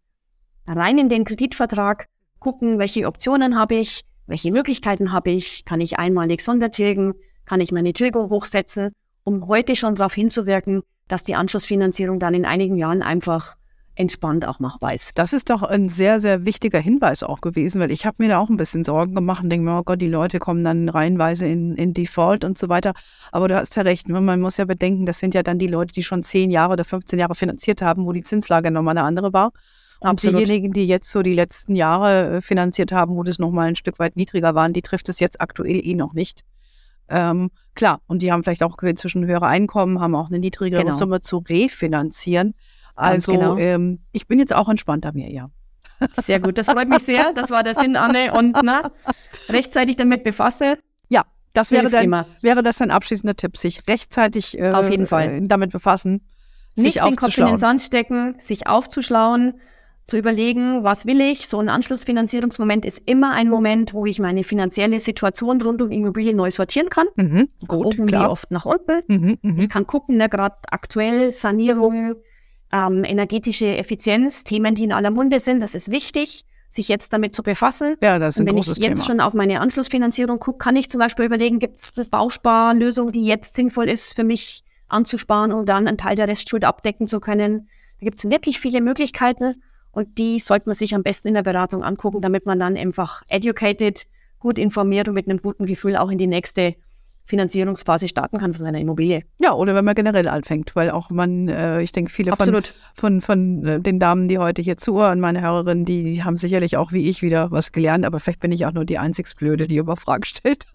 rein 0.68 0.98
in 0.98 1.10
den 1.10 1.26
Kreditvertrag 1.26 2.08
gucken, 2.40 2.80
welche 2.80 3.08
Optionen 3.08 3.58
habe 3.58 3.76
ich, 3.76 4.02
welche 4.28 4.52
Möglichkeiten 4.52 5.12
habe 5.12 5.32
ich? 5.32 5.66
Kann 5.66 5.82
ich 5.82 6.00
einmalig 6.00 6.42
Sondertilgen? 6.42 7.14
Kann 7.46 7.62
ich 7.62 7.72
meine 7.72 7.94
Tilgung 7.94 8.30
hochsetzen, 8.30 8.92
um 9.24 9.48
heute 9.48 9.76
schon 9.76 9.96
darauf 9.96 10.14
hinzuwirken, 10.14 10.84
dass 11.08 11.24
die 11.24 11.36
Anschlussfinanzierung 11.36 12.20
dann 12.20 12.34
in 12.34 12.46
einigen 12.46 12.78
Jahren 12.78 13.02
einfach 13.02 13.56
entspannt 13.96 14.48
auch 14.48 14.60
machbar 14.60 14.96
ist. 14.96 15.18
Das 15.18 15.34
ist 15.34 15.50
doch 15.50 15.62
ein 15.62 15.90
sehr, 15.90 16.20
sehr 16.20 16.46
wichtiger 16.46 16.80
Hinweis 16.80 17.22
auch 17.22 17.42
gewesen, 17.42 17.80
weil 17.80 17.92
ich 17.92 18.06
habe 18.06 18.24
mir 18.24 18.30
da 18.30 18.40
auch 18.40 18.50
ein 18.50 18.58
bisschen 18.58 18.84
Sorgen 18.84 19.14
gemacht 19.14 19.44
und 19.44 19.50
denke 19.50 19.66
mir, 19.66 19.80
oh 19.80 19.84
Gott, 19.84 20.02
die 20.02 20.08
Leute 20.08 20.40
kommen 20.40 20.64
dann 20.64 20.90
reihenweise 20.90 21.46
in, 21.46 21.76
in 21.76 21.94
Default 21.94 22.44
und 22.44 22.58
so 22.58 22.70
weiter. 22.70 22.94
Aber 23.32 23.48
du 23.48 23.56
hast 23.56 23.76
ja 23.76 23.84
recht, 23.84 24.10
ne? 24.10 24.20
man 24.20 24.42
muss 24.42 24.58
ja 24.58 24.66
bedenken, 24.66 25.06
das 25.06 25.20
sind 25.20 25.36
ja 25.36 25.44
dann 25.44 25.60
die 25.60 25.68
Leute, 25.68 25.94
die 25.94 26.04
schon 26.04 26.24
10 26.24 26.50
Jahre 26.50 26.74
oder 26.74 26.86
15 26.86 27.20
Jahre 27.20 27.36
finanziert 27.36 27.82
haben, 27.82 28.06
wo 28.06 28.12
die 28.14 28.24
Zinslage 28.24 28.72
nochmal 28.72 28.98
eine 28.98 29.06
andere 29.06 29.32
war. 29.32 29.52
Und 30.04 30.10
Absolut. 30.10 30.42
diejenigen, 30.42 30.74
die 30.74 30.86
jetzt 30.86 31.10
so 31.10 31.22
die 31.22 31.34
letzten 31.34 31.76
Jahre 31.76 32.38
äh, 32.38 32.42
finanziert 32.42 32.92
haben, 32.92 33.16
wo 33.16 33.24
das 33.24 33.40
nochmal 33.40 33.70
ein 33.70 33.78
Stück 33.78 34.00
weit 34.00 34.18
niedriger 34.18 34.54
waren, 34.54 34.74
die 34.74 34.82
trifft 34.82 35.08
es 35.08 35.22
jetzt 35.22 35.40
aktuell 35.40 35.80
eh 35.82 35.96
noch 35.96 36.14
nicht. 36.14 36.42
Ähm, 37.08 37.52
klar, 37.74 38.02
und 38.08 38.22
die 38.22 38.30
haben 38.30 38.44
vielleicht 38.44 38.64
auch 38.64 38.78
inzwischen 38.80 39.26
höhere 39.26 39.48
Einkommen, 39.48 40.02
haben 40.02 40.14
auch 40.16 40.28
eine 40.28 40.40
niedrigere 40.40 40.84
genau. 40.84 40.94
Summe 40.94 41.22
zu 41.22 41.38
refinanzieren. 41.38 42.54
Also 42.96 43.32
genau. 43.32 43.58
ähm, 43.58 44.00
ich 44.12 44.28
bin 44.28 44.40
jetzt 44.40 44.54
auch 44.54 44.68
entspannter 44.68 45.14
mir, 45.14 45.32
ja. 45.32 45.50
Sehr 46.22 46.42
gut, 46.42 46.58
das 46.58 46.68
freut 46.68 46.90
mich 46.90 47.04
sehr. 47.04 47.32
Das 47.34 47.50
war 47.50 47.64
der 47.64 47.76
Sinn, 47.76 47.96
Anne. 47.96 48.34
Und 48.34 48.58
na, 48.62 48.92
rechtzeitig 49.48 49.96
damit 49.96 50.26
befasse. 50.26 50.80
Ja, 51.08 51.24
das 51.54 51.72
wäre 51.72 51.90
dann, 51.90 52.26
wäre 52.42 52.62
das 52.62 52.82
ein 52.82 52.92
abschließender 52.92 53.38
Tipp, 53.38 53.56
sich 53.56 53.88
rechtzeitig 53.88 54.60
äh, 54.60 54.72
Auf 54.72 54.90
jeden 54.90 55.08
Fall. 55.08 55.30
Äh, 55.30 55.48
damit 55.48 55.72
befassen. 55.72 56.28
Nicht 56.76 57.02
den 57.02 57.16
Kopf 57.16 57.38
in 57.38 57.46
den 57.46 57.58
Sand 57.58 57.80
stecken, 57.80 58.36
sich 58.38 58.68
aufzuschlauen, 58.68 59.54
zu 60.06 60.18
überlegen, 60.18 60.84
was 60.84 61.06
will 61.06 61.22
ich. 61.22 61.48
So 61.48 61.60
ein 61.60 61.70
Anschlussfinanzierungsmoment 61.70 62.86
ist 62.86 63.04
immer 63.06 63.32
ein 63.32 63.50
Moment, 63.50 63.94
wo 63.94 64.06
ich 64.06 64.20
meine 64.20 64.44
finanzielle 64.44 65.00
Situation 65.00 65.62
rund 65.62 65.82
um 65.82 65.92
Immobilien 65.92 66.36
neu 66.36 66.52
sortieren 66.52 66.90
kann. 66.90 67.08
Mhm, 67.16 67.50
gut, 67.68 67.86
oben 67.86 68.08
klar. 68.08 68.24
wie 68.24 68.32
oft 68.32 68.52
nach 68.52 68.66
unten. 68.66 69.02
Mhm, 69.08 69.38
mh. 69.42 69.64
Ich 69.64 69.70
kann 69.70 69.88
gucken, 69.88 70.18
ne, 70.18 70.28
gerade 70.28 70.56
aktuell 70.70 71.32
Sanierung, 71.32 72.16
ähm, 72.72 73.04
energetische 73.06 73.78
Effizienz, 73.78 74.44
Themen, 74.44 74.76
die 74.76 74.84
in 74.84 74.92
aller 74.92 75.12
Munde 75.12 75.40
sind. 75.40 75.62
Das 75.62 75.74
ist 75.74 75.90
wichtig, 75.90 76.44
sich 76.70 76.90
jetzt 76.90 77.14
damit 77.14 77.34
zu 77.34 77.44
befassen. 77.44 77.96
Ja, 78.04 78.20
das 78.20 78.36
ist 78.36 78.40
ein 78.40 78.42
Und 78.42 78.48
wenn 78.48 78.58
ich 78.58 78.68
jetzt 78.68 78.82
Thema. 78.82 79.06
schon 79.06 79.20
auf 79.22 79.34
meine 79.34 79.62
Anschlussfinanzierung 79.62 80.40
gucke, 80.40 80.58
kann 80.58 80.76
ich 80.76 80.90
zum 80.90 81.00
Beispiel 81.00 81.26
überlegen, 81.26 81.60
gibt 81.60 81.78
es 81.78 81.94
eine 81.96 82.06
Bausparlösung, 82.08 83.12
die 83.12 83.24
jetzt 83.26 83.56
sinnvoll 83.56 83.88
ist 83.90 84.16
für 84.16 84.24
mich 84.24 84.64
anzusparen 84.90 85.54
und 85.54 85.70
dann 85.70 85.88
einen 85.88 85.98
Teil 85.98 86.16
der 86.16 86.28
Restschuld 86.28 86.66
abdecken 86.66 87.08
zu 87.08 87.20
können. 87.20 87.70
Da 88.00 88.06
gibt 88.06 88.18
es 88.18 88.30
wirklich 88.30 88.60
viele 88.60 88.82
Möglichkeiten 88.82 89.56
und 89.94 90.18
die 90.18 90.40
sollte 90.40 90.68
man 90.68 90.76
sich 90.76 90.94
am 90.94 91.04
besten 91.04 91.30
in 91.30 91.36
der 91.36 91.44
Beratung 91.44 91.84
angucken, 91.84 92.22
damit 92.22 92.46
man 92.46 92.60
dann 92.60 92.76
einfach 92.76 93.22
educated, 93.30 94.06
gut 94.40 94.58
informiert 94.58 95.08
und 95.08 95.14
mit 95.14 95.30
einem 95.30 95.42
guten 95.42 95.66
Gefühl 95.66 95.96
auch 95.96 96.12
in 96.12 96.18
die 96.18 96.28
nächste 96.28 96.76
Finanzierungsphase 97.26 98.10
starten 98.10 98.38
kann 98.38 98.54
von 98.54 98.66
seiner 98.66 98.80
Immobilie. 98.80 99.24
Ja, 99.40 99.54
oder 99.54 99.76
wenn 99.76 99.86
man 99.86 99.96
generell 99.96 100.28
anfängt, 100.28 100.76
weil 100.76 100.92
auch 100.92 101.10
man, 101.10 101.48
äh, 101.48 101.82
ich 101.82 101.94
denke, 101.94 102.12
viele 102.12 102.36
von, 102.36 102.62
von, 102.96 103.22
von 103.22 103.66
äh, 103.66 103.80
den 103.80 104.00
Damen, 104.00 104.28
die 104.28 104.40
heute 104.40 104.62
hier 104.62 104.76
zuhören, 104.76 105.22
meine 105.22 105.42
Hörerinnen, 105.42 105.86
die, 105.86 106.04
die, 106.04 106.24
haben 106.24 106.38
sicherlich 106.38 106.76
auch 106.76 106.92
wie 106.92 107.10
ich 107.10 107.22
wieder 107.22 107.50
was 107.50 107.72
gelernt, 107.72 108.06
aber 108.06 108.20
vielleicht 108.20 108.42
bin 108.42 108.52
ich 108.52 108.66
auch 108.66 108.74
nur 108.74 108.84
die 108.84 108.98
einzig 108.98 109.34
Blöde, 109.38 109.68
die 109.68 109.78
über 109.78 109.96
Fragen 109.96 110.26
stellt. 110.26 110.66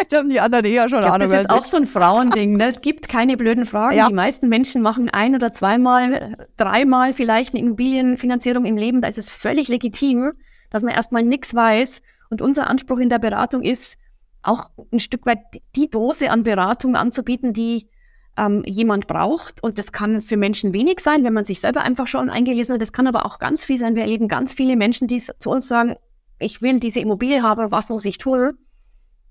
ich 0.00 0.16
haben 0.16 0.28
die 0.30 0.38
anderen 0.38 0.64
eher 0.64 0.88
schon 0.88 1.00
ich 1.00 1.06
Ahnung. 1.06 1.28
Das 1.28 1.42
ist 1.42 1.50
auch 1.50 1.64
so 1.64 1.76
ein 1.76 1.86
Frauending. 1.86 2.56
Ne? 2.56 2.68
Es 2.68 2.80
gibt 2.80 3.08
keine 3.08 3.36
blöden 3.36 3.66
Fragen. 3.66 3.96
Ja. 3.96 4.08
Die 4.08 4.14
meisten 4.14 4.48
Menschen 4.48 4.80
machen 4.80 5.10
ein 5.10 5.34
oder 5.34 5.52
zweimal, 5.52 6.36
dreimal 6.56 7.12
vielleicht 7.12 7.52
eine 7.52 7.64
Immobilienfinanzierung 7.64 8.64
im 8.64 8.76
Leben. 8.76 9.00
Da 9.00 9.08
ist 9.08 9.18
es 9.18 9.28
völlig 9.28 9.66
legitim, 9.66 10.34
dass 10.70 10.84
man 10.84 10.94
erstmal 10.94 11.24
nichts 11.24 11.52
weiß. 11.52 12.02
Und 12.30 12.42
unser 12.42 12.68
Anspruch 12.68 12.98
in 12.98 13.08
der 13.08 13.18
Beratung 13.18 13.62
ist, 13.62 13.98
auch 14.44 14.70
ein 14.92 15.00
Stück 15.00 15.26
weit 15.26 15.38
die 15.74 15.90
Dose 15.90 16.30
an 16.30 16.42
Beratung 16.42 16.96
anzubieten, 16.96 17.52
die 17.52 17.88
ähm, 18.36 18.62
jemand 18.66 19.06
braucht. 19.06 19.62
Und 19.62 19.78
das 19.78 19.92
kann 19.92 20.20
für 20.20 20.36
Menschen 20.36 20.74
wenig 20.74 21.00
sein, 21.00 21.24
wenn 21.24 21.32
man 21.32 21.44
sich 21.44 21.60
selber 21.60 21.82
einfach 21.82 22.06
schon 22.06 22.30
eingelesen 22.30 22.74
hat. 22.74 22.82
Das 22.82 22.92
kann 22.92 23.06
aber 23.06 23.26
auch 23.26 23.38
ganz 23.38 23.64
viel 23.64 23.78
sein. 23.78 23.94
Wir 23.94 24.02
erleben 24.02 24.28
ganz 24.28 24.52
viele 24.52 24.76
Menschen, 24.76 25.08
die 25.08 25.18
zu 25.20 25.50
uns 25.50 25.68
sagen, 25.68 25.96
ich 26.38 26.62
will 26.62 26.80
diese 26.80 27.00
Immobilie 27.00 27.42
haben, 27.42 27.70
was 27.70 27.88
muss 27.88 28.04
ich 28.04 28.18
tun? 28.18 28.58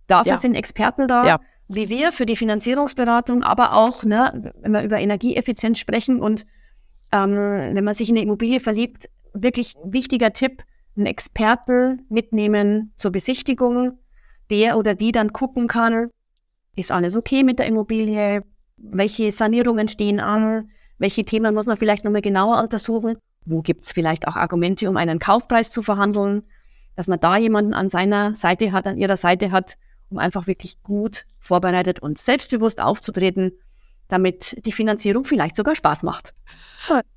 Dafür 0.07 0.33
ja. 0.33 0.37
sind 0.37 0.55
Experten 0.55 1.07
da, 1.07 1.25
ja. 1.25 1.39
wie 1.67 1.89
wir 1.89 2.11
für 2.11 2.25
die 2.25 2.35
Finanzierungsberatung, 2.35 3.43
aber 3.43 3.73
auch, 3.73 4.03
ne, 4.03 4.53
wenn 4.61 4.71
wir 4.71 4.83
über 4.83 4.99
Energieeffizienz 4.99 5.79
sprechen 5.79 6.21
und 6.21 6.45
ähm, 7.11 7.35
wenn 7.35 7.83
man 7.83 7.93
sich 7.93 8.09
in 8.09 8.15
eine 8.15 8.23
Immobilie 8.23 8.59
verliebt, 8.59 9.09
wirklich 9.33 9.75
wichtiger 9.83 10.33
Tipp, 10.33 10.63
einen 10.95 11.05
Experten 11.05 12.05
mitnehmen 12.09 12.93
zur 12.97 13.11
Besichtigung, 13.11 13.99
der 14.53 14.77
oder 14.77 14.93
die 14.93 15.11
dann 15.11 15.33
gucken 15.33 15.67
kann, 15.67 16.11
ist 16.75 16.91
alles 16.91 17.15
okay 17.15 17.43
mit 17.43 17.57
der 17.57 17.65
Immobilie, 17.65 18.43
welche 18.77 19.31
Sanierungen 19.31 19.87
stehen 19.87 20.19
an, 20.19 20.69
welche 20.99 21.25
Themen 21.25 21.55
muss 21.55 21.65
man 21.65 21.75
vielleicht 21.75 22.03
nochmal 22.03 22.21
genauer 22.21 22.61
untersuchen, 22.61 23.17
wo 23.47 23.63
gibt 23.63 23.83
es 23.83 23.91
vielleicht 23.91 24.27
auch 24.27 24.35
Argumente, 24.35 24.87
um 24.87 24.95
einen 24.95 25.17
Kaufpreis 25.17 25.71
zu 25.71 25.81
verhandeln, 25.81 26.43
dass 26.95 27.07
man 27.07 27.19
da 27.19 27.35
jemanden 27.35 27.73
an 27.73 27.89
seiner 27.89 28.35
Seite 28.35 28.71
hat, 28.71 28.85
an 28.85 28.97
ihrer 28.97 29.17
Seite 29.17 29.51
hat, 29.51 29.73
um 30.11 30.19
einfach 30.19 30.45
wirklich 30.45 30.83
gut 30.83 31.25
vorbereitet 31.39 31.99
und 31.99 32.19
selbstbewusst 32.19 32.79
aufzutreten, 32.79 33.53
damit 34.07 34.63
die 34.67 34.71
Finanzierung 34.71 35.25
vielleicht 35.25 35.55
sogar 35.55 35.75
Spaß 35.75 36.03
macht. 36.03 36.35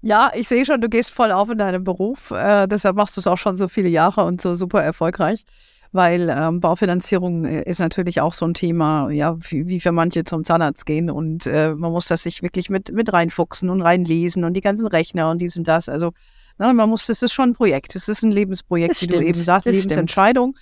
Ja, 0.00 0.30
ich 0.34 0.48
sehe 0.48 0.64
schon, 0.64 0.80
du 0.80 0.88
gehst 0.88 1.10
voll 1.10 1.32
auf 1.32 1.50
in 1.50 1.58
deinem 1.58 1.84
Beruf. 1.84 2.30
Äh, 2.30 2.66
deshalb 2.66 2.96
machst 2.96 3.16
du 3.16 3.20
es 3.20 3.26
auch 3.26 3.36
schon 3.36 3.58
so 3.58 3.68
viele 3.68 3.90
Jahre 3.90 4.24
und 4.24 4.40
so 4.40 4.54
super 4.54 4.82
erfolgreich 4.82 5.44
weil 5.96 6.28
ähm, 6.30 6.60
Baufinanzierung 6.60 7.44
äh, 7.44 7.62
ist 7.62 7.80
natürlich 7.80 8.20
auch 8.20 8.34
so 8.34 8.46
ein 8.46 8.54
Thema, 8.54 9.10
ja, 9.10 9.36
wie, 9.48 9.66
wie 9.66 9.80
für 9.80 9.92
manche 9.92 10.24
zum 10.24 10.44
Zahnarzt 10.44 10.86
gehen 10.86 11.10
und 11.10 11.46
äh, 11.46 11.74
man 11.74 11.90
muss 11.90 12.06
das 12.06 12.22
sich 12.22 12.42
wirklich 12.42 12.70
mit, 12.70 12.92
mit 12.92 13.12
reinfuchsen 13.12 13.70
und 13.70 13.82
reinlesen 13.82 14.44
und 14.44 14.54
die 14.54 14.60
ganzen 14.60 14.86
Rechner 14.86 15.30
und 15.30 15.38
dies 15.38 15.56
und 15.56 15.66
das. 15.66 15.88
Also 15.88 16.12
na, 16.58 16.72
man 16.72 16.88
muss, 16.88 17.06
das 17.06 17.22
ist 17.22 17.32
schon 17.32 17.50
ein 17.50 17.54
Projekt, 17.54 17.96
es 17.96 18.08
ist 18.08 18.22
ein 18.22 18.30
Lebensprojekt, 18.30 18.92
das 18.92 19.02
wie 19.02 19.06
stimmt, 19.06 19.22
du 19.22 19.26
eben 19.26 19.38
sagst, 19.38 19.66
Lebensentscheidung. 19.66 20.56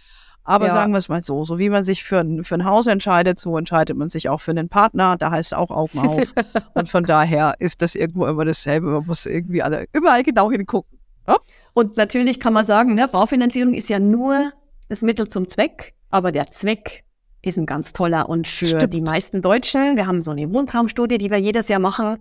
Aber 0.47 0.67
ja. 0.67 0.75
sagen 0.75 0.93
wir 0.93 0.99
es 0.99 1.09
mal 1.09 1.25
so, 1.25 1.45
so 1.47 1.59
wie 1.59 1.71
man 1.71 1.85
sich 1.85 2.05
für 2.05 2.19
ein, 2.19 2.45
für 2.45 2.55
ein 2.55 2.67
Haus 2.67 2.87
entscheidet, 2.87 3.39
so 3.39 3.57
entscheidet 3.57 3.97
man 3.97 4.11
sich 4.11 4.29
auch 4.29 4.43
für 4.43 4.51
einen 4.51 4.69
Partner. 4.69 5.17
Da 5.17 5.31
heißt 5.31 5.53
es 5.53 5.59
auch 5.59 5.71
Augen 5.71 5.99
auf. 6.07 6.35
und 6.75 6.89
von 6.89 7.05
daher 7.05 7.55
ist 7.61 7.81
das 7.81 7.95
irgendwo 7.95 8.27
immer 8.27 8.45
dasselbe. 8.45 8.89
Man 8.89 9.07
muss 9.07 9.25
irgendwie 9.25 9.63
alle 9.63 9.87
überall 9.95 10.23
genau 10.23 10.51
hingucken. 10.51 10.99
Ja? 11.27 11.39
Und 11.73 11.97
natürlich 11.97 12.41
kann 12.41 12.53
man 12.53 12.67
sagen, 12.67 12.95
ne, 12.95 13.09
Baufinanzierung 13.09 13.73
ist 13.73 13.89
ja 13.89 13.99
nur 13.99 14.53
das 14.89 15.03
Mittel 15.03 15.29
zum 15.29 15.49
Zweck, 15.49 15.95
aber 16.11 16.33
der 16.33 16.51
Zweck 16.51 17.05
ist 17.43 17.59
ein 17.59 17.67
ganz 17.67 17.93
toller. 17.93 18.29
Und 18.29 18.47
für 18.47 18.67
Stimmt. 18.67 18.95
die 18.95 19.01
meisten 19.01 19.43
Deutschen, 19.43 19.97
wir 19.97 20.07
haben 20.07 20.23
so 20.23 20.31
eine 20.31 20.53
Wohntraumstudie, 20.53 21.19
die 21.19 21.31
wir 21.31 21.39
jedes 21.39 21.69
Jahr 21.69 21.81
machen, 21.81 22.19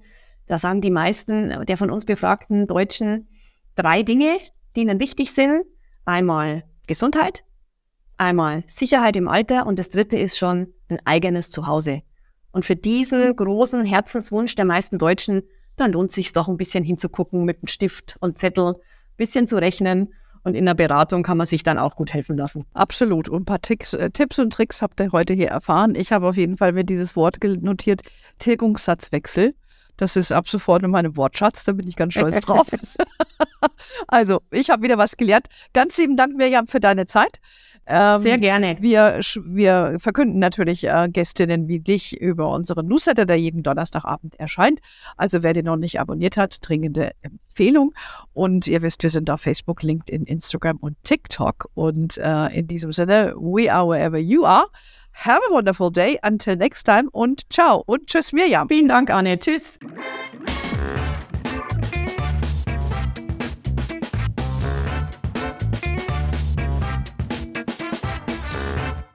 da 0.47 0.59
sagen 0.59 0.81
die 0.81 0.91
meisten 0.91 1.65
der 1.65 1.77
von 1.77 1.89
uns 1.89 2.05
befragten 2.05 2.67
Deutschen 2.67 3.29
drei 3.75 4.03
Dinge, 4.03 4.37
die 4.75 4.81
ihnen 4.81 4.99
wichtig 4.99 5.31
sind. 5.31 5.63
Einmal 6.05 6.63
Gesundheit, 6.85 7.45
einmal 8.17 8.63
Sicherheit 8.67 9.15
im 9.15 9.29
Alter 9.29 9.65
und 9.65 9.79
das 9.79 9.89
dritte 9.89 10.17
ist 10.17 10.37
schon 10.37 10.73
ein 10.89 10.99
eigenes 11.05 11.49
Zuhause. 11.49 12.01
Und 12.51 12.65
für 12.65 12.75
diesen 12.75 13.35
großen 13.35 13.85
Herzenswunsch 13.85 14.55
der 14.55 14.65
meisten 14.65 14.99
Deutschen, 14.99 15.43
dann 15.77 15.93
lohnt 15.93 16.09
es 16.09 16.15
sich 16.15 16.33
doch 16.33 16.47
ein 16.47 16.57
bisschen 16.57 16.83
hinzugucken 16.83 17.45
mit 17.45 17.57
einem 17.57 17.67
Stift 17.67 18.17
und 18.19 18.37
Zettel, 18.37 18.73
bisschen 19.17 19.47
zu 19.47 19.55
rechnen 19.55 20.13
und 20.43 20.55
in 20.55 20.65
der 20.65 20.73
Beratung 20.73 21.23
kann 21.23 21.37
man 21.37 21.47
sich 21.47 21.63
dann 21.63 21.77
auch 21.77 21.95
gut 21.95 22.13
helfen 22.13 22.37
lassen. 22.37 22.65
Absolut. 22.73 23.29
Und 23.29 23.43
ein 23.43 23.45
paar 23.45 23.61
Ticks, 23.61 23.93
äh, 23.93 24.09
Tipps 24.09 24.39
und 24.39 24.51
Tricks 24.51 24.81
habt 24.81 24.99
ihr 24.99 25.11
heute 25.11 25.33
hier 25.33 25.47
erfahren. 25.47 25.95
Ich 25.95 26.11
habe 26.11 26.27
auf 26.27 26.37
jeden 26.37 26.57
Fall 26.57 26.73
mir 26.73 26.83
dieses 26.83 27.15
Wort 27.15 27.37
notiert, 27.43 28.01
Tilgungssatzwechsel. 28.39 29.55
Das 29.97 30.15
ist 30.15 30.31
ab 30.31 30.47
sofort 30.47 30.83
in 30.83 30.91
meinem 30.91 31.15
Wortschatz, 31.17 31.63
da 31.63 31.71
bin 31.71 31.87
ich 31.87 31.95
ganz 31.95 32.13
stolz 32.13 32.41
drauf. 32.41 32.67
also, 34.07 34.41
ich 34.51 34.69
habe 34.69 34.83
wieder 34.83 34.97
was 34.97 35.17
gelernt. 35.17 35.47
Ganz 35.73 35.97
lieben 35.97 36.17
Dank, 36.17 36.35
Mirjam, 36.35 36.67
für 36.67 36.79
deine 36.79 37.05
Zeit. 37.05 37.39
Ähm, 37.85 38.21
Sehr 38.21 38.37
gerne. 38.37 38.77
Wir, 38.79 39.19
wir 39.43 39.97
verkünden 39.99 40.39
natürlich 40.39 40.85
äh, 40.85 41.09
Gästinnen 41.11 41.67
wie 41.67 41.79
dich 41.79 42.19
über 42.19 42.49
unseren 42.49 42.87
Newsletter, 42.87 43.25
der 43.25 43.35
jeden 43.35 43.61
Donnerstagabend 43.61 44.39
erscheint. 44.39 44.79
Also 45.17 45.43
wer 45.43 45.53
den 45.53 45.65
noch 45.65 45.75
nicht 45.75 45.99
abonniert 45.99 46.37
hat, 46.37 46.57
dringende 46.61 47.11
Empfehlung. 47.21 47.93
Und 48.31 48.67
ihr 48.67 48.81
wisst, 48.81 49.03
wir 49.03 49.09
sind 49.09 49.29
auf 49.29 49.41
Facebook, 49.41 49.83
LinkedIn, 49.83 50.23
Instagram 50.23 50.77
und 50.77 50.95
TikTok. 51.03 51.69
Und 51.73 52.17
äh, 52.17 52.47
in 52.57 52.67
diesem 52.67 52.93
Sinne, 52.93 53.33
we 53.35 53.71
are 53.71 53.87
wherever 53.87 54.17
you 54.17 54.45
are. 54.45 54.67
Have 55.13 55.41
a 55.49 55.53
wonderful 55.53 55.91
day. 55.91 56.17
Until 56.23 56.55
next 56.55 56.83
time 56.83 57.09
und 57.11 57.43
ciao 57.49 57.83
und 57.85 58.07
tschüss 58.07 58.33
Mirjam. 58.33 58.67
Vielen 58.67 58.87
Dank, 58.87 59.09
Anne. 59.09 59.39
Tschüss. 59.39 59.79